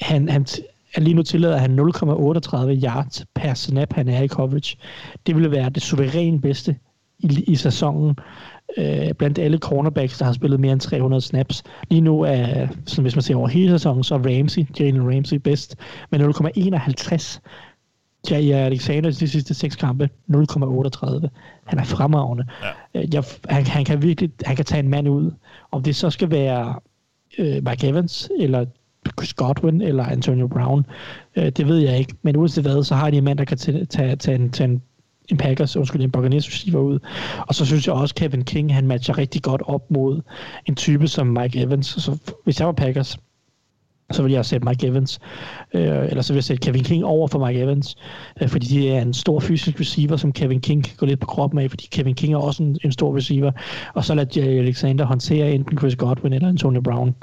[0.00, 0.46] han, han,
[0.94, 4.76] at lige nu tillader han 0,38 yards per snap, han er i coverage.
[5.26, 6.76] Det ville være det suverænt bedste
[7.18, 8.16] i, i sæsonen
[8.76, 11.62] øh, blandt alle cornerbacks, der har spillet mere end 300 snaps.
[11.90, 15.36] Lige nu er, sådan hvis man ser over hele sæsonen, så er Ramsey, Jalen Ramsey
[15.36, 15.76] bedst
[16.10, 17.40] med 0,51.
[18.30, 20.36] Jair Alexander de sidste seks kampe, 0,38.
[21.64, 22.44] Han er fremragende.
[22.94, 23.00] Ja.
[23.00, 25.30] Øh, jeg, han, han, kan virkelig han kan tage en mand ud.
[25.72, 26.74] Om det så skal være
[27.38, 28.64] øh, Mike Evans eller
[29.18, 30.86] Chris Godwin eller Antonio Brown.
[31.36, 33.56] Øh, det ved jeg ikke, men uanset hvad, så har de en mand, der kan
[33.56, 34.82] tage, tage, tage, en, tage en,
[35.28, 36.98] en Packers, undskyld, en Buccaneers receiver ud.
[37.48, 40.20] Og så synes jeg også, Kevin King, han matcher rigtig godt op mod
[40.66, 41.86] en type som Mike Evans.
[41.86, 43.18] Så hvis jeg var Packers,
[44.12, 45.18] så vil jeg sætte Mike Evans,
[45.74, 47.96] øh, eller så vil jeg sætte Kevin King over for Mike Evans,
[48.42, 51.26] øh, fordi det er en stor fysisk receiver, som Kevin King kan gå lidt på
[51.26, 53.52] kroppen af, fordi Kevin King er også en, en stor receiver,
[53.94, 57.14] og så lader Jerry Alexander håndtere enten Chris Godwin eller Antonio Brown.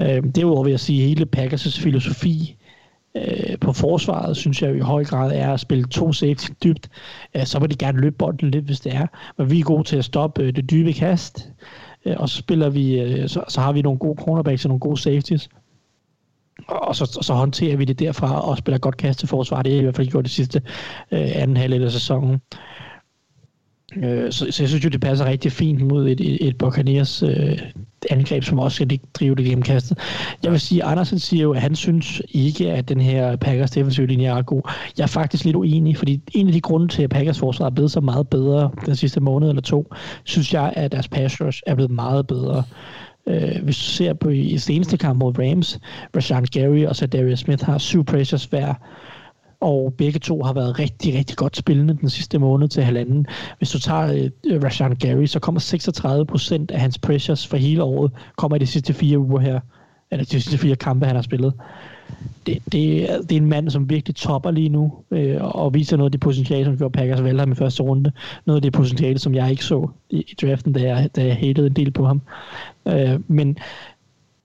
[0.00, 2.56] Øh, derudover vil jeg sige, at hele Packers' filosofi
[3.14, 6.88] øh, på forsvaret, synes jeg i høj grad er at spille to safety dybt.
[7.36, 9.06] Øh, så vil de gerne løbe bolden lidt, hvis det er.
[9.38, 11.48] Men vi er gode til at stoppe øh, det dybe kast.
[12.04, 14.80] Øh, og så spiller vi, øh, så, så har vi nogle gode cornerbacks og nogle
[14.80, 15.48] gode safeties.
[16.68, 19.62] Og så, så håndterer vi det derfra og spiller godt kast til forsvar.
[19.62, 20.62] Det er i hvert fald gjort det sidste
[21.10, 22.40] øh, anden halvdel af sæsonen.
[23.96, 27.22] Øh, så, så jeg synes jo, det passer rigtig fint mod et, et, et Buccaneers
[27.22, 27.58] øh,
[28.10, 29.98] angreb, som også skal drive det gennem kastet.
[30.42, 34.06] Jeg vil sige, Andersen siger jo, at han synes ikke, at den her Packers defensive
[34.06, 34.62] linje er god.
[34.98, 37.70] Jeg er faktisk lidt uenig, fordi en af de grunde til, at Packers forsvar er
[37.70, 39.94] blevet så meget bedre den sidste måned eller to,
[40.24, 42.62] synes jeg, at deres pass rush er blevet meget bedre.
[43.26, 45.78] Øh, hvis du ser på i, i seneste kamp mod Rams,
[46.16, 48.74] Rashan Gary og så Darius Smith har syv pressures hver,
[49.60, 53.26] og begge to har været rigtig, rigtig godt spillende den sidste måned til halvanden.
[53.58, 57.82] Hvis du tager øh, Rashan Gary, så kommer 36 procent af hans pressures for hele
[57.82, 59.60] året, kommer i de sidste fire uger her,
[60.10, 61.52] eller de sidste fire kampe, han har spillet.
[62.46, 66.08] Det, det, det er en mand, som virkelig topper lige nu, øh, og viser noget
[66.08, 68.12] af det potentiale, som gjorde Packers vælge ham i første runde.
[68.46, 71.36] Noget af det potentiale, som jeg ikke så i, i draften, da jeg, da jeg
[71.36, 72.20] hatede en del på ham.
[72.88, 73.58] Øh, men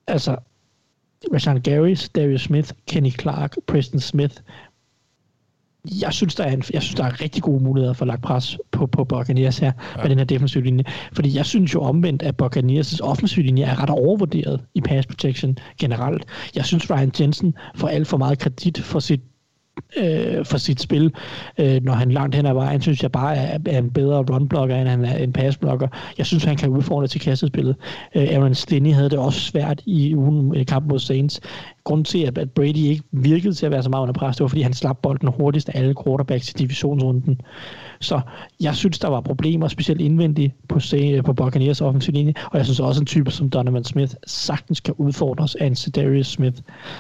[0.08, 0.36] altså,
[1.34, 4.36] Rashan Gary, Darius Smith, Kenny Clark, Preston Smith,
[6.02, 8.22] jeg synes, der er, en, jeg synes, der er rigtig gode muligheder for at lagt
[8.22, 10.02] pres på, på Buccaneers her ja.
[10.02, 10.84] med den her defensive linje.
[11.14, 15.58] Fordi jeg synes jo omvendt, at Buccaneers' offensive linje er ret overvurderet i pass protection
[15.80, 16.26] generelt.
[16.56, 19.22] Jeg synes, Ryan Jensen får alt for meget kredit for sit
[19.98, 21.14] øh, for sit spil,
[21.58, 24.76] øh, når han langt hen ad vejen, synes jeg bare er, er en bedre runblocker,
[24.76, 25.88] end han er en passblocker.
[26.18, 27.76] Jeg synes, han kan udfordre til kastespillet.
[28.16, 31.42] Øh, Aaron Stinney havde det også svært i ugen øh, i kamp mod Saints.
[31.84, 34.44] Grunden til, at, at Brady ikke virkede til at være så meget under pres, det
[34.44, 37.42] var, fordi han slap bolden hurtigst af alle quarterbacks i divisionsrunden.
[38.00, 38.22] Så
[38.60, 40.80] jeg synes, der var problemer, specielt indvendigt på,
[41.26, 44.94] på Buccaneers offensiv linje, og jeg synes også, en type som Donovan Smith sagtens kan
[44.98, 46.58] udfordres af en Cedarius Smith.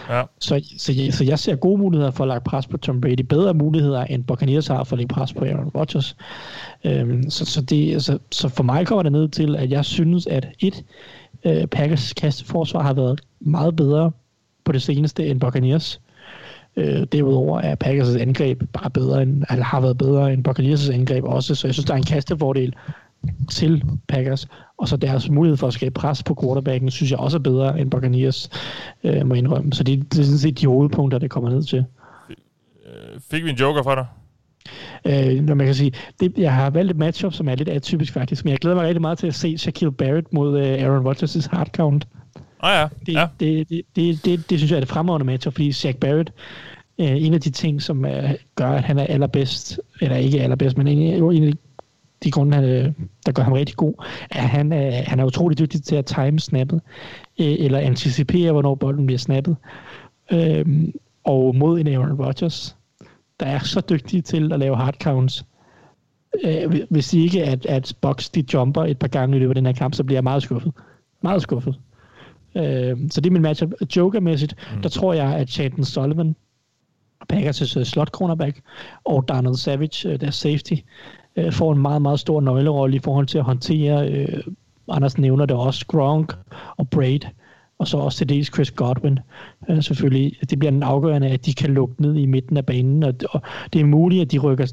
[0.09, 0.23] Ja.
[0.39, 3.21] Så, så, jeg, så jeg ser gode muligheder for at lægge pres på Tom Brady.
[3.21, 6.15] Bedre muligheder, end Buccaneers har for at lægge pres på Aaron Rodgers.
[6.83, 10.27] Øhm, så, så, det, så, så for mig kommer det ned til, at jeg synes,
[10.27, 10.83] at et,
[11.45, 14.11] øh, Packers kasteforsvar har været meget bedre
[14.63, 16.01] på det seneste end Buccaneers.
[16.77, 21.23] Øh, derudover er Packers' angreb bare bedre end, eller har været bedre end Buccaneers' angreb
[21.23, 22.75] også, så jeg synes, der er en kastefordel
[23.49, 24.47] til Packers,
[24.77, 27.79] og så deres mulighed for at skabe pres på quarterbacken, synes jeg også er bedre
[27.79, 28.49] end Buccaneers,
[29.03, 29.73] øh, må indrømme.
[29.73, 31.85] Så det, det er sådan set de hovedpunkter, det kommer ned til.
[33.31, 34.05] Fik vi en joker fra dig?
[35.05, 38.13] Øh, når man kan sige, det, jeg har valgt et matchup, som er lidt atypisk
[38.13, 41.07] faktisk, men jeg glæder mig rigtig meget til at se Shaquille Barrett mod øh, Aaron
[41.07, 42.07] Rodgers' hard count.
[42.65, 42.87] Ja.
[43.05, 43.27] Det, ja.
[43.39, 46.33] Det, det, det, det, det, synes jeg er det fremragende matchup, fordi Shaq Barrett,
[46.99, 50.77] øh, en af de ting, som øh, gør, at han er allerbedst, eller ikke allerbedst,
[50.77, 51.53] men en, en af
[52.23, 53.93] de grunde, øh, der gør ham rigtig god,
[54.31, 56.81] er, at han, øh, han er utrolig dygtig til at time snappet,
[57.39, 59.55] øh, eller anticipere, hvornår bolden bliver snappet.
[60.31, 60.65] Øh,
[61.23, 62.75] og mod en Aaron Rodgers,
[63.39, 65.45] der er så dygtig til at lave hard counts,
[66.43, 69.65] øh, hvis ikke at, at Box de jumper et par gange i løbet af den
[69.65, 70.73] her kamp, så bliver jeg meget skuffet.
[71.21, 71.75] Meget skuffet.
[72.55, 73.71] Øh, så det er min matchup.
[73.95, 74.81] Joker-mæssigt, mm.
[74.81, 76.35] der tror jeg, at Chanton Sullivan,
[77.33, 78.61] Packers' uh, slot cornerback,
[79.03, 80.73] og Donald Savage, uh, deres safety,
[81.35, 84.53] uh, får en meget, meget stor nøglerolle i forhold til at håndtere, uh,
[84.95, 86.33] Anders nævner det også, Gronk
[86.77, 87.19] og Braid,
[87.79, 89.19] og så også til dels Chris Godwin.
[89.69, 93.03] Uh, selvfølgelig, det bliver en afgørende, at de kan lukke ned i midten af banen,
[93.03, 93.41] og, og
[93.73, 94.65] det er muligt, at de rykker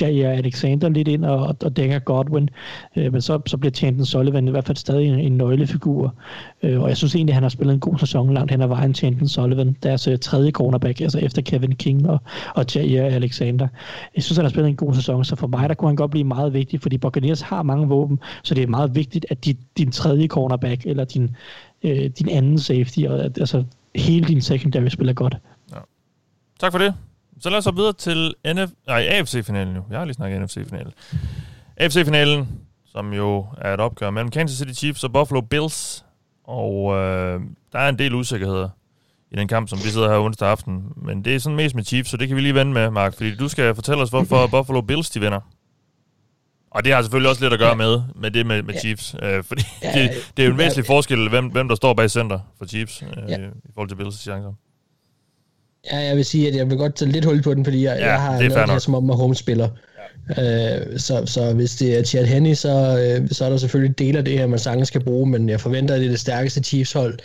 [0.00, 2.48] Jair Alexander lidt ind og, og dækker Godwin,
[2.96, 6.14] øh, men så, så bliver Chanton Sullivan i hvert fald stadig en, en nøglefigur,
[6.62, 8.66] øh, og jeg synes egentlig, at han har spillet en god sæson langt hen ad
[8.66, 12.18] vejen, Chanton Sullivan, deres øh, tredje cornerback, altså efter Kevin King og,
[12.54, 13.68] og Jair Alexander.
[14.14, 16.10] Jeg synes, han har spillet en god sæson, så for mig, der kunne han godt
[16.10, 19.54] blive meget vigtig, fordi Buccaneers har mange våben, så det er meget vigtigt, at de,
[19.78, 21.36] din tredje cornerback, eller din,
[21.82, 23.64] øh, din anden safety, og altså
[23.94, 25.36] hele din secondary spiller godt.
[25.72, 25.78] Ja.
[26.60, 26.94] Tak for det.
[27.40, 29.84] Så lad os så videre til NF, nej, AFC-finalen nu.
[29.90, 30.92] Jeg har lige snakket NFC-finalen.
[31.76, 32.48] AFC-finalen,
[32.86, 36.04] som jo er et opgør mellem Kansas City Chiefs og Buffalo Bills.
[36.44, 37.40] Og øh,
[37.72, 38.68] der er en del usikkerheder
[39.30, 40.92] i den kamp, som vi sidder her onsdag aften.
[40.96, 43.14] Men det er sådan mest med Chiefs, så det kan vi lige vende med, Mark.
[43.14, 45.40] Fordi du skal fortælle os, hvorfor Buffalo Bills de vinder.
[46.70, 48.80] Og det har selvfølgelig også lidt at gøre med, med det med, med ja.
[48.80, 49.14] Chiefs.
[49.22, 51.94] Øh, fordi ja, det, det er jo en væsentlig ja, forskel, hvem, hvem der står
[51.94, 53.36] bag center for Chiefs øh, ja.
[53.38, 54.52] i forhold til Bills' chancer.
[55.92, 57.96] Ja, jeg vil sige, at jeg vil godt tage lidt hul på den, fordi jeg,
[57.98, 59.68] ja, jeg har noget her, som om Mahomes spiller.
[60.36, 60.80] Ja.
[60.80, 64.18] Øh, så, så hvis det er Chad Henney, så, øh, så er der selvfølgelig dele
[64.18, 66.62] af det her, man sagtens skal bruge, men jeg forventer, at det er det stærkeste
[66.62, 67.18] Chiefs-hold,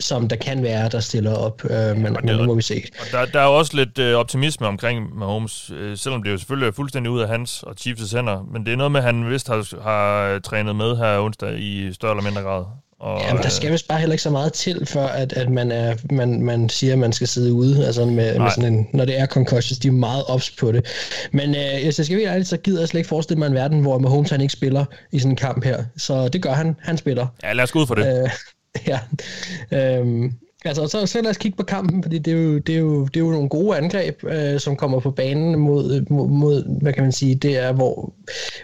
[0.00, 2.82] som der kan være, der stiller op, øh, men, det, nu må vi se.
[3.00, 6.38] Og der, der er jo også lidt øh, optimisme omkring Mahomes, øh, selvom det jo
[6.38, 9.06] selvfølgelig er fuldstændig ud af hans og Chiefs' hænder, men det er noget med, at
[9.06, 12.64] han vist har, har trænet med her onsdag i større eller mindre grad.
[13.02, 15.72] Og, Jamen, der skal vist bare heller ikke så meget til, for at, at man,
[15.72, 19.04] er, man, man siger, at man skal sidde ude, altså med, med sådan en, når
[19.04, 20.86] det er concussions, de er meget ops på det.
[21.32, 23.54] Men øh, hvis jeg skal være ærlig, så gider jeg slet ikke forestille mig en
[23.54, 25.84] verden, hvor Mahomes han ikke spiller i sådan en kamp her.
[25.96, 27.26] Så det gør han, han spiller.
[27.42, 28.22] Ja, lad os gå ud for det.
[28.22, 28.30] Øh,
[28.92, 28.98] ja.
[29.78, 30.32] Øhm,
[30.64, 33.04] Altså, så, så lad os kigge på kampen, fordi det er jo, det er jo,
[33.04, 36.92] det er jo nogle gode angreb, øh, som kommer på banen mod, mod, mod, hvad
[36.92, 38.12] kan man sige, det er hvor,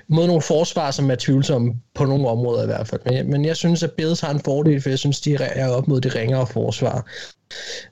[0.08, 3.00] mod nogle forsvar, som er tvivlsomme på nogle områder i hvert fald.
[3.04, 5.88] Men, men jeg synes, at Bills har en fordel, for jeg synes, de er op
[5.88, 7.06] mod det ringere forsvar.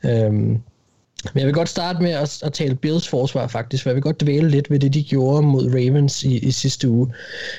[0.05, 0.61] Øhm,
[1.35, 4.03] men jeg vil godt starte med at, at tale Bills forsvar faktisk, for jeg vil
[4.03, 7.13] godt dvæle lidt ved det, de gjorde mod Ravens i, i sidste uge.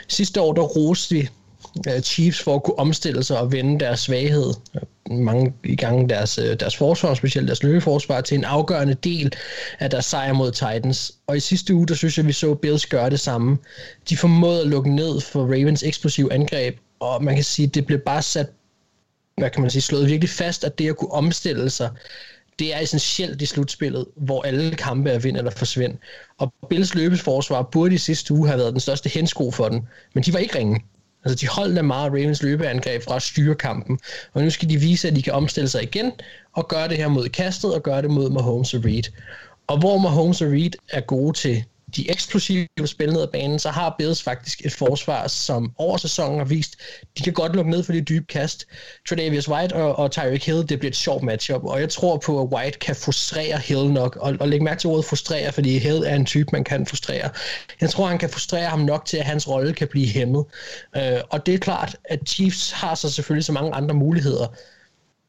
[0.07, 1.29] Sidste år, der roste vi
[1.87, 4.53] Øh, Chiefs for at kunne omstille sig og vende deres svaghed,
[5.11, 9.33] mange i gang deres, øh, deres forsvar, specielt deres løbeforsvar, til en afgørende del
[9.79, 11.11] af deres sejr mod Titans.
[11.27, 13.57] Og i sidste uge, der synes jeg, vi så Bills gøre det samme.
[14.09, 17.99] De formåede at lukke ned for Ravens eksplosive angreb, og man kan sige, det blev
[17.99, 18.47] bare sat,
[19.37, 21.89] hvad kan man sige, slået virkelig fast, at det at kunne omstille sig,
[22.59, 25.97] det er essentielt i slutspillet, hvor alle kampe er vind eller forsvind.
[26.37, 30.23] Og Bills løbesforsvar burde i sidste uge have været den største hensko for den, men
[30.23, 30.81] de var ikke ringe.
[31.27, 33.99] Altså de holdt meget Ravens løbeangreb fra at styre kampen,
[34.33, 36.11] og nu skal de vise, at de kan omstille sig igen
[36.53, 39.03] og gøre det her mod kastet og gøre det mod Mahomes og Reed.
[39.67, 41.63] Og hvor Mahomes og Reed er gode til
[41.97, 46.37] de eksplosive spil ned ad banen, så har Bills faktisk et forsvar, som over sæsonen
[46.37, 46.75] har vist,
[47.17, 48.65] de kan godt lukke ned for de dybe kast.
[49.09, 52.41] Tredavious White og, og Tyreek Hill, det bliver et sjovt matchup, og jeg tror på,
[52.41, 56.03] at White kan frustrere Hill nok, og, og læg mærke til ordet frustrere, fordi Hill
[56.05, 57.29] er en type, man kan frustrere.
[57.81, 60.45] Jeg tror, han kan frustrere ham nok til, at hans rolle kan blive hæmmet.
[60.95, 64.47] Øh, og det er klart, at Chiefs har så selvfølgelig så mange andre muligheder,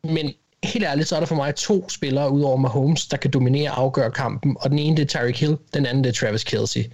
[0.05, 0.35] men
[0.65, 3.71] helt ærligt, så er der for mig to spillere ud over Mahomes, der kan dominere
[3.71, 6.45] og afgøre kampen, og den ene det er Tyreek Hill, den anden det er Travis
[6.45, 6.85] Kelsey.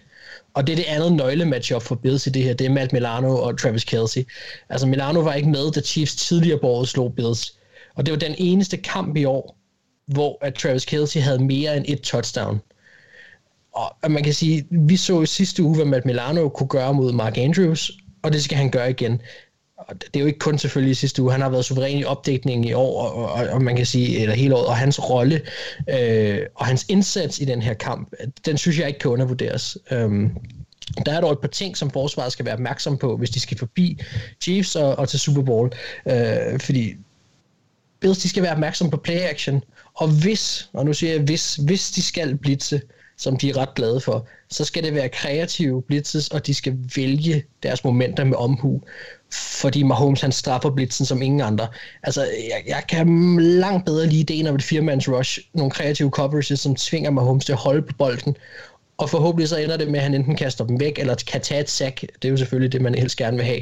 [0.54, 3.36] Og det er det andet nøglematchup for Bills i det her, det er Matt Milano
[3.36, 4.22] og Travis Kelsey.
[4.68, 7.58] Altså Milano var ikke med, da Chiefs tidligere på året slog Bills.
[7.94, 9.56] Og det var den eneste kamp i år,
[10.06, 12.60] hvor at Travis Kelsey havde mere end et touchdown.
[13.72, 17.12] Og man kan sige, vi så i sidste uge, hvad Matt Milano kunne gøre mod
[17.12, 17.92] Mark Andrews,
[18.22, 19.20] og det skal han gøre igen
[19.88, 22.04] og det er jo ikke kun selvfølgelig i sidste uge, han har været suveræn i
[22.04, 25.42] opdækningen i år, og, og, og man kan sige, eller hele året, og hans rolle
[25.90, 28.12] øh, og hans indsats i den her kamp,
[28.46, 29.78] den synes jeg ikke kan undervurderes.
[29.90, 30.30] Øhm,
[31.06, 33.58] der er dog et par ting, som forsvaret skal være opmærksom på, hvis de skal
[33.58, 34.00] forbi
[34.40, 35.72] Chiefs og, og til Super Bowl,
[36.06, 36.94] øh, fordi
[38.00, 39.62] Bills, de skal være opmærksom på play action,
[39.94, 42.80] og hvis, og nu siger jeg hvis, hvis de skal blitse,
[43.16, 46.78] som de er ret glade for, så skal det være kreative blitzes, og de skal
[46.96, 48.82] vælge deres momenter med omhu
[49.34, 51.68] fordi Mahomes han straffer blitzen som ingen andre.
[52.02, 56.60] Altså, jeg, jeg kan langt bedre lide ideen om et firemands rush, nogle kreative coverages,
[56.60, 58.36] som tvinger Mahomes til at holde på bolden,
[58.96, 61.60] og forhåbentlig så ender det med, at han enten kaster dem væk, eller kan tage
[61.60, 62.00] et sack.
[62.00, 63.60] Det er jo selvfølgelig det, man helst gerne vil have.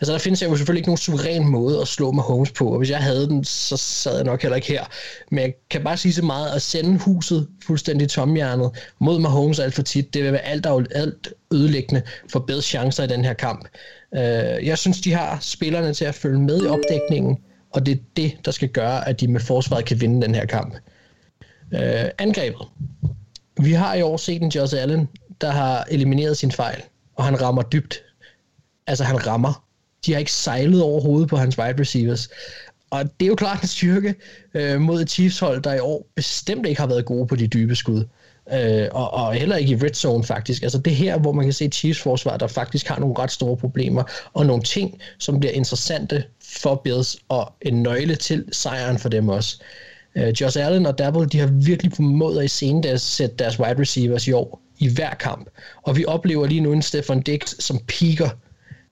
[0.00, 2.90] Altså der findes jo selvfølgelig ikke nogen suveræn måde at slå Mahomes på, og hvis
[2.90, 4.84] jeg havde den, så sad jeg nok heller ikke her.
[5.30, 9.74] Men jeg kan bare sige så meget, at sende huset fuldstændig tomhjernet mod Mahomes alt
[9.74, 13.68] for tit, det vil være alt, alt ødelæggende for bedre chancer i den her kamp.
[14.14, 17.38] Øh, jeg synes, de har spillerne til at følge med i opdækningen,
[17.70, 20.46] og det er det, der skal gøre, at de med forsvaret kan vinde den her
[20.46, 20.74] kamp.
[21.74, 22.66] Øh, angrebet.
[23.60, 25.08] Vi har i år set en Josh Allen,
[25.40, 26.82] der har elimineret sin fejl,
[27.14, 28.02] og han rammer dybt.
[28.86, 29.64] Altså, han rammer.
[30.06, 32.28] De har ikke sejlet overhovedet på hans wide receivers.
[32.90, 34.14] Og det er jo klart en styrke
[34.54, 37.74] øh, mod et Chiefs-hold, der i år bestemt ikke har været gode på de dybe
[37.74, 38.04] skud.
[38.52, 40.62] Øh, og, og heller ikke i red zone faktisk.
[40.62, 43.56] Altså det her, hvor man kan se Chiefs forsvar, der faktisk har nogle ret store
[43.56, 44.02] problemer,
[44.32, 49.28] og nogle ting, som bliver interessante for Bills, og en nøgle til sejren for dem
[49.28, 49.62] også.
[50.14, 53.60] Øh, Josh Allen og Dabble, de har virkelig formået at i scenen deres, sætte deres
[53.60, 55.48] wide receivers i år i hver kamp.
[55.82, 58.28] Og vi oplever lige nu en Stefan Dix, som piker.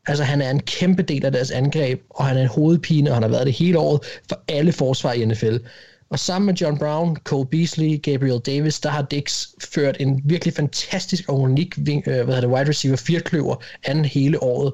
[0.07, 3.16] Altså han er en kæmpe del af deres angreb, og han er en hovedpine, og
[3.16, 5.57] han har været det hele året for alle forsvar i NFL.
[6.11, 10.55] Og sammen med John Brown, Cole Beasley, Gabriel Davis, der har Dix ført en virkelig
[10.55, 14.73] fantastisk og unik øh, hvad hedder det, wide receiver firkløver anden hele året.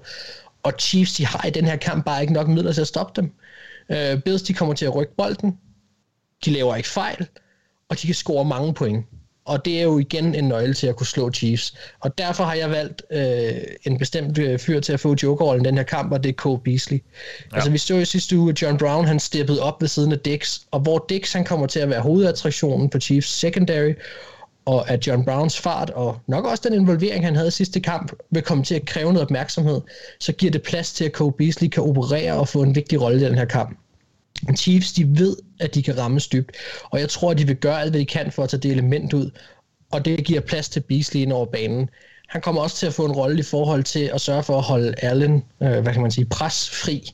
[0.63, 3.23] Og Chiefs, de har i den her kamp bare ikke nok midler til at stoppe
[3.23, 3.33] dem.
[3.89, 5.59] Uh, Bills, de kommer til at rykke bolden.
[6.45, 7.27] De laver ikke fejl,
[7.89, 9.07] og de kan score mange point.
[9.45, 11.75] Og det er jo igen en nøgle til at kunne slå Chiefs.
[12.01, 15.69] Og derfor har jeg valgt øh, en bestemt øh, fyr til at få jokerrollen i
[15.69, 17.03] den her kamp, og det er Cole Beasley.
[17.51, 17.57] Ja.
[17.57, 20.19] Altså vi så jo sidste uge, at John Brown han steppede op ved siden af
[20.19, 23.93] Dix, og hvor Dix han kommer til at være hovedattraktionen på Chiefs secondary,
[24.65, 28.13] og at John Browns fart, og nok også den involvering, han havde i sidste kamp,
[28.31, 29.81] vil komme til at kræve noget opmærksomhed,
[30.21, 33.21] så giver det plads til, at Cole Beasley kan operere og få en vigtig rolle
[33.21, 33.79] i den her kamp.
[34.57, 37.81] Chiefs, de ved, at de kan ramme dybt, og jeg tror, at de vil gøre
[37.81, 39.31] alt, hvad de kan for at tage det element ud,
[39.93, 41.91] og det giver plads til Beasley ind over banen.
[42.29, 44.63] Han kommer også til at få en rolle i forhold til at sørge for at
[44.63, 47.11] holde Allen, øh, hvad kan man sige, presfri.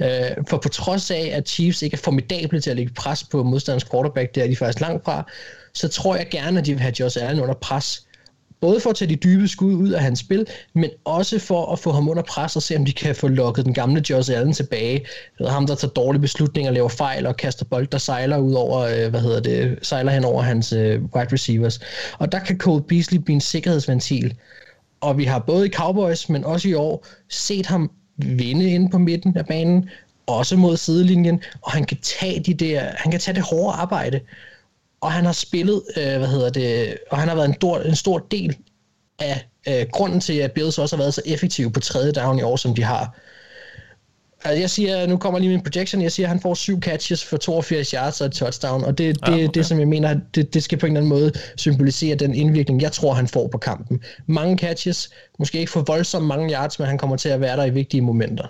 [0.00, 0.08] Øh,
[0.48, 3.84] for på trods af, at Chiefs ikke er formidable til at lægge pres på modstanders
[3.84, 5.30] quarterback, det er de faktisk langt fra,
[5.74, 8.06] så tror jeg gerne, at de vil have Josh Allen under pres.
[8.62, 11.78] Både for at tage de dybe skud ud af hans spil, men også for at
[11.78, 14.52] få ham under pres og se, om de kan få lukket den gamle Josh Allen
[14.52, 15.06] tilbage.
[15.38, 18.52] Det er ham, der tager dårlige beslutninger, laver fejl og kaster bold, der sejler ud
[18.54, 21.80] over, øh, hvad hedder det, sejler hen over hans øh, wide receivers.
[22.18, 24.34] Og der kan Cole Beasley blive en sikkerhedsventil.
[25.00, 28.98] Og vi har både i Cowboys, men også i år, set ham vinde inde på
[28.98, 29.88] midten af banen,
[30.26, 34.20] også mod sidelinjen, og han kan tage de der, han kan tage det hårde arbejde
[35.02, 37.96] og han har spillet, øh, hvad hedder det, og han har været en, stor, en
[37.96, 38.56] stor del
[39.18, 42.42] af øh, grunden til, at Bills også har været så effektive på tredje down i
[42.42, 43.18] år, som de har.
[44.44, 47.24] Altså, jeg siger, nu kommer lige min projection, jeg siger, at han får syv catches
[47.24, 49.48] for 82 yards og et touchdown, og det, det, ja, okay.
[49.54, 52.82] det som jeg mener, det, det skal på en eller anden måde symbolisere den indvirkning,
[52.82, 54.00] jeg tror, han får på kampen.
[54.26, 57.64] Mange catches, måske ikke for voldsomt mange yards, men han kommer til at være der
[57.64, 58.46] i vigtige momenter.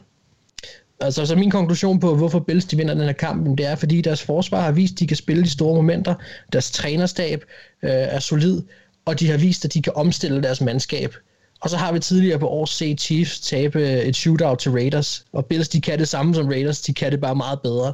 [1.02, 4.00] Altså, så min konklusion på, hvorfor Bills de vinder den her kamp, det er, fordi
[4.00, 6.14] deres forsvar har vist, at de kan spille de store momenter.
[6.52, 7.44] Deres trænerstab
[7.82, 8.62] øh, er solid,
[9.04, 11.14] og de har vist, at de kan omstille deres mandskab.
[11.60, 15.24] Og så har vi tidligere på år set Chiefs tabe øh, et shootout til Raiders,
[15.32, 17.92] og Bills de kan det samme som Raiders, de kan det bare meget bedre.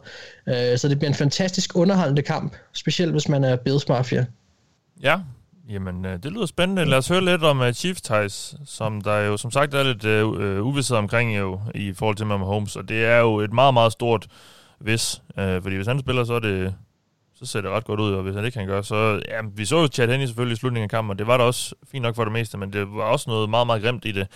[0.49, 4.27] Øh, så det bliver en fantastisk underholdende kamp, specielt hvis man er Bills Mafia.
[5.03, 5.17] Ja,
[5.69, 6.85] Jamen, øh, det lyder spændende.
[6.85, 9.83] Lad os høre lidt om øh, uh, Chiefs ties, som der jo som sagt er
[9.83, 12.77] lidt øh, uh, øh, uvidset omkring jo, i forhold til Holmes.
[12.77, 14.27] Og det er jo et meget, meget stort
[14.79, 15.23] hvis.
[15.29, 16.75] Uh, fordi hvis han spiller, så er det
[17.39, 19.21] så ser det ret godt ud, og hvis han ikke kan gøre, så...
[19.29, 21.45] Ja, vi så jo Chad Henney selvfølgelig i slutningen af kampen, og det var da
[21.45, 24.13] også fint nok for det meste, men det var også noget meget, meget grimt i
[24.13, 24.27] det.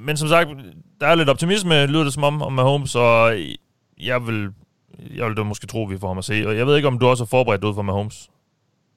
[0.00, 0.48] Men som sagt,
[1.00, 3.34] der er lidt optimisme, lyder det som om, om Mahomes, og
[4.00, 4.48] jeg vil,
[5.16, 6.46] jeg vil da måske tro, at vi får ham at se.
[6.46, 8.30] Og jeg ved ikke, om du også er forberedt ud for Mahomes?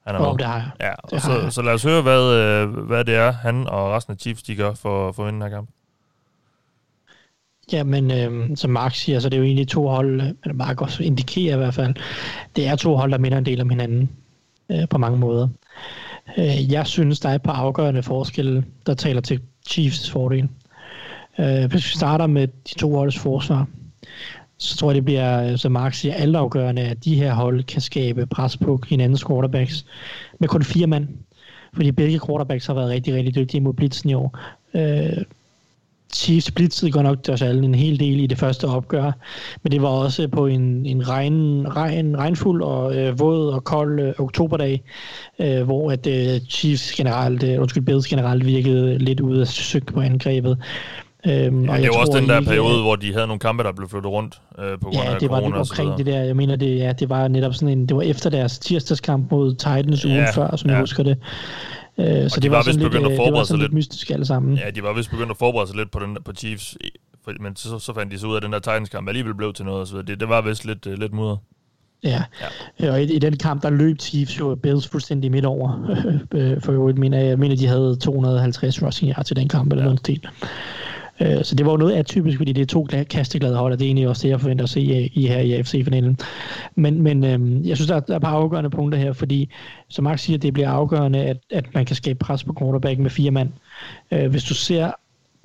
[0.06, 0.70] Han er oh, det har jeg.
[0.80, 1.52] Ja, og så, jeg.
[1.52, 4.56] så lad os høre, hvad, øh, hvad det er, han og resten af Chiefs, de
[4.56, 5.68] gør for, for at vinde den her kamp.
[7.72, 11.02] Jamen, øh, som Mark siger, så det er jo egentlig to hold, eller Mark også
[11.02, 11.94] indikerer i hvert fald,
[12.56, 14.10] det er to hold, der minder en del om hinanden
[14.70, 15.48] øh, på mange måder.
[16.38, 20.48] Øh, jeg synes, der er et par afgørende forskelle, der taler til Chiefs fordel.
[21.38, 23.66] Øh, hvis vi starter med de to holds forsvar,
[24.58, 28.26] så tror jeg, det bliver, som Mark siger, altafgørende, at de her hold kan skabe
[28.26, 29.86] pres på hinandens quarterbacks
[30.40, 31.08] med kun fire mand.
[31.74, 34.38] Fordi begge quarterbacks har været rigtig, rigtig dygtige mod blitzen i år.
[34.74, 35.24] Øh,
[36.14, 39.12] Chiefs blitzede godt nok Josh Allen en hel del i det første opgør,
[39.62, 44.00] men det var også på en, en regn, regn, regnfuld og øh, våd og kold
[44.00, 44.82] øh, oktoberdag,
[45.38, 49.86] øh, hvor at øh, Chiefs generelt, øh, undskyld, Bills generelt virkede lidt ude af søg
[49.86, 50.58] på angrebet.
[51.26, 53.62] Øhm, ja, og det var også den der ikke, periode, hvor de havde nogle kampe,
[53.62, 56.06] der blev flyttet rundt øh, på grund ja, af det var corona det omkring det
[56.06, 56.20] der.
[56.20, 59.54] Jeg mener, det, ja, det var netop sådan en, det var efter deres tirsdagskamp mod
[59.54, 60.74] Titans ja, ugen før, som ja.
[60.74, 61.18] jeg husker det.
[61.98, 64.10] Øh, så de det var, var sådan lidt, at forberede det var sådan lidt mystisk
[64.10, 64.56] alle sammen.
[64.56, 66.76] Ja, de var vist begyndt at forberede sig lidt på, den, på Chiefs,
[67.40, 69.64] men så, så fandt de så ud af, at den der Titans-kamp alligevel blev til
[69.64, 71.38] noget, og så det, det var vist lidt, uh, lidt mudret.
[72.04, 72.22] Ja.
[72.80, 75.96] ja, og i, i den kamp, der løb Chiefs jo Bills fuldstændig midt over.
[76.64, 79.84] For øvrigt mener jeg, mener, de havde 250 rushing yards til den kamp, eller ja.
[79.84, 80.28] noget stil.
[81.20, 83.84] Øh, så det var jo noget atypisk, fordi det er to kasteglade hold, og det
[83.84, 84.80] er egentlig også det, jeg forventer at se
[85.14, 86.18] i her i AFC-finalen.
[86.74, 89.50] Men, men øh, jeg synes, der er, der er et par afgørende punkter her, fordi
[89.88, 93.10] som Max siger, det bliver afgørende, at, at man kan skabe pres på quarterback med
[93.10, 93.48] fire mand.
[94.10, 94.90] Øh, hvis du ser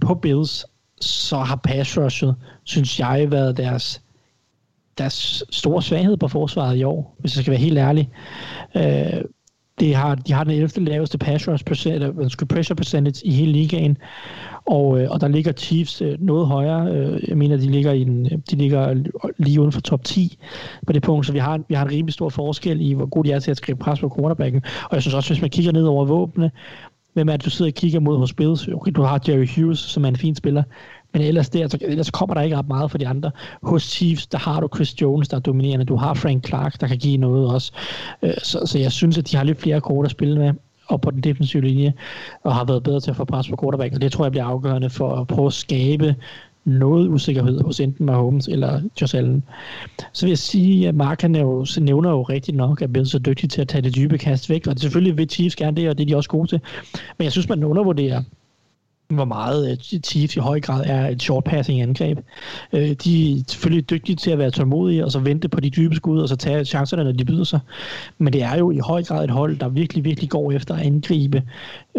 [0.02, 0.66] på Bills,
[1.02, 4.02] så har pass rushet, synes jeg, været deres
[4.98, 8.10] deres store svaghed på forsvaret i år, hvis jeg skal være helt ærlig.
[8.76, 9.24] Øh,
[9.80, 10.86] det har, de har den 11.
[10.86, 13.98] laveste pass rush percentage, pressure percentage i hele ligaen,
[14.66, 16.92] og, øh, og der ligger Chiefs øh, noget højere.
[16.92, 19.04] Øh, jeg mener, de ligger, i en, øh, de ligger
[19.38, 20.38] lige uden for top 10
[20.88, 23.24] på det punkt, så vi har, vi har en rimelig stor forskel i, hvor god
[23.24, 24.62] de er til at skrive pres på quarterbacken.
[24.84, 26.52] Og jeg synes også, hvis man kigger ned over våbne,
[27.14, 28.68] hvem er det, du sidder og kigger mod hos Bills?
[28.68, 30.64] Okay, du har Jerry Hughes, som er en fin spiller,
[31.14, 33.32] men ellers, der, så, ellers kommer der ikke ret meget for de andre.
[33.64, 35.86] Hos Chiefs, der har du Chris Jones, der er dominerende.
[35.86, 37.72] Du har Frank Clark, der kan give noget også.
[38.24, 40.54] Øh, så, så jeg synes, at de har lidt flere kort at spille med
[40.90, 41.94] og på den defensive linje,
[42.44, 44.46] og har været bedre til at få pres på quarterback, og det tror jeg bliver
[44.46, 46.16] afgørende for at prøve at skabe
[46.66, 49.44] noget usikkerhed hos enten Mahomes eller Josh Allen.
[50.14, 53.20] Så vil jeg sige, at Mark han jo, nævner jo rigtigt nok, at blevet så
[53.20, 55.90] dygtig til at tage det dybe kast væk, og det selvfølgelig vil Chiefs gerne det,
[55.90, 56.62] og det er de også gode til.
[57.18, 58.24] Men jeg synes, man undervurderer
[59.10, 62.18] hvor meget øh, Chiefs i høj grad er et short passing angreb.
[62.74, 65.96] Øh, de er selvfølgelig dygtige til at være tålmodige, og så vente på de dybe
[65.96, 67.60] skud, og så tage chancerne, når de byder sig.
[68.18, 70.86] Men det er jo i høj grad et hold, der virkelig, virkelig går efter at
[70.86, 71.44] angribe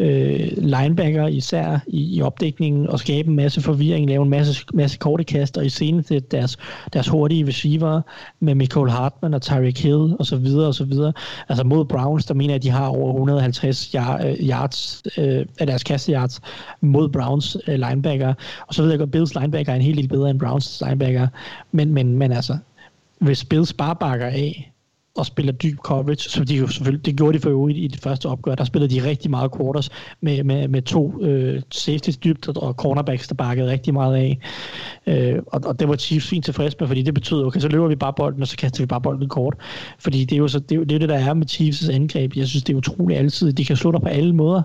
[0.01, 4.98] øh, linebacker, især i, i opdækningen, og skabe en masse forvirring, lave en masse, masse
[4.98, 6.56] korte kast, og i scenen til deres,
[6.93, 8.01] deres hurtige receiver
[8.40, 11.12] med Michael Hartman og Tyreek Hill, og så videre, og så videre.
[11.48, 14.01] Altså mod Browns, der mener jeg, at de har over 150 øh,
[14.48, 16.40] yards øh, af deres kasteyards
[16.81, 18.35] mod Browns øh, linebacker.
[18.66, 21.28] Og så ved jeg godt, Bills linebacker er en helt del bedre end Browns linebacker.
[21.72, 22.59] Men, men, men altså,
[23.18, 24.72] hvis Bills bare bakker af,
[25.16, 28.01] og spiller dyb coverage, som de jo selvfølgelig, det gjorde de for øvrigt i det
[28.01, 32.49] første opgør, der spillede de rigtig meget quarters med, med, med to øh, safeties dybt
[32.49, 34.39] og cornerbacks, der bakkede rigtig meget af.
[35.07, 37.89] Øh, og, og det var Chiefs fint tilfreds med, fordi det betød, okay, så løber
[37.89, 39.55] vi bare bolden, og så kaster vi bare bolden kort.
[39.99, 41.93] Fordi det er jo så, det, er jo, det, er det, der er med Chiefs'
[41.93, 42.37] angreb.
[42.37, 43.53] Jeg synes, det er utroligt altid.
[43.53, 44.62] De kan slå dig på alle måder.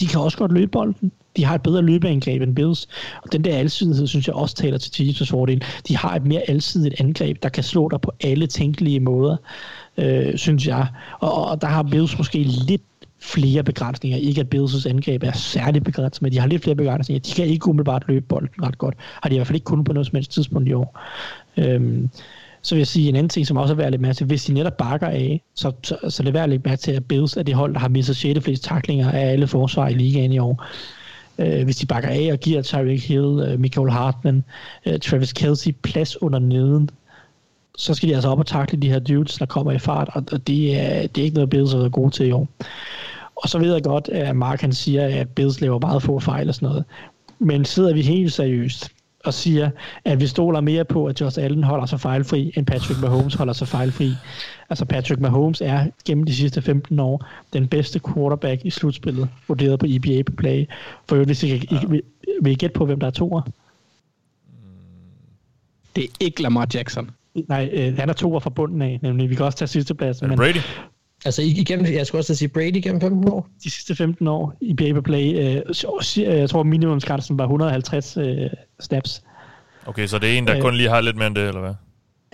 [0.00, 2.88] De kan også godt løbe bolden de har et bedre løbeangreb end Bills,
[3.22, 5.64] og den der alsidighed, synes jeg også taler til Chiefs' fordel.
[5.88, 9.36] De har et mere alsidigt angreb, der kan slå dig på alle tænkelige måder,
[9.98, 10.86] øh, synes jeg.
[11.20, 12.82] Og, og der har Bills måske lidt
[13.20, 14.18] flere begrænsninger.
[14.18, 17.20] Ikke at Bills' angreb er særligt begrænset, men de har lidt flere begrænsninger.
[17.20, 18.94] De kan ikke umiddelbart løbe bolden ret godt.
[19.22, 21.00] Har de i hvert fald ikke kun på noget som helst tidspunkt i år.
[21.56, 22.10] Øhm,
[22.64, 24.26] så vil jeg sige en anden ting, som også er værd at lægge til.
[24.26, 26.92] Hvis de netop bakker af, så, så, så det er værd at lægge mærke til,
[26.92, 28.40] at Bills er det hold, der har mistet 6.
[28.40, 30.64] flest taklinger af alle forsvar i ligaen i år
[31.38, 34.44] øh, hvis de bakker af og giver Tyreek Hill, øh, Michael Hartman,
[34.86, 36.90] øh, Travis Kelsey plads under neden,
[37.78, 40.46] så skal de altså op og takle de her dudes, der kommer i fart, og
[40.46, 42.48] det er, det er ikke noget, Bills har været gode til i år.
[43.36, 46.48] Og så ved jeg godt, at Mark han siger, at Bills laver meget få fejl
[46.48, 46.84] og sådan noget.
[47.38, 48.88] Men sidder vi helt seriøst
[49.24, 49.70] og siger,
[50.04, 53.52] at vi stoler mere på, at Josh Allen holder sig fejlfri, end Patrick Mahomes holder
[53.52, 54.12] sig fejlfri.
[54.70, 59.78] Altså Patrick Mahomes er gennem de sidste 15 år den bedste quarterback i slutspillet, vurderet
[59.78, 60.66] på EBA på play.
[61.08, 62.02] For øvrigt, hvis I, I, I, vil,
[62.42, 63.42] vil I gætte på, hvem der er toer?
[65.96, 67.10] Det er ikke Lamar Jackson.
[67.48, 69.30] Nej, øh, han er toer fra bunden af, nemlig.
[69.30, 70.22] Vi kan også tage sidste plads.
[70.22, 70.60] Men Brady?
[71.24, 73.48] Altså igennem, jeg skulle også sige Brady gennem 15 år.
[73.64, 75.62] De sidste 15 år i Paper Play, øh,
[76.16, 79.22] jeg tror minimumsgrænsen var 150 øh, snaps.
[79.86, 81.60] Okay, så det er en, der øh, kun lige har lidt mere end det, eller
[81.60, 81.74] hvad?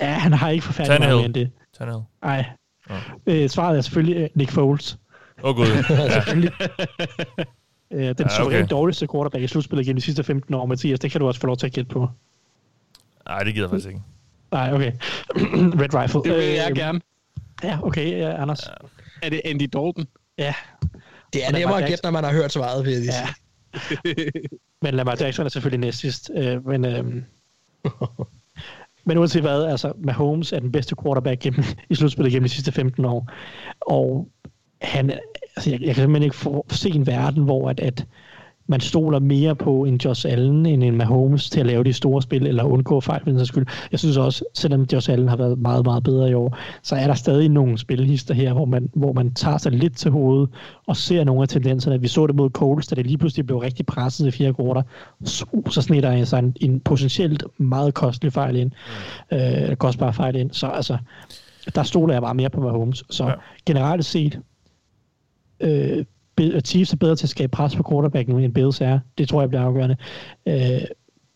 [0.00, 1.50] Ja, han har ikke forfærdeligt meget mere end det.
[1.78, 2.04] Tannehill.
[2.22, 2.44] Nej.
[3.26, 4.98] Øh, svaret er selvfølgelig øh, Nick Foles.
[5.42, 5.66] Åh oh, gud.
[5.88, 6.20] ja.
[7.90, 8.66] øh, den ja, okay.
[8.70, 11.00] dårligste quarterback i slutspillet gennem de sidste 15 år, Mathias.
[11.00, 12.08] Det kan du også få lov til at gætte på.
[13.28, 14.00] Nej, det gider jeg faktisk ikke.
[14.52, 14.92] Nej, okay.
[15.82, 16.22] Red Rifle.
[16.24, 17.00] Det vil jeg øh, gerne.
[17.62, 18.66] Ja, okay, ja, Anders.
[18.66, 18.72] Ja.
[19.22, 20.06] Er det Andy Dalton?
[20.38, 20.54] Ja.
[21.32, 23.28] Det er nemmere at gætte, når man har hørt svaret, vil jeg lige ja.
[24.82, 26.30] men Lamar Jackson er selvfølgelig næst sidst.
[26.34, 27.04] Øh, men, øh,
[29.06, 32.72] men uanset hvad, altså Mahomes er den bedste quarterback gennem, i slutspillet gennem de sidste
[32.72, 33.30] 15 år.
[33.80, 34.28] Og
[34.82, 35.10] han,
[35.56, 38.06] altså jeg, jeg kan simpelthen ikke få, se en verden, hvor at, at
[38.70, 42.22] man stoler mere på en Josh Allen end en Mahomes til at lave de store
[42.22, 43.66] spil, eller undgå fejl, for skyld.
[43.90, 47.06] Jeg synes også, selvom Josh Allen har været meget, meget bedre i år, så er
[47.06, 50.48] der stadig nogle spilhister her, hvor man, hvor man tager sig lidt til hovedet
[50.86, 52.00] og ser nogle af tendenserne.
[52.00, 54.82] Vi så det mod Coles, da det lige pludselig blev rigtig presset i fire korter.
[55.24, 58.70] Så, så snitter jeg sig en, en potentielt meget kostelig fejl ind.
[59.30, 59.36] Mm.
[59.36, 60.50] Øh, kostbar fejl ind.
[60.50, 60.98] Så altså,
[61.74, 63.04] der stoler jeg bare mere på Mahomes.
[63.10, 63.32] Så ja.
[63.66, 64.40] generelt set,
[65.60, 66.04] øh,
[66.64, 68.98] Chiefs er bedre til at skabe pres på quarterback nu, end Bills er.
[69.18, 69.96] Det tror jeg bliver afgørende.
[70.46, 70.54] Uh,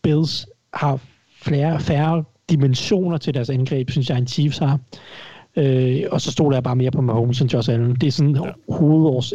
[0.03, 0.99] Bills har
[1.41, 4.79] flere, færre dimensioner til deres angreb, synes jeg, end Chiefs har.
[5.57, 7.95] Uh, og så stoler jeg bare mere på Mahomes end Josh Allen.
[7.95, 8.51] Det er sådan ja.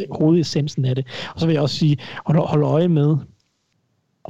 [0.09, 1.07] hovedessensen af det.
[1.33, 3.17] Og så vil jeg også sige, hold, hold øje med,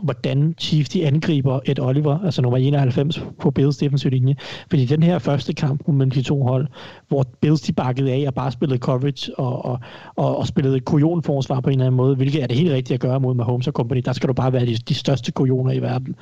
[0.04, 4.36] hvordan Chiefs de angriber et Oliver, altså nummer 91 på Bills defensive linje.
[4.70, 6.68] Fordi den her første kamp mellem de to hold,
[7.08, 9.80] hvor Bills de bakkede af og bare spillede coverage og, og,
[10.16, 13.00] og, og spillede kujonforsvar på en eller anden måde, hvilket er det helt rigtigt at
[13.00, 14.02] gøre mod Mahomes og company.
[14.06, 16.16] Der skal du bare være de, de største kujoner i verden.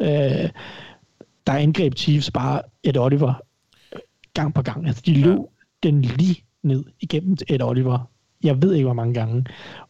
[0.00, 0.48] Øh,
[1.46, 3.34] der angreb Chiefs bare et Oliver
[4.34, 4.86] gang på gang.
[4.86, 5.38] Altså, de løb
[5.82, 8.11] den lige ned igennem et Oliver
[8.44, 9.44] jeg ved ikke, hvor mange gange.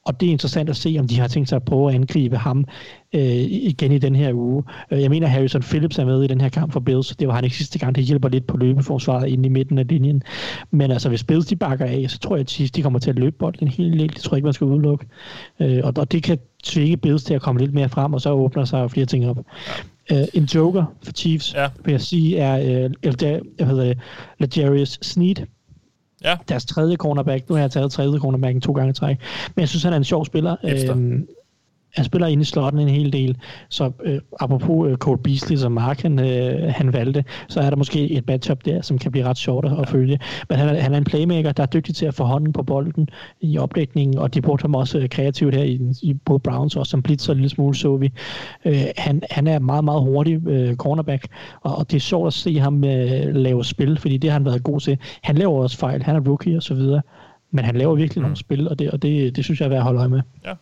[0.04, 2.36] Og det er interessant at se, om de har tænkt sig at prøve at angribe
[2.36, 2.64] ham
[3.12, 4.64] øh, igen i den her uge.
[4.90, 7.16] Øh, jeg mener, Harrison Phillips er med i den her kamp for Bills.
[7.16, 7.94] Det var han ikke sidste gang.
[7.94, 10.22] Det hjælper lidt på løbeforsvaret inde i midten af linjen.
[10.70, 13.10] Men altså, hvis Bills de bakker af, så tror jeg, at Chiefs de kommer til
[13.10, 14.12] at løbe bolden helt del.
[14.14, 15.06] Det tror jeg ikke, man skal udelukke.
[15.60, 18.30] Øh, og, og det kan tvinge Bills til at komme lidt mere frem, og så
[18.32, 19.38] åbner sig flere ting op.
[20.12, 21.68] Uh, en joker for Chiefs, ja.
[21.84, 23.98] vil jeg sige, er uh, jeg hedder det,
[24.38, 25.46] Legarius Sneed
[26.24, 26.36] Ja.
[26.48, 27.48] Deres tredje cornerback.
[27.48, 29.16] Nu har jeg taget tredje cornerbacken to gange i træk.
[29.54, 30.56] Men jeg synes, han er en sjov spiller.
[30.64, 30.92] Efter.
[30.92, 31.26] Øhm,
[31.94, 33.36] han spiller ind i slotten en hel del,
[33.68, 37.76] så øh, apropos øh, Cole Beasley, som Mark han, øh, han valgte, så er der
[37.76, 40.18] måske et matchup der, som kan blive ret sjovt at, følge.
[40.48, 42.62] Men han er, han er en playmaker, der er dygtig til at få hånden på
[42.62, 43.08] bolden
[43.40, 46.86] i opdækningen, og de brugte ham også øh, kreativt her i, i både Browns og
[46.86, 48.12] som blitzer en lille smule, så vi.
[48.64, 51.26] Øh, han, han er meget, meget hurtig øh, cornerback,
[51.60, 54.44] og, og det er sjovt at se ham øh, lave spil, fordi det har han
[54.44, 54.98] været god til.
[55.22, 57.02] Han laver også fejl, han er rookie og så videre,
[57.50, 58.22] men han laver virkelig mm.
[58.22, 60.20] nogle spil, og det, og det, det synes jeg er værd at holde øje med.
[60.44, 60.52] Ja.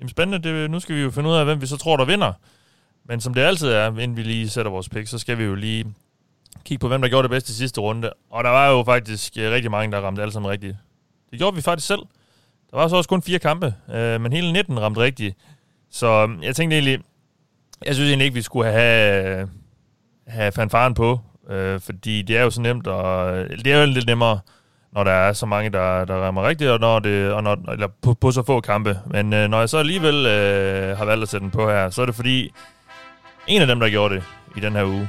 [0.00, 2.04] Jamen spændende, det, nu skal vi jo finde ud af, hvem vi så tror, der
[2.04, 2.32] vinder.
[3.04, 5.54] Men som det altid er, inden vi lige sætter vores pick, så skal vi jo
[5.54, 5.84] lige
[6.64, 8.12] kigge på, hvem der gjorde det bedste i sidste runde.
[8.30, 10.76] Og der var jo faktisk øh, rigtig mange, der ramte alle sammen rigtigt.
[11.30, 12.00] Det gjorde vi faktisk selv.
[12.70, 15.36] Der var så også kun fire kampe, øh, men hele 19 ramte rigtigt.
[15.90, 16.98] Så øhm, jeg tænkte egentlig,
[17.84, 19.48] jeg synes egentlig ikke, vi skulle have,
[20.26, 21.20] have fanfaren på,
[21.50, 24.40] øh, fordi det er jo så nemt, og det er jo lidt nemmere
[24.92, 27.88] når der er så mange, der, der rammer rigtigt, og, når det, og når, eller
[28.02, 28.98] på, på så få kampe.
[29.06, 32.02] Men øh, når jeg så alligevel øh, har valgt at sætte den på her, så
[32.02, 32.52] er det fordi,
[33.46, 34.22] en af dem, der gjorde det
[34.56, 35.08] i den her uge,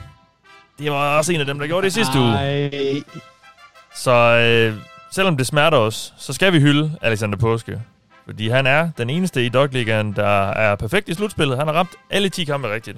[0.80, 2.70] det var også en af dem, der gjorde det i sidste Ej.
[2.74, 3.04] uge.
[3.96, 4.76] Så øh,
[5.12, 7.82] selvom det smerter os, så skal vi hylde Alexander Påske.
[8.26, 11.58] Fordi han er den eneste i Dogligaen, der er perfekt i slutspillet.
[11.58, 12.98] Han har ramt alle 10 kampe rigtigt.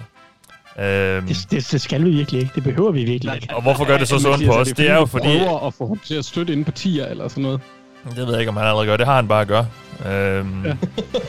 [0.80, 2.52] Øhm, det, det, det skal vi virkelig ikke.
[2.56, 3.48] Det behøver vi virkelig ikke.
[3.56, 4.68] Og hvorfor gør det så sundt på os?
[4.68, 5.38] Det er jo fordi...
[5.38, 7.62] Prøver at få ham til at støtte ind på tier eller sådan noget.
[8.10, 8.98] Det ved jeg ikke, om han allerede gør.
[8.98, 9.68] Det har han bare at gøre.
[10.06, 10.76] Øhm, ja.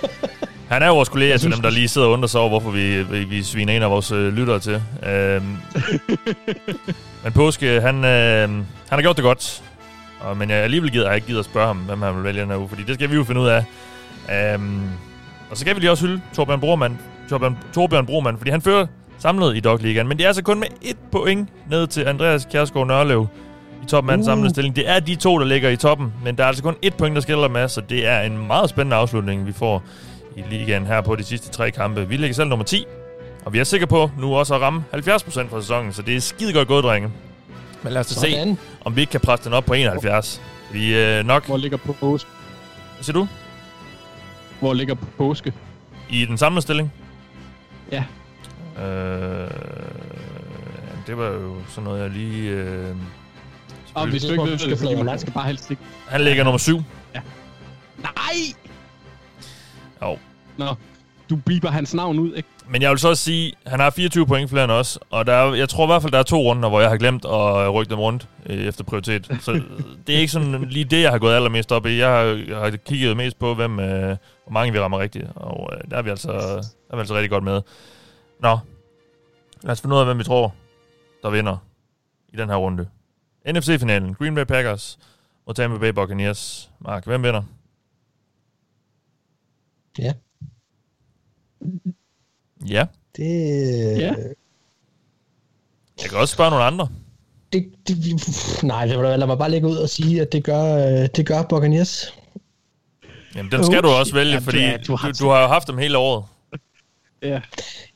[0.73, 2.71] han er jo vores kollega til dem, der lige sidder og undrer sig over, hvorfor
[2.71, 4.83] vi, vi, vi sviner en af vores øh, lyttere til.
[5.07, 5.57] Øhm,
[7.25, 9.63] men Påske, han, øh, han har gjort det godt.
[10.21, 12.41] Og, men jeg alligevel gider, jeg ikke gider at spørge ham, hvem han vil vælge
[12.41, 13.65] den her uge, fordi det skal vi jo finde ud af.
[14.55, 14.81] Øhm,
[15.51, 16.99] og så skal vi lige også hylde Torbjørn Broman,
[17.31, 18.87] Torbjørn, Torbjørn Broman, fordi han fører
[19.23, 20.09] samlet i Dogligaen.
[20.09, 23.27] Men det er altså kun med et point ned til Andreas Kjærsgaard Nørlev
[23.83, 24.27] i toppen af den uh.
[24.27, 24.77] samlede stilling.
[24.77, 27.15] Det er de to, der ligger i toppen, men der er altså kun et point,
[27.15, 29.83] der skiller med, så det er en meget spændende afslutning, vi får
[30.37, 32.09] i ligaen her på de sidste tre kampe.
[32.09, 32.85] Vi ligger selv nummer 10,
[33.45, 36.21] Og vi er sikre på nu også at ramme 70% for sæsonen, så det er
[36.21, 37.11] skide godt gået, drenge.
[37.83, 40.43] Men lad os se, om vi ikke kan presse den op på 71.
[40.67, 41.47] Fordi øh, nok...
[41.47, 42.31] Hvor ligger på påske?
[42.95, 43.29] Hvad siger du?
[44.61, 45.53] Hvor ligger på påske?
[46.11, 46.93] I den samlede stilling?
[47.93, 48.05] Ja.
[48.79, 49.51] Øh,
[51.07, 52.51] det var jo sådan noget, jeg lige...
[52.51, 52.97] Øh,
[53.95, 55.83] Og hvis du ikke ved skal flade man skal bare helst ikke...
[56.09, 56.83] han ligger nummer 7.
[57.99, 58.13] Nej!
[60.03, 60.19] Jo.
[60.57, 60.75] Nå,
[61.31, 62.49] du biber hans navn ud, ikke?
[62.69, 65.27] Men jeg vil så også sige, at han har 24 point flere end os, og
[65.27, 67.25] der er, jeg tror i hvert fald, der er to runder, hvor jeg har glemt
[67.25, 69.39] at rykke dem rundt øh, efter prioritet.
[69.41, 69.53] Så
[70.07, 71.99] det er ikke sådan lige det, jeg har gået allermest op i.
[71.99, 74.07] Jeg har, jeg har kigget mest på, hvem, øh,
[74.45, 77.15] hvor mange vi rammer rigtigt, og øh, der, er vi altså, der er vi altså
[77.15, 77.61] rigtig godt med.
[78.43, 78.59] Nå,
[79.63, 80.55] lad os finde ud af, hvem vi tror,
[81.23, 81.57] der vinder
[82.29, 82.89] i den her runde.
[83.47, 84.99] NFC-finalen, Green Bay Packers
[85.47, 86.71] mod Tampa Bay Buccaneers.
[86.81, 87.43] Mark, hvem vinder?
[89.99, 90.13] Ja.
[92.67, 92.87] Ja,
[93.17, 94.15] Det, Ja.
[96.03, 96.89] jeg kan også spørge nogle andre.
[97.53, 97.97] det, det,
[98.65, 100.63] nej, det, lad mig bare lægge ud og sige, at det gør,
[101.03, 102.15] øh, det gør Buccaneers.
[103.35, 105.99] Jamen, den skal du også vælge, Ja, fordi du, du har jo haft dem hele
[105.99, 106.25] året.
[107.23, 107.41] Ja.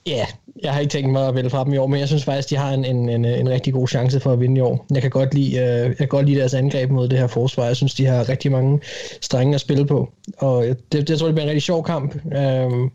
[0.06, 0.26] Ja,
[0.62, 2.50] jeg har ikke tænkt mig at vælge fra dem i år, men jeg synes faktisk,
[2.50, 4.86] de har en, en, en, en rigtig god chance for at vinde i år.
[4.90, 7.64] Jeg kan godt lide, øh, jeg kan godt lide deres angreb mod det her forsvar.
[7.64, 8.80] Jeg synes, de har rigtig mange
[9.20, 10.12] strenge at spille på.
[10.38, 12.14] Og det, det jeg tror, det bliver en rigtig sjov kamp.
[12.36, 12.90] Øhm,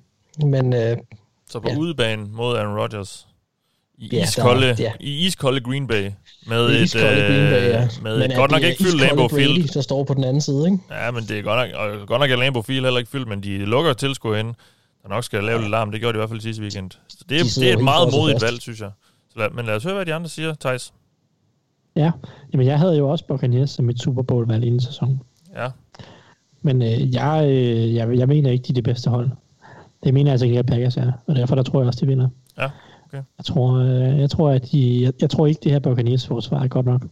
[0.46, 0.98] men øh,
[1.50, 1.76] Så på Ja.
[1.78, 3.28] udebane mod Aaron Rodgers.
[3.98, 4.92] I, Ja, ja, der- iskolde, ja.
[5.00, 6.10] I iskolde Green Bay.
[6.48, 7.88] Med et, iskolde øh, Green Bay, ja.
[8.04, 9.74] med men et godt nok ikke fyldt iskolde Lambeau Brady, Field.
[9.74, 10.78] der står på den anden side, ikke?
[11.06, 13.28] Ja, men det er godt nok, og godt nok er Lambeau Field heller ikke fyldt,
[13.28, 14.54] men de lukker tilskuer ind,
[15.04, 15.92] der nok skal lave lidt larm.
[15.92, 16.92] Det gjorde de i hvert fald sidste weekend.
[16.92, 18.92] Så det, De er, sidder det er et meget modigt valg, synes jeg.
[19.30, 20.94] Så lad, men lad os høre, hvad de andre siger, Thijs.
[21.96, 22.12] Ja,
[22.54, 25.22] jamen jeg havde jo også Buccaneers som mit Super Bowl-valg inden sæsonen.
[25.56, 25.70] Ja.
[26.62, 29.30] Men øh, jeg, øh, jeg, jeg mener ikke, de er det bedste hold.
[30.04, 32.08] Det mener jeg altså ikke, at Packers er, og derfor der tror jeg også, de
[32.08, 32.30] vinder.
[32.58, 32.70] Ja,
[33.06, 33.24] okay.
[33.38, 36.64] Jeg tror, øh, jeg tror, at de, jeg, jeg tror ikke, det her Buccaneers forsvar
[36.64, 37.06] er godt nok.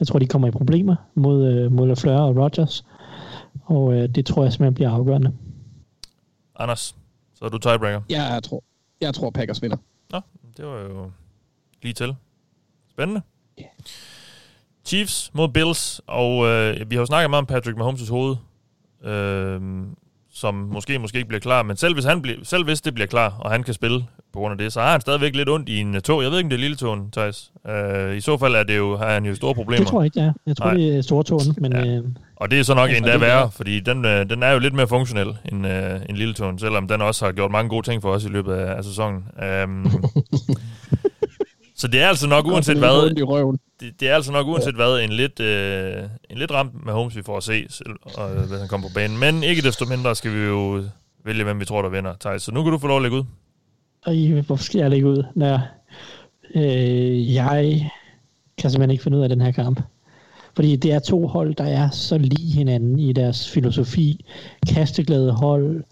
[0.00, 2.84] Jeg tror, de kommer i problemer mod, øh, mod LaFleur og Rodgers,
[3.64, 5.32] og øh, det tror jeg simpelthen bliver afgørende.
[6.56, 6.96] Anders,
[7.40, 8.00] så er du tiebreaker.
[8.08, 8.64] Jeg tror,
[9.00, 9.76] jeg tror Packers vinder.
[10.12, 10.20] Nå,
[10.56, 11.10] det var jo
[11.82, 12.14] lige til.
[12.90, 13.20] Spændende.
[14.84, 18.36] Chiefs mod Bills, og øh, vi har jo snakket meget om Patrick Mahomes' hoved,
[19.04, 19.60] øh,
[20.32, 23.06] som måske måske ikke bliver klar, men selv hvis, han bliver, selv hvis det bliver
[23.06, 25.68] klar, og han kan spille på grund af det, så har han stadigvæk lidt ondt
[25.68, 26.22] i en øh, tog.
[26.22, 27.52] Jeg ved ikke, om det er lille tåen, Thijs.
[27.66, 29.78] Øh, I så fald er det jo, har han jo store problemer.
[29.78, 30.32] Det tror jeg ikke, er.
[30.46, 30.74] Jeg tror, Nej.
[30.74, 31.78] det er stortåen, men Ja.
[31.84, 31.96] ja.
[31.96, 32.04] øh,
[32.40, 34.74] Og det er så nok Ja, endda værre, fordi den, øh, den er jo lidt
[34.74, 38.02] mere funktionel end, øh, end lille tåen, selvom den også har gjort mange gode ting
[38.02, 39.24] for os i løbet af, af sæsonen.
[39.64, 40.02] Um,
[41.80, 43.14] så det er altså nok uanset hvad,
[43.80, 47.16] det, det er altså nok uanset hvad en lidt, øh, en lidt ramt med Holmes,
[47.16, 49.18] vi får at se, selv, og, øh, hvis han kommer på banen.
[49.18, 50.84] Men ikke desto mindre skal vi jo
[51.24, 52.14] vælge, hvem vi tror, der vinder.
[52.20, 52.42] Thijs.
[52.42, 53.24] Så nu kan du få lov at lægge ud.
[54.12, 55.24] I, hvorfor skal jeg lægge ud?
[55.34, 55.60] Når,
[56.54, 57.90] øh, jeg
[58.58, 59.80] kan simpelthen ikke finde ud af den her kamp.
[60.56, 64.24] Fordi det er to hold, der er så lige hinanden i deres filosofi.
[64.66, 65.84] Kasteglade hold,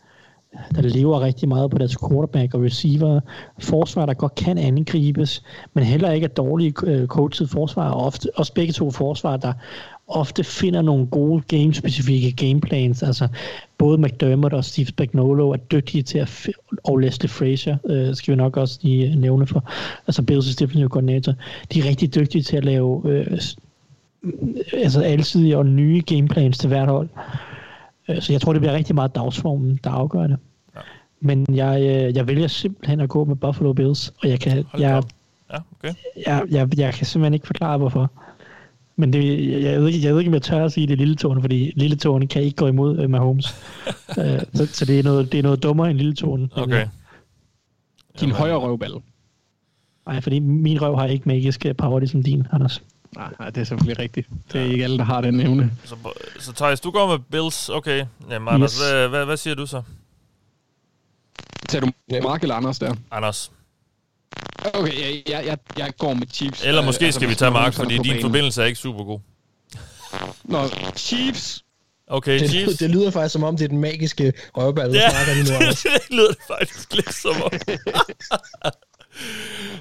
[0.75, 3.21] der lever rigtig meget på deres quarterback og receiver.
[3.59, 5.43] Forsvar, der godt kan angribes,
[5.75, 7.91] men heller ikke er dårlige øh, coachet forsvar.
[7.91, 9.53] Og ofte, også begge to forsvar, der
[10.09, 13.03] ofte finder nogle gode game-specifikke gameplans.
[13.03, 13.29] Altså
[13.79, 16.49] både McDermott og Steve Spagnuolo er dygtige til at...
[16.85, 19.71] Og Leslie Frazier øh, skal vi nok også lige øh, nævne for.
[20.07, 21.35] Altså Bills' defensive coordinator.
[21.73, 23.41] De er rigtig dygtige til at lave øh,
[24.73, 27.09] altså alsidige og nye gameplans til hvert hold.
[28.09, 30.36] Øh, Så jeg tror, det bliver rigtig meget dagsformen, der afgør det.
[30.74, 30.81] Ja.
[31.20, 35.03] Men jeg, øh, jeg vælger simpelthen at gå med Buffalo Bills, og jeg kan, jeg.
[35.53, 35.95] Ja, okay.
[36.27, 38.11] jeg, jeg, jeg kan simpelthen ikke forklare, hvorfor.
[38.97, 40.99] Men det, jeg, jeg, ved ikke, jeg ved ikke, om jeg tør at sige det
[40.99, 43.47] lille tårne, fordi lille tårne kan ikke gå imod øh, Mahomes.
[44.19, 46.49] øh, så, så det, er noget, det er noget dummere end lille tårne.
[46.57, 46.86] Okay.
[48.20, 48.93] Din højre røvball.
[50.07, 52.82] Nej, fordi min røv har ikke magisk øh, power ligesom din, Anders.
[53.17, 54.29] Nej, nej, det er selvfølgelig rigtigt.
[54.53, 55.73] Det er ikke alle, der har den evne.
[55.85, 55.97] Så,
[56.39, 57.69] så Thijs, du går med Bills.
[57.69, 58.05] Okay.
[58.31, 58.81] Jamen, Anders, Yes.
[58.91, 59.83] hvad, hvad, hvad siger du så?
[61.69, 61.91] Tager du
[62.23, 62.95] Mark eller Anders der?
[63.11, 63.53] Anders.
[64.75, 66.65] Okay, jeg, jeg, jeg, jeg går med Chiefs.
[66.65, 69.21] Eller måske altså, skal vi tage Mark, fordi din forbindelse er ikke super god.
[70.45, 71.65] Nå, Chiefs.
[72.07, 72.77] Okay, Det, Chiefs.
[72.77, 75.83] det lyder faktisk som om, det er den magiske røvball, Ja, snakker lige nu, Anders.
[75.83, 77.51] det lyder det faktisk lidt som om.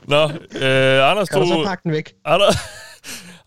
[0.08, 0.24] Nå,
[0.62, 2.14] øh, Anders Kan du så tog, pakke den væk?
[2.26, 2.56] Anders,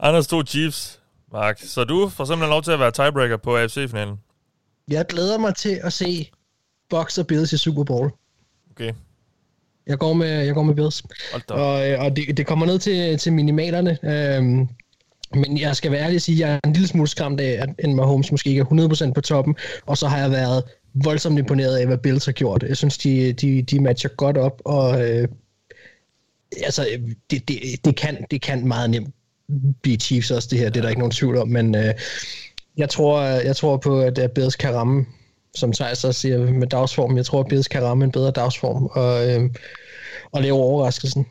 [0.03, 1.01] Anders tog Chiefs,
[1.33, 1.59] Mark.
[1.63, 4.17] Så du får simpelthen lov til at være tiebreaker på AFC-finalen.
[4.89, 6.31] Jeg glæder mig til at se
[6.91, 8.11] Bucks og Bills i Super Bowl.
[8.71, 8.93] Okay,
[9.87, 11.03] Jeg går med, jeg går med Bills.
[11.49, 13.99] Og, øh, og det, det kommer ned til, til minimalerne.
[14.03, 14.69] Øhm,
[15.35, 17.67] men jeg skal være ærlig og sige, at jeg er en lille smule skræmt af,
[17.79, 19.57] at Mahomes måske ikke er 100% på toppen.
[19.87, 20.65] Og så har jeg været
[20.95, 22.63] voldsomt imponeret af, hvad Bills har gjort.
[22.63, 25.29] Jeg synes, de, de, de matcher godt op, og øh,
[26.65, 26.87] altså,
[27.31, 29.15] det, det, det, kan, det kan meget nemt
[29.83, 30.71] blive Chiefs også, det her.
[30.71, 31.95] Det er der ikke nogen tvivl om, men øh,
[32.77, 35.07] jeg, tror, jeg tror på, at, at Bills kan ramme,
[35.55, 38.87] som Thijs også siger med dagsform, jeg tror, at Bills kan ramme en bedre dagsform
[38.87, 39.51] og, øh,
[40.33, 41.27] og lave overraskelsen.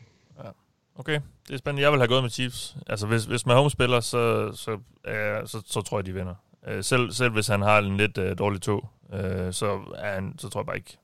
[1.00, 1.82] Okay, det er spændende.
[1.82, 2.76] Jeg vil have gået med Chiefs.
[2.86, 4.70] Altså, hvis, hvis Mahomes spiller, så, så,
[5.06, 6.34] øh, så, så tror jeg, de vinder.
[6.68, 10.34] Øh, selv, selv hvis han har en lidt øh, dårlig tog, øh, så, er han,
[10.38, 10.98] så tror jeg bare ikke.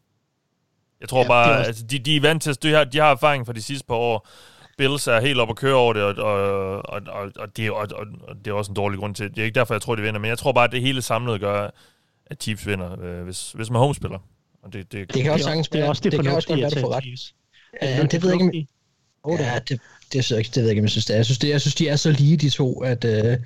[1.01, 1.67] Jeg tror ja, bare, også...
[1.67, 3.95] altså, de, de er vant til, de har, de har erfaring fra de sidste par
[3.95, 4.29] år.
[4.79, 7.89] Bills er helt op at køre over det, og, og, og, og, og, det, og,
[7.95, 9.39] og, og det er også en dårlig grund til det.
[9.39, 11.41] er ikke derfor, jeg tror, de vinder, men jeg tror bare, at det hele samlet
[11.41, 11.71] gør,
[12.27, 14.19] at Chiefs vinder, øh, hvis, hvis Mahomes spiller.
[14.63, 16.61] Og det, det, det kan også sagtens Det er også det, det kan også godt
[16.61, 17.33] være, du får ret.
[17.83, 18.69] Ja, det, det ved jeg ikke,
[19.27, 19.81] Oh, ja, det,
[20.13, 21.19] det, ikke, det ved jeg ikke, om jeg synes det er.
[21.19, 23.39] Jeg synes, det, jeg synes de er så lige, de to, at, øh,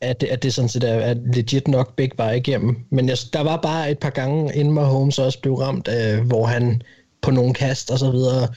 [0.00, 2.76] at, at det sådan set er, er legit nok begge veje igennem.
[2.90, 6.46] Men jeg, der var bare et par gange, inden Mahomes også blev ramt, øh, hvor
[6.46, 6.82] han
[7.22, 8.48] på nogle kast og så videre,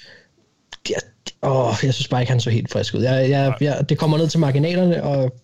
[1.43, 3.01] åh, jeg synes bare ikke, han så helt frisk ud.
[3.01, 5.35] Jeg, jeg, jeg, det kommer ned til marginalerne, og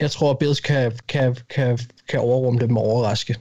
[0.00, 1.78] jeg tror, at Bills kan, kan, kan,
[2.08, 3.36] kan overrumme dem og overraske.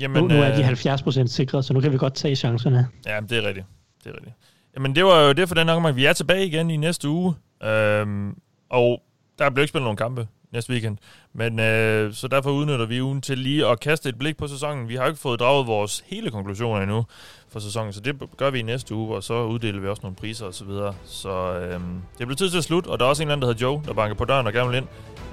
[0.00, 2.88] Jamen, nu, nu er de 70% øh, sikre, så nu kan vi godt tage chancerne.
[3.06, 3.66] Ja, det er rigtigt.
[4.04, 4.34] Det er rigtigt.
[4.74, 5.96] Jamen, det var jo det for den omgang.
[5.96, 8.36] Vi er tilbage igen i næste uge, øhm,
[8.70, 9.02] og
[9.38, 10.98] der bliver ikke spillet nogen kampe næste weekend.
[11.32, 14.88] Men øh, så derfor udnytter vi ugen til lige at kaste et blik på sæsonen.
[14.88, 17.04] Vi har ikke fået draget vores hele konklusioner endnu
[17.52, 20.16] for sæsonen, så det gør vi i næste uge, og så uddeler vi også nogle
[20.16, 20.94] priser og så videre.
[21.04, 21.80] Så øh,
[22.18, 23.66] det bliver tid til at slutte, og der er også en eller anden, der hedder
[23.66, 24.86] Joe, der banker på døren og gerne vil ind.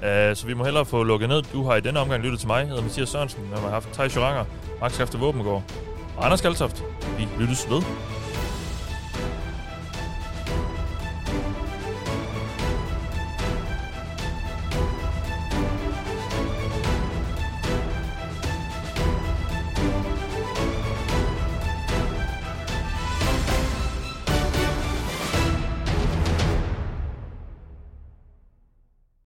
[0.04, 1.42] Øh, så vi må hellere få lukket ned.
[1.42, 2.58] Du har i denne omgang lyttet til mig.
[2.58, 3.42] Jeg hedder Mathias Sørensen.
[3.52, 4.44] Jeg har haft Thijs Joranger,
[4.80, 5.62] Max Skafte Våbengård
[6.16, 6.84] og Anders Kaltoft.
[7.18, 8.17] Vi lyttes ved.